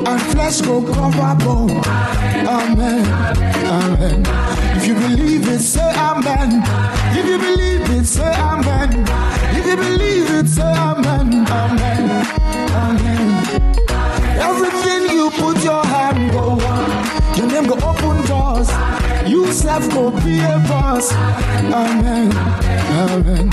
[0.09, 1.83] And flesh go cover bone.
[2.49, 3.05] Amen.
[3.67, 4.23] Amen.
[4.75, 6.63] If you believe it, say amen.
[7.15, 9.05] If you believe it, say amen.
[9.57, 10.94] If you believe it, say amen.
[11.15, 11.47] Amen.
[12.75, 13.45] Amen.
[14.37, 16.59] Everything you put your hand on.
[17.37, 18.69] Your name go open doors.
[19.95, 21.13] Go be a boss.
[21.13, 22.33] Amen.
[22.33, 23.51] Amen.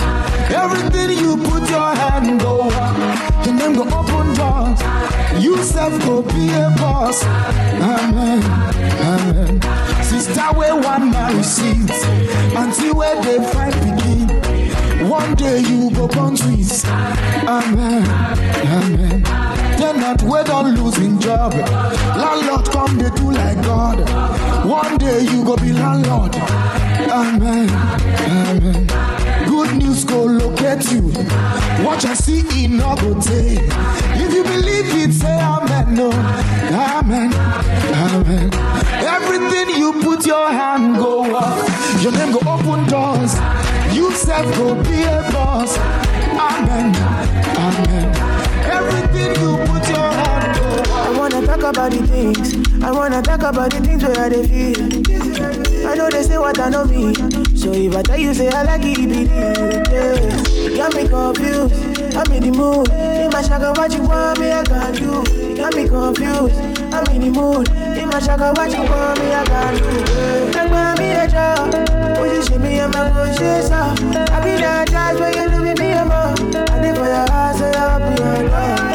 [0.50, 3.46] Everything you put your hand on.
[3.46, 4.82] Your name go open doors.
[6.06, 7.24] Go be a boss.
[7.24, 8.42] Amen.
[9.14, 9.62] Amen.
[10.04, 10.48] Sister
[11.38, 12.04] receives
[12.56, 14.41] until where they find begin.
[15.10, 16.86] One day you go born twins.
[16.86, 18.06] Amen.
[18.06, 19.24] Amen.
[19.78, 21.54] Then not wait on losing job.
[21.54, 24.00] Landlord come they do like God.
[24.66, 26.36] One day you go be landlord.
[26.36, 27.70] Amen.
[27.70, 28.88] Amen.
[29.48, 31.08] Good news go locate you.
[31.84, 33.60] Watch and see it no go take.
[34.24, 35.96] If you believe it, say amen.
[35.96, 36.12] No.
[36.12, 37.34] Amen.
[37.34, 38.54] Amen.
[39.04, 41.68] Everything you put your hand go up.
[42.04, 43.36] Your name go open doors.
[43.94, 45.78] You self go be a boss.
[45.78, 46.96] Amen.
[46.96, 48.16] Amen.
[48.66, 50.92] Everything you put your hand to.
[50.92, 52.84] I wanna talk about the things.
[52.84, 55.88] I wanna talk about the things where I dey feel.
[55.88, 57.14] I know they say what I know me.
[57.56, 59.84] So if I tell you say I like it, it be real.
[59.92, 60.70] Yeah.
[60.70, 62.16] You got me confused.
[62.16, 62.90] I'm in the mood.
[62.90, 65.24] In my shaka, what you want me, I can do.
[65.50, 66.56] You got me confused.
[66.94, 67.70] I'm in the mood.
[67.70, 70.91] In my shaka, what you want me, I can do.
[71.02, 71.24] Yeah.
[71.24, 72.18] Like mommy, a job.
[72.18, 73.72] Position me, I'm a conscious.
[73.72, 76.12] I be that judge where you do with me, I'm.
[76.12, 78.91] I live for your house, so I'll be your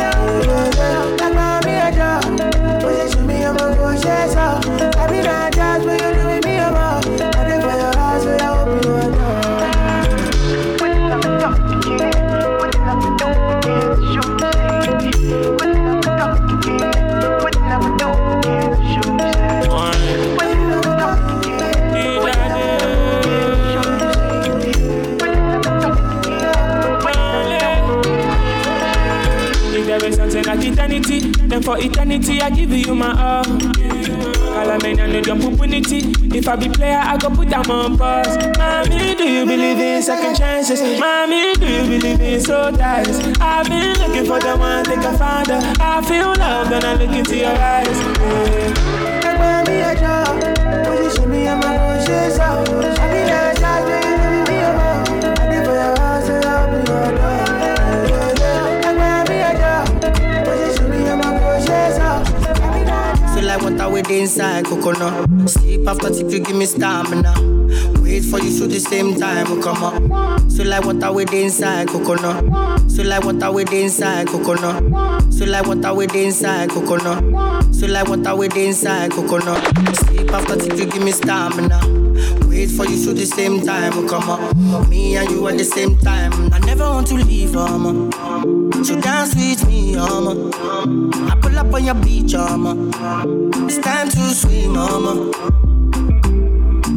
[31.66, 33.44] for eternity I give you my all.
[33.44, 35.98] Calamine and jump opportunity.
[36.38, 38.36] If I be player, I go put them on pause.
[38.56, 40.80] Mommy, do you believe in second chances?
[41.00, 43.18] Mommy, do you believe in soul ties?
[43.40, 45.60] I've been looking for the one, think I found her.
[45.80, 47.98] I feel love when I look into your eyes.
[47.98, 49.36] Yeah.
[49.40, 50.40] Mommy, a job.
[50.86, 52.38] Position me, I'm a conscious.
[52.38, 53.55] I be that
[63.96, 65.48] with inside coconut.
[65.48, 67.32] Sleep after sleep, you give me stamina.
[68.02, 70.50] Wait for you to the same time, we come up.
[70.50, 72.90] So like water with inside coconut.
[72.90, 75.32] So like water with inside coconut.
[75.32, 77.74] So like water with inside coconut.
[77.74, 79.64] So like water with inside coconut.
[79.96, 81.80] Sleep after sleep, you give me stamina.
[82.48, 84.88] Wait for you to the same time, we come up.
[84.88, 86.52] Me and you at the same time.
[86.52, 88.10] I never want to leave, mama.
[88.86, 90.48] So dance with me, mama.
[91.28, 92.70] I pull up on your beach, mama.
[93.66, 95.32] It's time to swim, mama.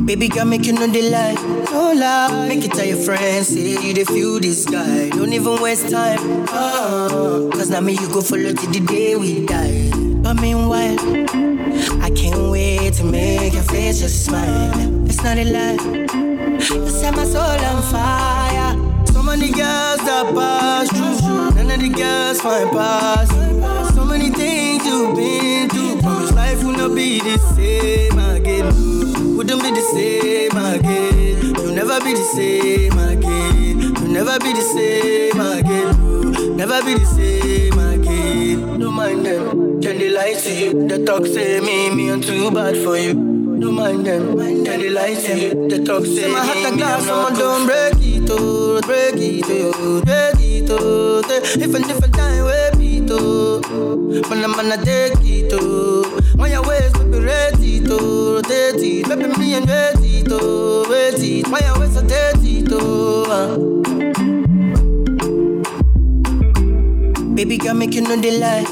[0.05, 1.33] Baby girl, make you know the lie.
[1.71, 2.47] No lie.
[2.47, 5.09] Make it tell your friends, say you the feel this guy.
[5.09, 6.19] Don't even waste time.
[6.49, 9.89] Oh, Cause now me you go follow till the day we die.
[10.21, 10.99] But meanwhile,
[12.03, 15.05] I can't wait to make your face just smile.
[15.07, 16.05] It's not a lie.
[16.53, 18.98] You set my soul on fire.
[19.13, 21.55] So many girls that pass through.
[21.55, 23.95] None of the girls find you.
[23.95, 26.01] So many things you've been through.
[26.01, 29.37] Promise life will not be the same again.
[29.37, 31.55] Wouldn't be the same again.
[31.55, 33.79] You'll never be the same again.
[33.81, 36.57] You'll never be the same again.
[36.57, 38.79] Never be the same again.
[38.79, 39.81] Don't mind them.
[39.81, 40.87] Can they lie to you?
[40.87, 43.28] The talk say me, me I'm too bad for you.
[43.59, 44.37] Don't mind them.
[44.37, 45.67] Can they lie to you?
[45.67, 50.01] The talk say my heart a glass, someone don't break it, oh, break it, oh,
[50.01, 51.21] break it, oh.
[51.29, 53.59] If a different time, we beat, oh.
[54.29, 56.21] When I'm gonna take it, oh.
[56.35, 61.19] When your waist will be ready to rotate it, baby me and ready to wait
[61.19, 61.47] it.
[61.49, 63.25] When your waist rotate it, oh.
[63.29, 63.57] uh.
[67.35, 68.65] Baby girl, make you know the lie.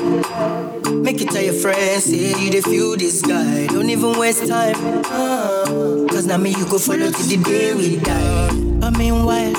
[1.07, 3.67] Make it tell your friends, say you dey feel this guy.
[3.67, 4.75] Don't even waste time.
[6.09, 8.51] Cause now me you go follow till the day we die.
[8.81, 9.55] But meanwhile,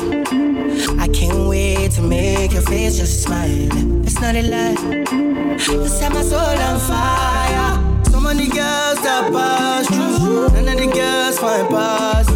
[1.01, 4.05] I can't wait to make your face just smile.
[4.05, 4.77] It's not a lie.
[5.73, 8.05] You set my soul on fire.
[8.13, 10.51] So many girls that pass through.
[10.53, 12.29] None of the girls find past.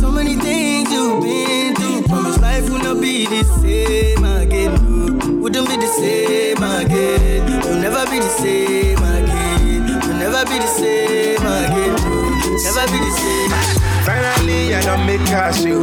[0.00, 2.04] So many things you've been through.
[2.04, 4.95] Promise life will not be the same again.
[5.46, 7.46] Wouldn't be the same again.
[7.62, 9.86] You'll never be the same again.
[9.86, 11.94] You'll never be the same again.
[12.64, 13.50] Never be the same.
[14.04, 15.82] Finally, I don't make cash, yo.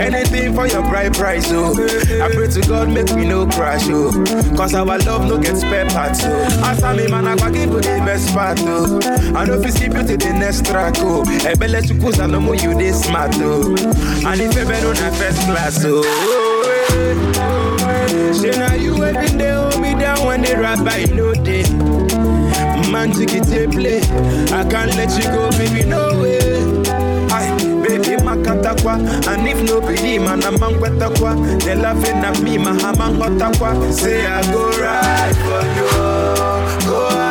[0.00, 1.74] Anything for your bright price, oh.
[1.74, 4.12] I pray to God, make me no crash, oh.
[4.56, 6.64] Cause our love no get spare parts, oh.
[6.64, 8.98] As I'm a man, I go give you the best part, oh.
[9.36, 11.22] I know if you skip you to the next track, oh.
[11.44, 13.76] Ebele chukus, I know you this smart, oh.
[14.26, 16.45] And if you better on first class, oh.
[18.34, 21.64] Say now you every day hold me down when they rap by no day.
[22.90, 24.00] Man, take it play.
[24.52, 26.38] I can't let you go, baby, no way.
[27.30, 28.94] Aye, baby, makatakwa.
[29.28, 29.80] And if no
[30.28, 31.34] and I'm kwa.
[31.58, 33.92] They laughing at me, my hamangotakwa.
[33.92, 37.25] Say I go right for you, go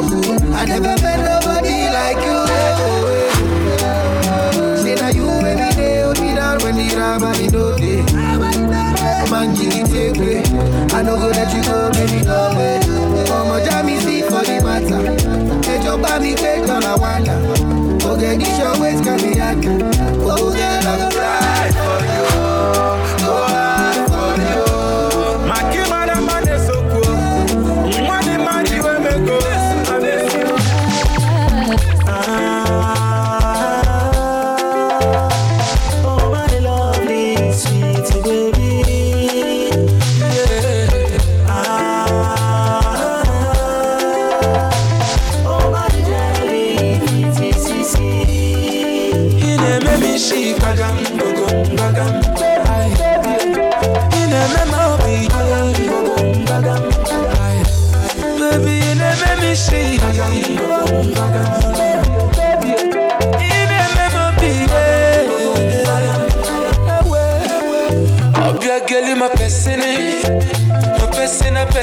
[0.00, 2.38] I never met nobody like you.
[2.54, 2.78] Eh,
[3.82, 4.76] eh.
[4.76, 6.84] Say now you every day, hold me down when the
[7.38, 8.02] me no day.
[9.28, 10.42] Man, jiggy take way.
[10.94, 12.78] I no go let you go, baby, no way.
[13.26, 15.82] Come on, jam me see for the matter.
[15.82, 17.36] Jump on me, take on a wonder.
[18.06, 19.58] Okay, this your waist, can be hack.
[20.22, 21.47] Oh, girl, I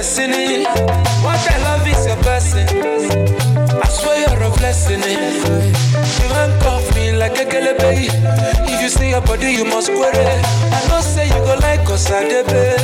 [0.05, 0.63] a person.
[1.23, 2.67] What I love is your person.
[3.81, 5.01] I swear you're a blessing.
[5.01, 8.09] You handcuff me like a baby.
[8.71, 10.25] If you see your body, you must query.
[10.77, 12.77] I know say you go like us, I debe.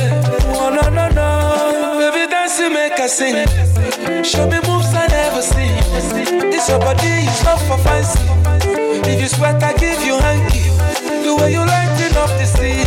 [0.56, 3.46] Oh no no no, baby dancing make us sing.
[4.24, 5.78] Show me moves I never seen.
[6.50, 8.18] This your body is not for fancy.
[9.08, 10.64] If you sweat, I give you hanky.
[11.24, 12.82] The way you lighting up the sea,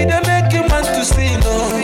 [0.00, 1.83] it make you man to see no.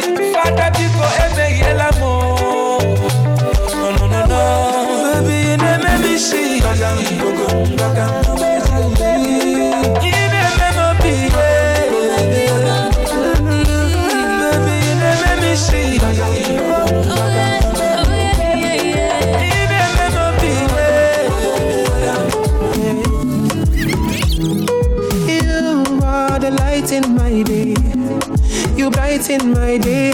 [29.30, 30.12] In my day.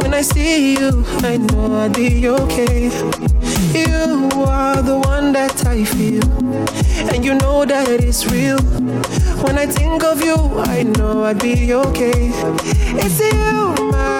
[0.00, 2.84] When I see you, I know I'll be okay.
[3.74, 6.09] You are the one that I feel,
[7.20, 8.58] and you know that it's real.
[9.44, 10.36] When I think of you,
[10.76, 12.30] I know I'd be okay.
[12.96, 14.19] It's you, my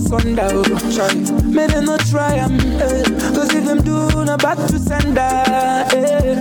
[0.00, 0.48] go us under.
[0.50, 0.62] Oh.
[0.94, 1.14] Try.
[1.44, 2.58] May they not try am.
[2.60, 3.02] Eh.
[3.34, 5.20] Cause if them do, na back to sender.
[5.20, 6.34] Eh.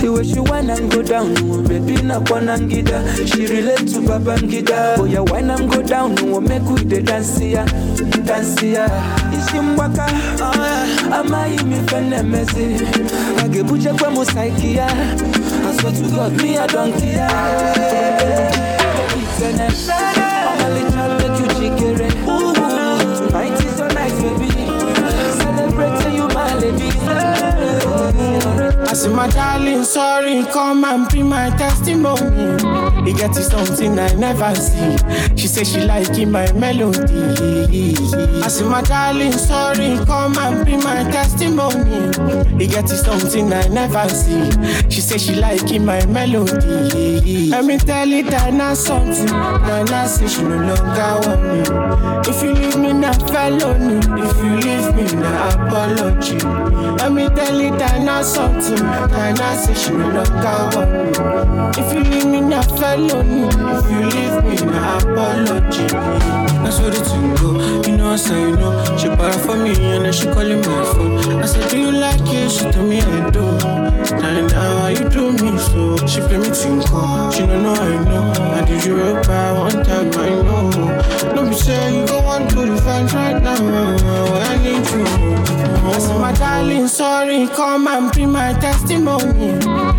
[0.00, 3.04] The way she whine and go down, oh, baby na kwanangida.
[3.28, 4.98] She relate to Babangida.
[4.98, 7.64] Oh yeah, whine and go down, oh, make we the dance ya,
[8.24, 8.86] dance ya.
[9.32, 10.06] Ishimbwaka,
[10.40, 11.18] oh yeah.
[11.20, 12.80] Amayi mi fene mezi.
[13.44, 14.86] Agebuche kwa musaikia.
[14.86, 17.28] I swear to God, me I don't care.
[19.42, 19.99] A
[28.90, 32.58] I see my darling, sorry, come and be my testimony.
[33.08, 34.96] He get you something I never see.
[35.36, 37.94] She say she like in my melody.
[38.42, 42.10] I see my darling, sorry, come and be my testimony.
[42.58, 44.50] He get you something I never see.
[44.90, 47.46] She say she like in my melody.
[47.48, 49.26] Let me tell you that now something.
[49.26, 52.28] Nana say she no longer want me.
[52.28, 56.38] If you leave me now felony, if you leave me now apology.
[56.98, 58.79] Let me tell you that now something.
[58.82, 61.80] Nana say she no longer want me.
[61.80, 65.86] If you leave me now felony, if you leave me now apology.
[66.62, 67.50] That's what the thing go.
[67.86, 68.96] You know I say you know.
[68.96, 71.42] She para for me and then she calling my phone.
[71.42, 72.50] I said do you like it?
[72.50, 73.44] She told me I do.
[74.22, 75.96] And now you do me so?
[76.06, 77.32] She play me tinko.
[77.32, 78.32] She don't know I know.
[78.54, 81.34] I did you real bad one time I know.
[81.34, 83.56] Don't be say you go on to the fans right now.
[83.56, 85.60] I need you.
[85.82, 89.50] I said my darling, sorry, come and be my testimony.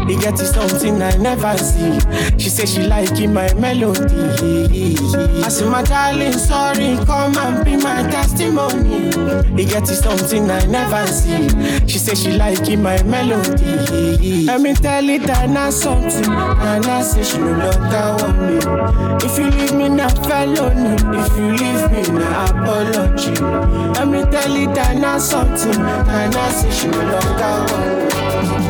[0.07, 1.99] He get you something I never see.
[2.37, 4.95] She say she like in my melody.
[5.43, 9.11] I say, my darling, sorry, come and be my testimony.
[9.57, 11.49] He get you something I never see.
[11.87, 14.45] She say she like in my melody.
[14.45, 16.31] Let me tell it that now something.
[16.31, 19.25] And I say she no longer want me.
[19.25, 23.35] If you leave me now felony, if you leave me now apology.
[23.95, 25.81] Let me tell it that now something.
[25.81, 28.60] And I say she no longer want me.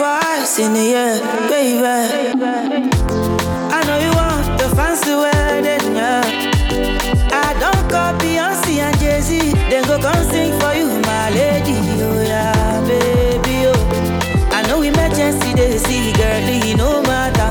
[0.00, 1.20] Twice in a year,
[1.52, 1.84] baby.
[3.76, 6.24] I know you want the fancy wedding, yeah.
[7.46, 11.76] I don't call Beyonce and Jay Z, then go come sing for you, my lady,
[12.00, 14.48] oh yeah, baby, oh.
[14.56, 17.50] I know emergency they see, girlie, no matter.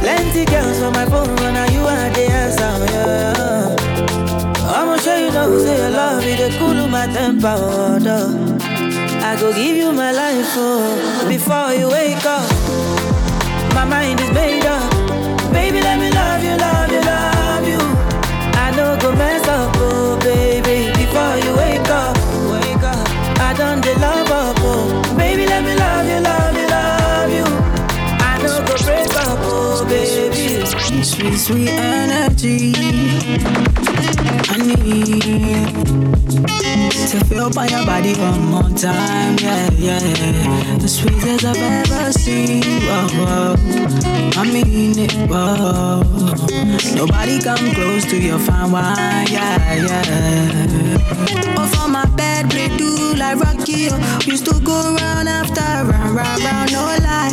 [0.00, 3.76] Plenty girls for my phone, but now you are the answer, yeah.
[4.74, 8.51] I'ma show you know, say your love it, cool my temper, oh.
[9.32, 12.48] I go give you my life, oh, before you wake up.
[13.74, 14.92] My mind is made up.
[15.52, 17.80] Baby, let me love you, love you, love you.
[18.60, 22.14] I know go mess up, oh, baby, before you wake up,
[22.52, 23.08] wake up.
[23.40, 27.46] I done the love up, oh, baby, let me love you, love you, love you.
[28.20, 30.66] I know go break up, oh, baby.
[31.02, 32.72] Sweet, sweet energy.
[33.94, 35.72] I need
[37.10, 40.78] to feel by your body one more time, yeah, yeah.
[40.78, 43.56] The sweetest I've ever seen, whoa, whoa.
[44.40, 46.02] I mean it, whoa.
[46.94, 51.58] Nobody come close to your fine wine, yeah, yeah.
[51.58, 54.20] Off on my bed, we do like Rocky, oh.
[54.24, 57.32] Used to go round after round, round, round, no lie.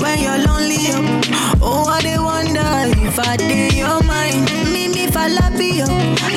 [0.00, 4.50] When you're lonely, oh, oh, I they wonder if I did your mind.
[4.72, 5.04] Me, me,
[5.76, 5.89] you, oh.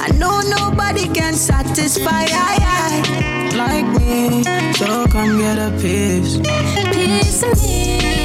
[0.06, 4.44] I know nobody can satisfy, I, I, like me.
[4.74, 6.38] So come get a piece.
[6.94, 8.23] Piece of me,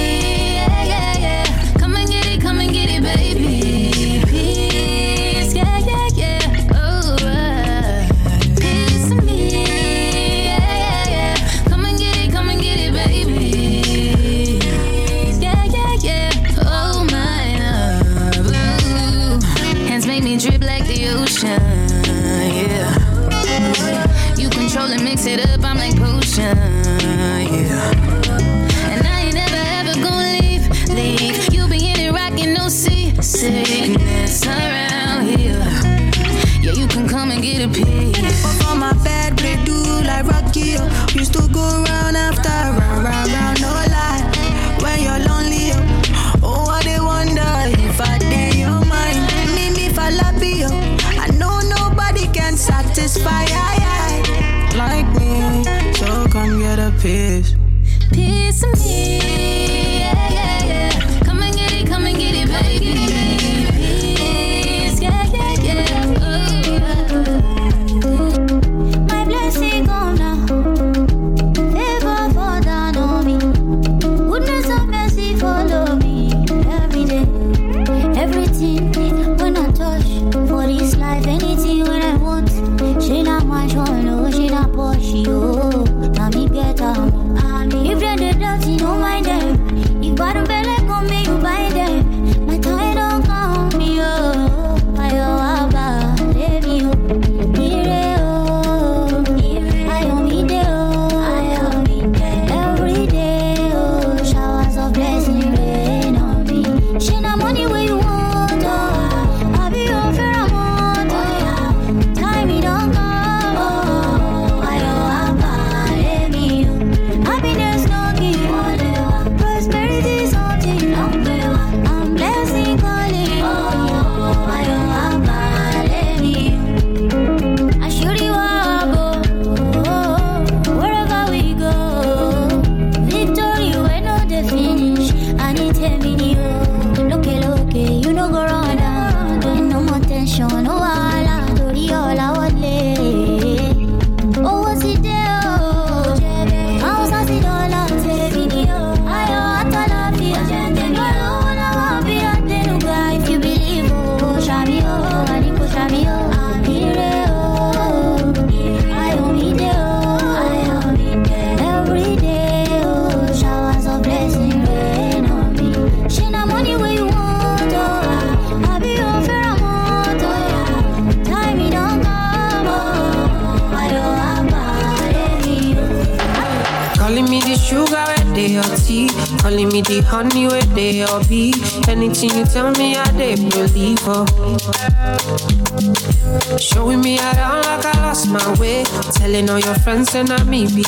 [189.98, 190.84] And I me be.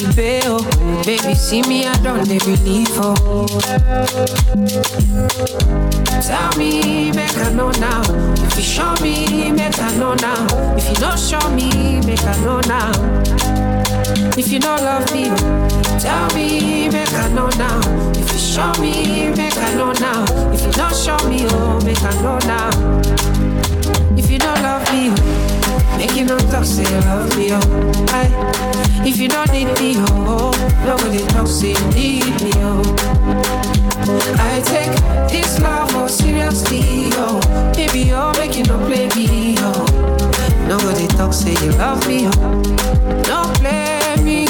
[1.04, 2.86] Baby, see me, I don't they believe.
[2.92, 3.48] Oh.
[6.22, 8.02] Tell me, make I know now.
[8.46, 10.46] If you show me, make I know now.
[10.76, 12.92] If you don't show me, make I know now.
[14.38, 15.24] If you don't love me,
[15.98, 17.80] tell me, make I know now.
[18.12, 20.24] If you show me, make I know now.
[20.52, 22.70] If you don't show me, oh, make I know now.
[24.16, 25.10] If you don't love me,
[26.00, 28.06] make you not talk, say you love me, oh.
[28.08, 28.30] Aye.
[29.06, 30.84] If you don't need me, oh, oh.
[30.86, 32.82] nobody talk, say you need me, oh.
[34.38, 34.94] I take
[35.30, 36.80] this love more seriously,
[37.20, 37.38] oh.
[37.76, 39.84] Baby, you're making no play me, oh.
[40.66, 43.22] Nobody talk, say you love me, oh.
[43.24, 44.46] Don't play me.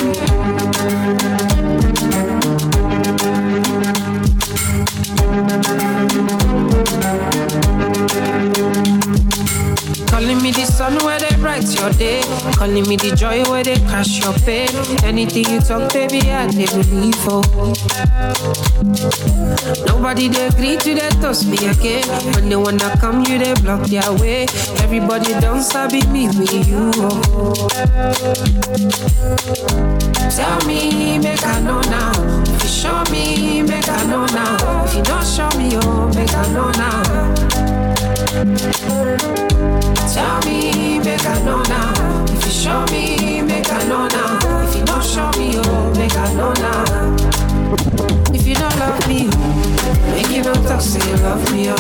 [10.31, 12.23] Calling me the sun where they bright your day.
[12.55, 14.69] Calling me the joy where they crash your pain.
[15.03, 17.43] Anything you talk, baby, I they believe for.
[19.91, 22.07] Nobody they agree to that toast me again.
[22.37, 24.47] When they wanna come, you they block their way.
[24.79, 26.93] Everybody don't sabi me with you.
[26.95, 27.67] Oh.
[30.31, 32.15] Tell me, make I know now.
[32.47, 34.85] If you show me, make I know now.
[34.85, 37.21] If you don't show me, oh, make I know now.
[38.91, 42.25] Tell me, make I know now.
[42.27, 44.39] If you show me, make I know now.
[44.69, 47.17] If you don't show me, oh, make I know now.
[48.35, 51.77] If you don't love me, oh, make you don't talk, say you love me, oh.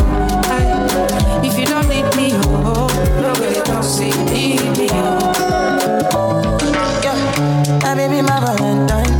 [1.42, 2.86] If you don't need me, oh,
[3.20, 5.32] nobody talk, say you need me, oh.
[7.02, 7.16] Yeah,
[7.82, 9.10] my baby, my Valentine.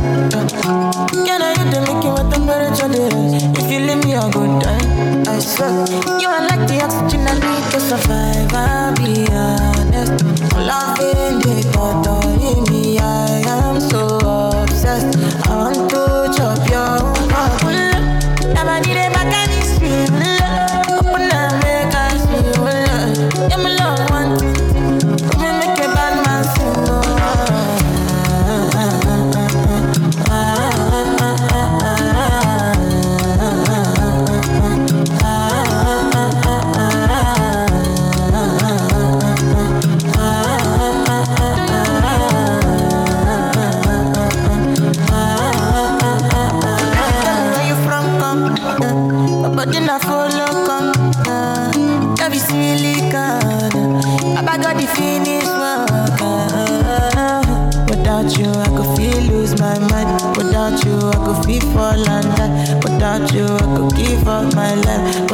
[1.25, 2.07] Can I hit the Mickey
[2.51, 3.43] temperature days?
[3.59, 5.85] If you leave me a good time, I swear.
[6.19, 8.53] You are like the oxygen I need to survive.
[8.53, 10.23] I'll be honest.
[10.55, 12.10] Loving the thought
[61.73, 62.79] fall die.
[62.83, 65.30] Without you, I could give up my life.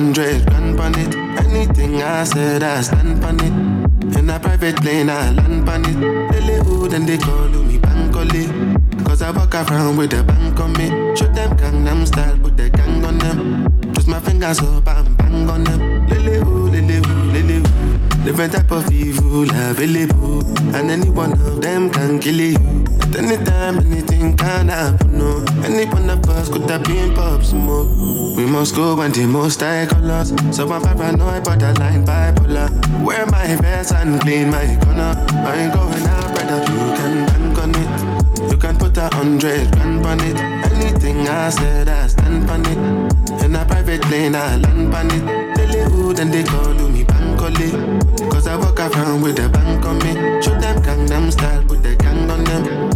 [0.00, 1.14] Hundred grand on it.
[1.44, 4.16] Anything I said, I stand on it.
[4.16, 6.64] In a private plane, I land on it.
[6.64, 9.04] Who then they call me Bankole.
[9.04, 10.88] Cause I walk around with a bank on me.
[11.16, 13.66] Show them Gangnam style, put the gang on them.
[13.92, 15.80] Twist my fingers up and bang on them.
[16.08, 18.24] Who, lele who, lele who.
[18.24, 20.40] Different type of evil available.
[20.74, 22.79] And any one of them can kill you.
[23.10, 25.18] At any time, anything can happen.
[25.18, 25.44] No.
[25.64, 27.88] Any one of us could have been pop smoke.
[28.36, 30.32] We must go and the most high colors.
[30.54, 32.70] So I'm paranoid, borderline bipolar.
[33.04, 35.16] Wear my vest and clean my corner.
[35.32, 36.60] I ain't going out, brother.
[36.70, 38.52] You can bank on it.
[38.52, 40.36] You can put a hundred grand on it.
[40.70, 43.44] Anything I said, I stand on it.
[43.44, 45.58] In a private plane, I land on it.
[45.90, 48.30] Who then they call me Bankole.
[48.30, 50.42] Cause I walk around with a bank on me.
[50.42, 52.89] Show them Gangnam style, put the gang on them.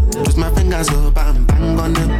[0.84, 2.10] Fingers up and bang on them.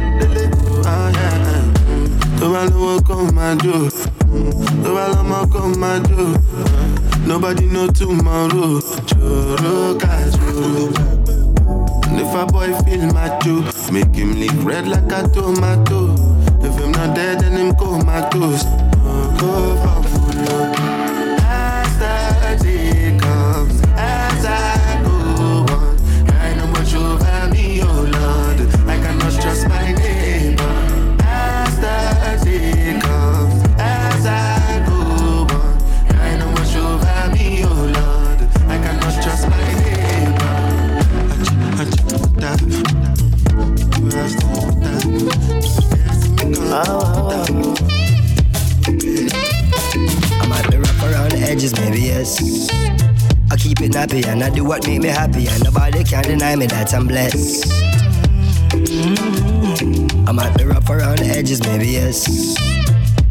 [0.85, 2.39] Oh yeah.
[2.39, 3.89] Tó bá lówó kó máa jó.
[4.83, 6.25] Tó bá lọ́mọ kó máa jó.
[7.27, 8.81] Nobody know tomorrow.
[9.05, 10.91] Choro ka choro.
[12.17, 16.15] If a boy feel macho, make him lick red like a tomato.
[16.61, 18.65] If him not dead, then him comatose.
[19.05, 20.74] Oh, go for
[53.65, 56.67] keep it nappy and I do what make me happy, and nobody can deny me
[56.67, 57.65] that I'm blessed.
[60.27, 62.55] I'm at the rough around the edges, maybe yes.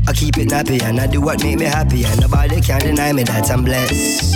[0.08, 3.12] I keep it nappy and I do what make me happy, and nobody can deny
[3.12, 4.34] me that I'm blessed.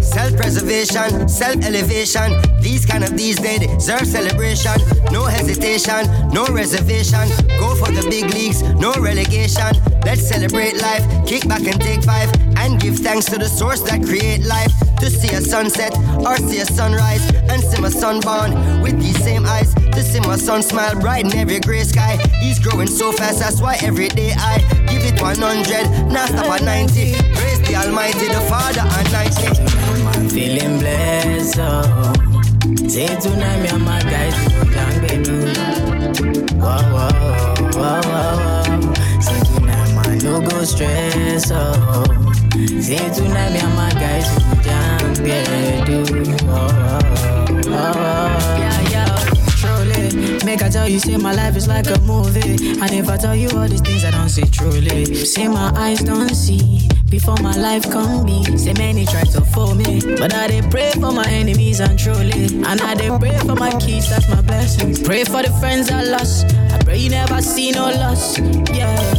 [0.00, 2.30] Self-preservation, self-elevation.
[2.60, 4.78] These kind of these days deserve celebration.
[5.10, 7.26] No hesitation, no reservation.
[7.58, 9.74] Go for the big leagues, no relegation.
[10.04, 12.30] Let's celebrate life, kick back and take five,
[12.62, 14.72] and give thanks to the source that create life.
[15.00, 15.92] To see a sunset
[16.24, 19.74] or see a sunrise, and see my son born with these same eyes.
[19.74, 22.16] To see my son smile bright in every gray sky.
[22.40, 26.62] He's growing so fast, that's why every day I give it 100, now stop at
[26.62, 27.14] 90.
[27.34, 30.12] Praise the Almighty, the Father and 90.
[30.14, 32.12] I'm feeling blessed, oh.
[32.88, 35.36] Say and my guys go down bedu.
[36.58, 37.10] Wow, wow,
[37.74, 39.20] wow, wow, wow.
[39.20, 42.21] Say no go stress, oh.
[42.52, 46.46] Say tonight me and my guys go down bedu.
[46.46, 47.00] Wow, wow,
[47.64, 48.58] wow, wow.
[48.58, 49.16] Yeah, yeah.
[49.56, 52.78] Truly, make I tell you, say my life is like a movie.
[52.78, 55.14] And if I tell you all these things, I don't say truly.
[55.14, 58.44] Say my eyes don't see before my life come be.
[58.58, 62.62] Say many try to fool me, but I they pray for my enemies and truly.
[62.68, 65.02] And I they pray for my kids, that's my blessing.
[65.04, 66.54] Pray for the friends I lost.
[66.70, 68.38] I pray you never see no loss.
[68.76, 69.14] Yeah,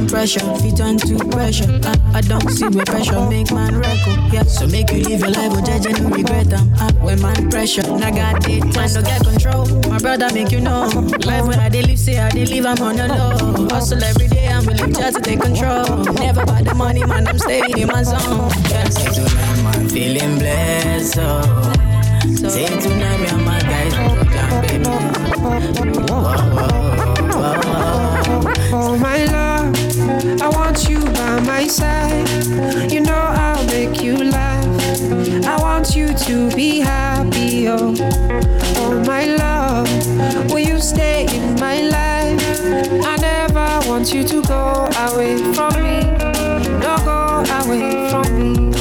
[0.00, 1.80] cause one pressure, fit turn to pressure.
[1.84, 4.32] I, I don't see where pressure make man record.
[4.32, 6.72] Yeah, so make you live your life with judge and no regret them.
[6.78, 9.66] Uh, when man pressure, I got it, man don't get control.
[9.90, 10.88] My brother make you know.
[11.24, 13.68] Life when I they live, say I they live, I'm on the low.
[13.68, 15.84] Hustle every day, I'm willing just to take control.
[16.14, 18.50] Never buy the money, man, I'm staying in my zone.
[18.70, 21.18] Yeah, say tonight, man, feeling blessed.
[21.18, 21.72] Oh.
[22.36, 24.84] Say tonight, me and my guys, we go down, baby.
[24.84, 24.98] Whoa,
[26.16, 26.70] whoa,
[27.12, 27.90] whoa, whoa.
[28.72, 29.49] Oh my love,
[30.42, 32.28] I want you by my side.
[32.90, 34.66] You know I'll make you laugh.
[35.46, 37.94] I want you to be happy, oh.
[38.82, 39.88] Oh my love,
[40.50, 42.40] will you stay in my life?
[43.04, 46.00] I never want you to go away from me.
[46.80, 48.72] No go away from me.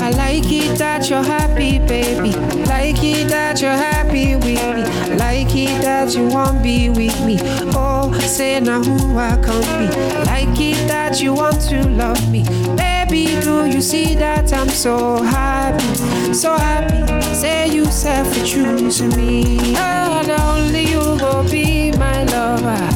[0.00, 2.32] I like it that you're happy, baby.
[2.66, 4.44] Like it that you're happy with
[4.74, 5.11] me.
[5.54, 7.38] It that you want be with me.
[7.76, 9.94] Oh, say now who I can be.
[10.24, 12.42] Like it that you want to love me.
[12.74, 16.32] Baby, do you see that I'm so happy?
[16.32, 17.22] So happy.
[17.34, 19.58] Say you self choose me.
[19.76, 22.88] Oh, and only you will be my lover.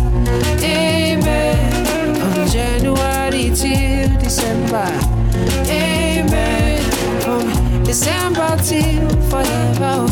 [0.65, 2.15] Amen.
[2.15, 4.89] From January till December.
[5.68, 6.83] Amen.
[7.20, 10.07] From December till forever.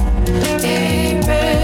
[0.62, 1.63] Amen.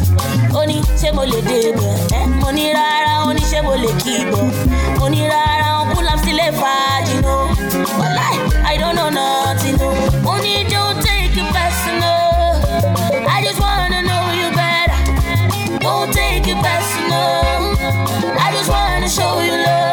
[0.61, 1.93] ó ní ṣé mo lè dé ibẹ̀?
[2.19, 4.43] Ẹ́ mo ní rárá ó ní ṣé mo lè kí ibọ̀?
[4.99, 7.15] Mo ní rárá ó kú làm sílẹ̀ fàájì
[7.99, 8.35] wàláì
[8.73, 9.89] I don't know nothing no.
[10.31, 12.55] Ó ní don't take it personal.
[13.35, 14.99] I just wanna know you better.
[15.85, 17.75] Don't take it personal.
[18.45, 19.90] I just wanna show you love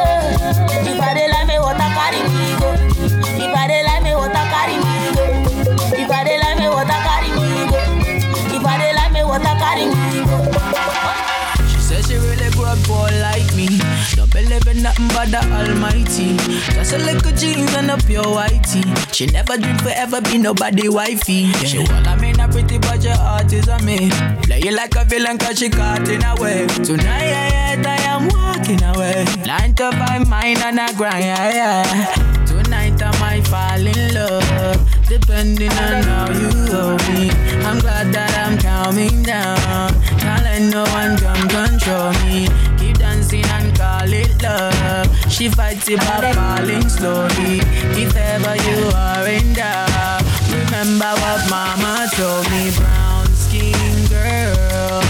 [16.75, 18.83] Just a little jeans and a pure whitey.
[19.15, 21.53] She never dreamed forever be nobody wifey.
[21.65, 24.11] She wanna me not pretty, but your heart is on me.
[24.43, 26.67] Play you like a villain cause she caught in a way.
[26.85, 29.25] Tonight, yeah, yeah, I am walking away.
[29.47, 32.45] Nine to five, mine and I grind, yeah, yeah.
[32.47, 37.31] Tonight I might fall in love, depending on how you hold me.
[37.65, 39.93] I'm glad that I'm calming down.
[40.19, 42.49] Can't let no one come control me.
[42.79, 45.08] Keep dancing and call it love.
[45.31, 47.61] She fights it by falling slowly.
[47.95, 52.71] If ever you are in doubt, remember what mama told me.
[52.77, 55.01] Brown skin girl,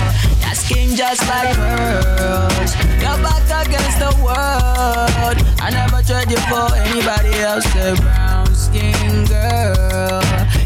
[0.42, 2.74] that skin just like pearls.
[3.00, 5.38] Your back against the world.
[5.60, 7.64] I never trade you for anybody else.
[7.72, 10.20] The brown skin girl,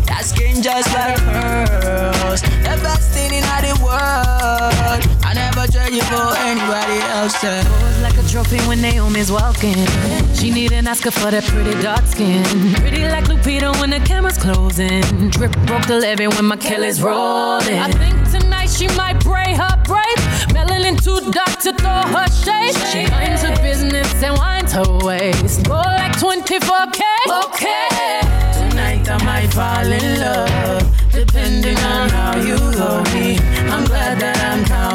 [0.09, 2.41] that skin just like pearls.
[2.43, 5.12] The best thing in the world.
[5.93, 7.35] I never trade you for anybody else.
[7.39, 9.77] Pose like a trophy when Naomi's walking.
[10.35, 12.43] She need an Oscar for that pretty dark skin.
[12.77, 15.03] Pretty like Lupita when the camera's closing.
[15.31, 17.79] Drip broke the levee when my Kelly's rolling.
[17.79, 20.25] I think tonight she might braid her braids.
[20.55, 22.75] Melanin too dark to throw her shade.
[22.91, 25.65] She minds her business and winds her waist.
[25.67, 27.03] Go like 24K.
[27.45, 28.21] Okay.
[28.53, 33.37] Tonight I might fall in love, depending on how you hold me.
[33.69, 34.42] I'm glad that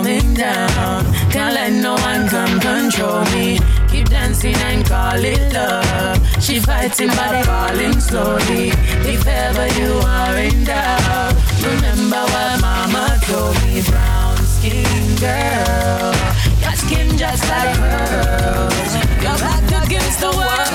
[0.07, 1.03] Down.
[1.31, 3.59] Can't let no one come control me.
[3.91, 6.41] Keep dancing and call it love.
[6.41, 8.69] She fighting but falling slowly.
[9.03, 13.81] If ever you are in doubt, remember what mama told me.
[13.81, 16.13] Brown skin girl,
[16.61, 18.93] got skin just like pearls.
[19.21, 20.71] Your back against the world.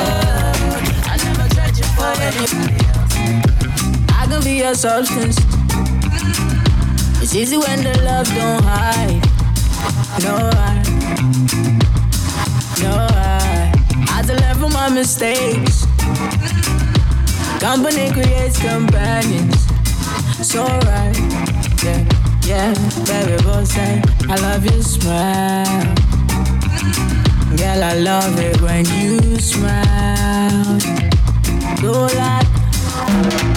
[1.09, 2.53] I never tried you for else.
[4.13, 5.39] I could be a substance.
[7.23, 9.23] It's easy when the love don't hide.
[10.25, 10.83] No, I,
[12.83, 13.73] no, I.
[14.11, 15.87] I to learn from my mistakes.
[17.61, 19.55] Company creates companions.
[20.41, 21.17] It's alright.
[21.85, 22.03] Yeah,
[22.43, 22.75] yeah,
[23.07, 25.95] baby, both say I love your smile.
[27.57, 30.77] Girl, I love it when you smile.
[31.81, 32.45] Dolan,
[32.91, 33.52] Dolan.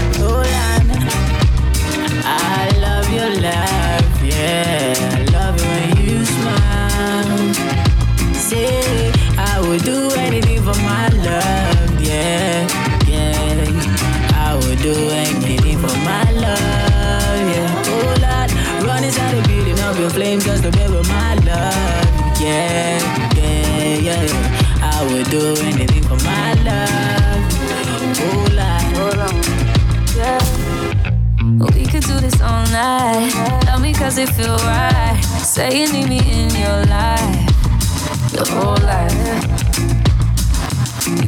[20.46, 23.02] Just to be with my love, yeah,
[23.36, 24.90] yeah, yeah.
[24.94, 27.42] I would do anything for my love.
[28.22, 28.46] Oh
[29.26, 29.42] on,
[30.16, 30.38] Yeah.
[31.74, 33.34] We could do this all night.
[33.66, 35.20] Love me cause it feel right.
[35.42, 37.50] Say you need me in your life.
[38.32, 39.42] Your whole life.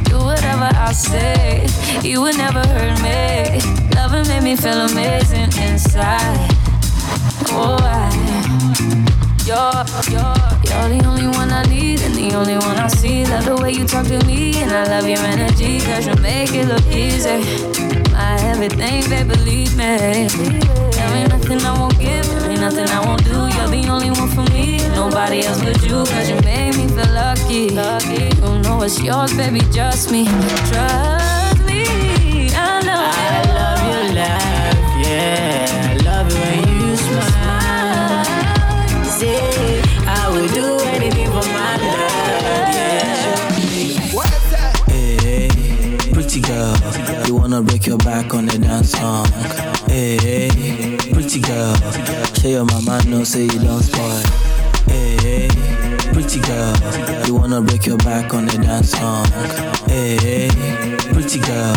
[0.03, 1.67] Do whatever I say.
[2.03, 3.61] You would never hurt me.
[3.95, 6.51] Loving made me feel amazing inside.
[7.49, 8.66] Oh, I.
[9.47, 9.55] You're,
[10.11, 10.35] you're,
[10.67, 13.23] you're the only one I need and the only one I see.
[13.23, 15.79] Love the way you talk to me and I love your energy.
[15.79, 17.39] Cause you make it look easy.
[18.11, 20.27] My everything, babe, believe me.
[20.27, 23.47] There ain't nothing I won't give, there ain't nothing I won't do.
[23.55, 26.03] You're the only one for me, nobody else but you.
[26.03, 27.69] Cause you made me feel lucky.
[27.69, 28.35] lucky.
[28.43, 30.25] You know it's yours, baby, just me.
[30.67, 31.26] Trust
[47.57, 49.25] wanna break your back on the dance song.
[49.87, 50.49] Hey,
[51.11, 51.75] pretty girl,
[52.35, 54.21] show your mama know say you don't spoil.
[54.85, 55.47] Hey,
[56.13, 56.75] pretty girl,
[57.25, 59.25] you wanna break your back on the dance song.
[59.87, 60.49] Hey,
[61.11, 61.75] pretty girl,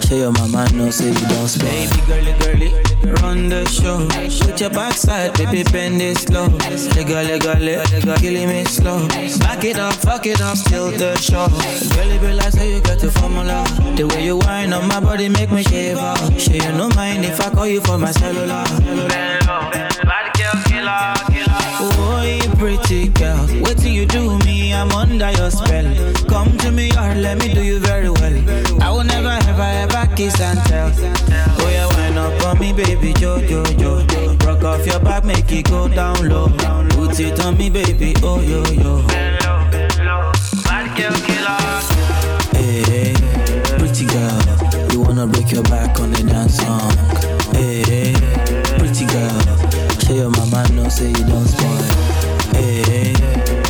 [0.00, 1.70] show your mama know say you don't spoil.
[1.70, 4.06] Baby girly girly, run the show.
[4.46, 6.48] Put your backside, baby, bend it slow.
[6.48, 9.08] Lega lega lega, killing me slow.
[9.38, 11.48] Back it up, fuck it up, till the show.
[11.94, 13.64] Girly be like say you got the formula.
[13.96, 16.14] The way you whine on my body make me shiver.
[16.38, 18.64] Sure you no mind if I call you for my cellular.
[21.86, 24.72] Oh, you pretty girl, what do you do me?
[24.72, 25.84] I'm under your spell.
[26.28, 28.82] Come to me, or let me do you very well.
[28.82, 30.90] I will never, ever, ever kiss and tell.
[31.60, 34.06] Oh yeah, wind up on me, baby, jo, jo, jo.
[34.46, 36.48] Rock off your back, make it go down low.
[36.90, 39.06] Put it on me, baby, oh yo yo.
[42.52, 43.14] Hey,
[43.78, 46.92] pretty girl, you wanna break your back on the dance song.
[47.54, 48.14] Hey,
[48.78, 49.40] pretty girl,
[50.00, 51.82] show your mama know say you don't spoil.
[52.54, 53.12] Hey,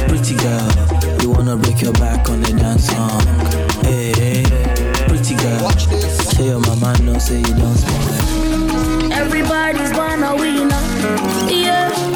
[0.08, 3.20] pretty girl, you wanna break your back on the dance song.
[3.84, 4.43] Hey,
[6.44, 7.84] show your mama know say you don't.
[9.12, 11.50] Everybody's wanna winner.
[11.50, 12.13] Yeah.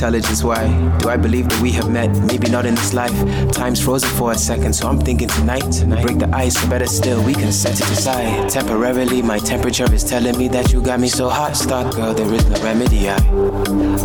[0.00, 0.42] Intelligence.
[0.42, 0.64] Why
[0.98, 2.08] do I believe that we have met?
[2.20, 3.12] Maybe not in this life.
[3.52, 5.70] Time's frozen for a second, so I'm thinking tonight.
[5.70, 6.02] tonight.
[6.02, 8.48] Break the ice, better still, we can set it aside.
[8.48, 11.54] Temporarily, my temperature is telling me that you got me so hot.
[11.54, 13.10] Stop, girl, there is no remedy.
[13.10, 13.18] I,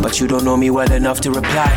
[0.01, 1.71] but you don't know me well enough to reply.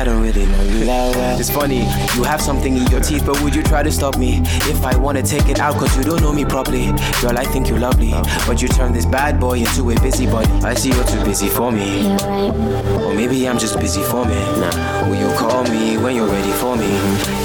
[0.00, 1.38] And I don't really know you that well.
[1.38, 1.80] It's funny,
[2.16, 4.40] you have something in your teeth, but would you try to stop me?
[4.64, 6.86] If I wanna take it out, cause you don't know me properly.
[7.20, 8.12] Girl, I think you're lovely,
[8.46, 10.50] but you turn this bad boy into a busybody.
[10.64, 12.06] I see you're too busy for me.
[13.04, 14.40] Or maybe I'm just busy for me.
[14.60, 16.88] Nah, will you call me when you're ready for me?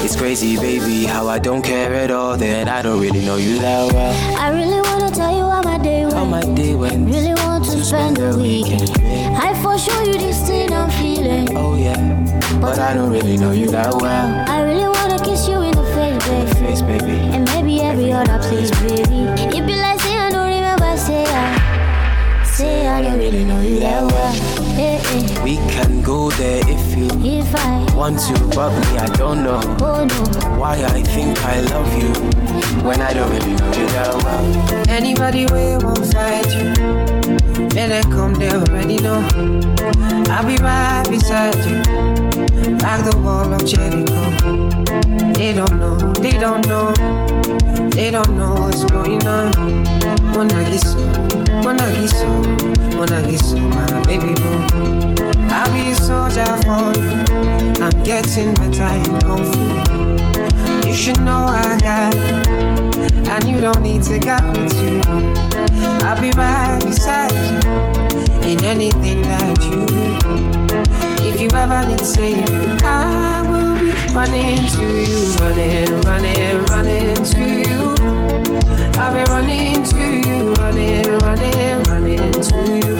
[0.02, 2.38] It's crazy, baby, how I don't care at all.
[2.38, 4.40] That I don't really know you that well.
[4.40, 6.14] I really wanna tell you how my day went.
[6.14, 7.06] How my day went.
[7.06, 8.90] Really want to spend the weekend.
[9.36, 11.54] I for sure you this thing I'm feeling.
[11.56, 11.96] Oh yeah,
[12.60, 14.44] but I don't really know you that well.
[14.48, 16.48] I really wanna kiss you in the face, babe.
[16.66, 17.18] Face, baby.
[17.34, 19.20] And maybe every other place, baby.
[19.56, 22.44] It be like say I don't remember, say I.
[22.44, 24.34] Say I don't really know you that well.
[25.44, 29.60] We can go there if you If I, want to, but me, I don't know
[29.80, 30.58] oh no.
[30.58, 32.12] why I think I love you
[32.82, 34.88] when I don't really know you that well.
[34.88, 37.15] Anybody we won't fight you,
[37.74, 39.20] better come they already know.
[40.28, 41.82] I'll be right beside you,
[42.84, 44.22] like the wall of Jericho.
[45.34, 46.92] They don't know, they don't know,
[47.90, 49.52] they don't know what's going on.
[50.34, 50.98] Wanna get so,
[51.64, 52.28] wanna get so,
[52.98, 55.16] wanna get so, my baby boo.
[55.48, 57.46] I'll be a soldier for you.
[57.82, 60.35] I'm getting better fu.
[60.35, 60.35] You
[60.96, 62.14] should know I got
[63.28, 65.00] and you don't need to get me too.
[66.06, 71.26] I'll be right beside you in anything that you do.
[71.28, 77.42] If you ever need saving, I will be running to you, running, running, running to
[77.44, 77.94] you.
[78.98, 82.96] I'll be running to you, running, running, running to you.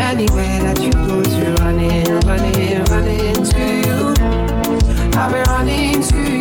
[0.00, 4.50] Anywhere that you go to, running, running, running to you.
[5.20, 6.39] I'll be running to you,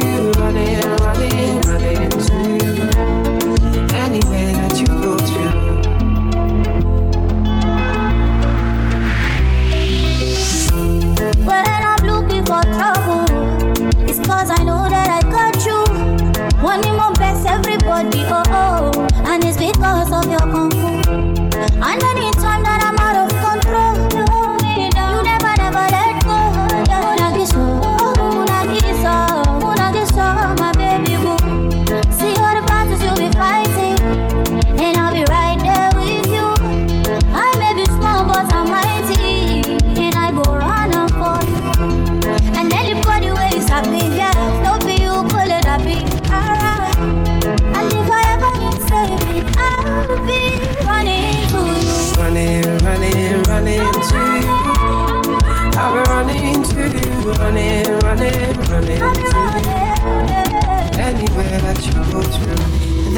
[17.89, 19.07] everybody, oh oh.
[19.25, 20.78] And it's because of your kung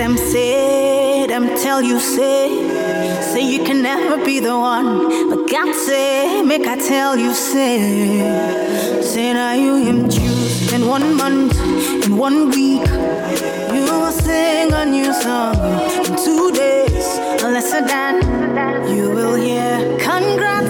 [0.01, 2.49] them say, them tell you say,
[3.21, 5.29] say you can never be the one.
[5.29, 11.15] But God say, make I tell you say, say now you him choose in one
[11.15, 11.53] month,
[12.03, 12.87] in one week.
[13.75, 15.55] You will sing a new song
[16.07, 17.07] in two days,
[17.43, 18.15] unless than
[18.89, 19.99] you will hear.
[19.99, 20.60] Congrats.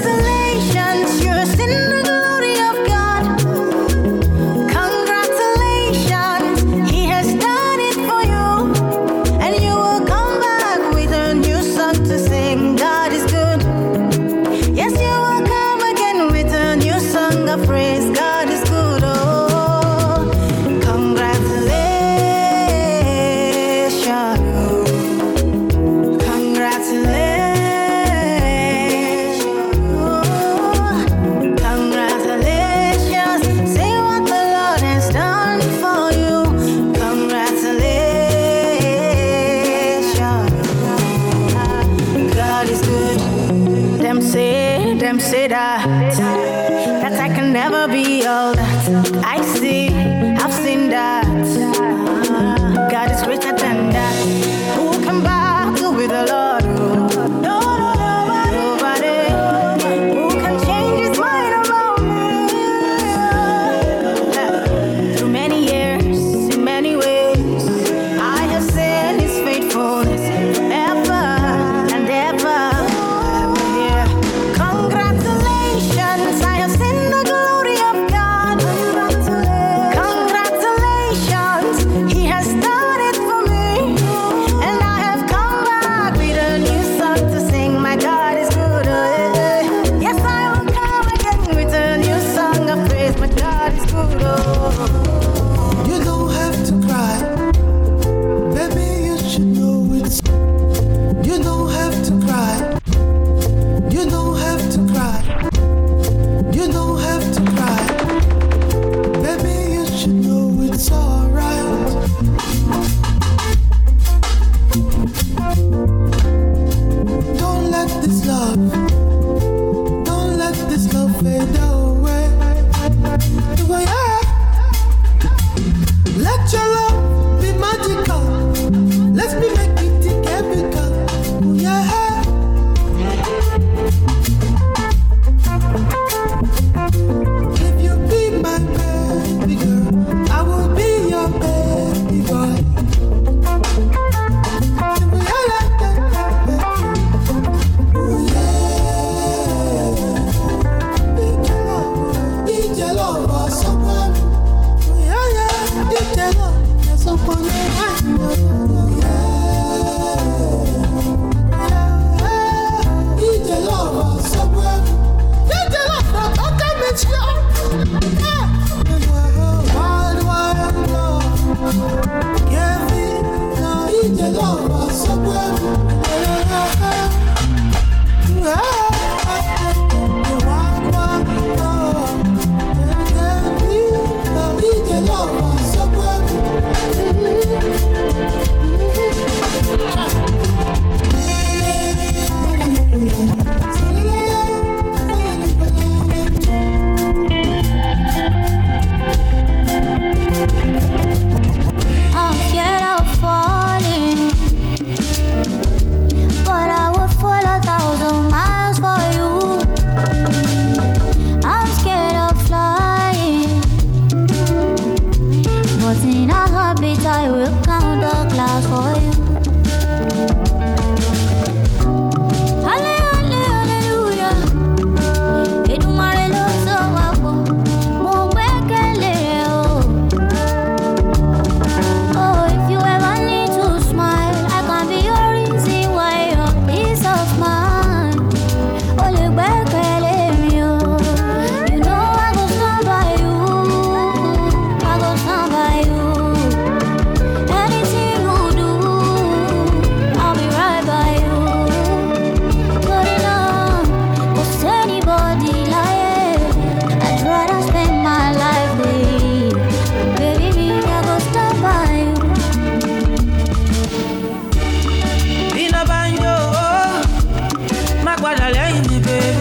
[268.22, 269.41] Guadalajara, baby.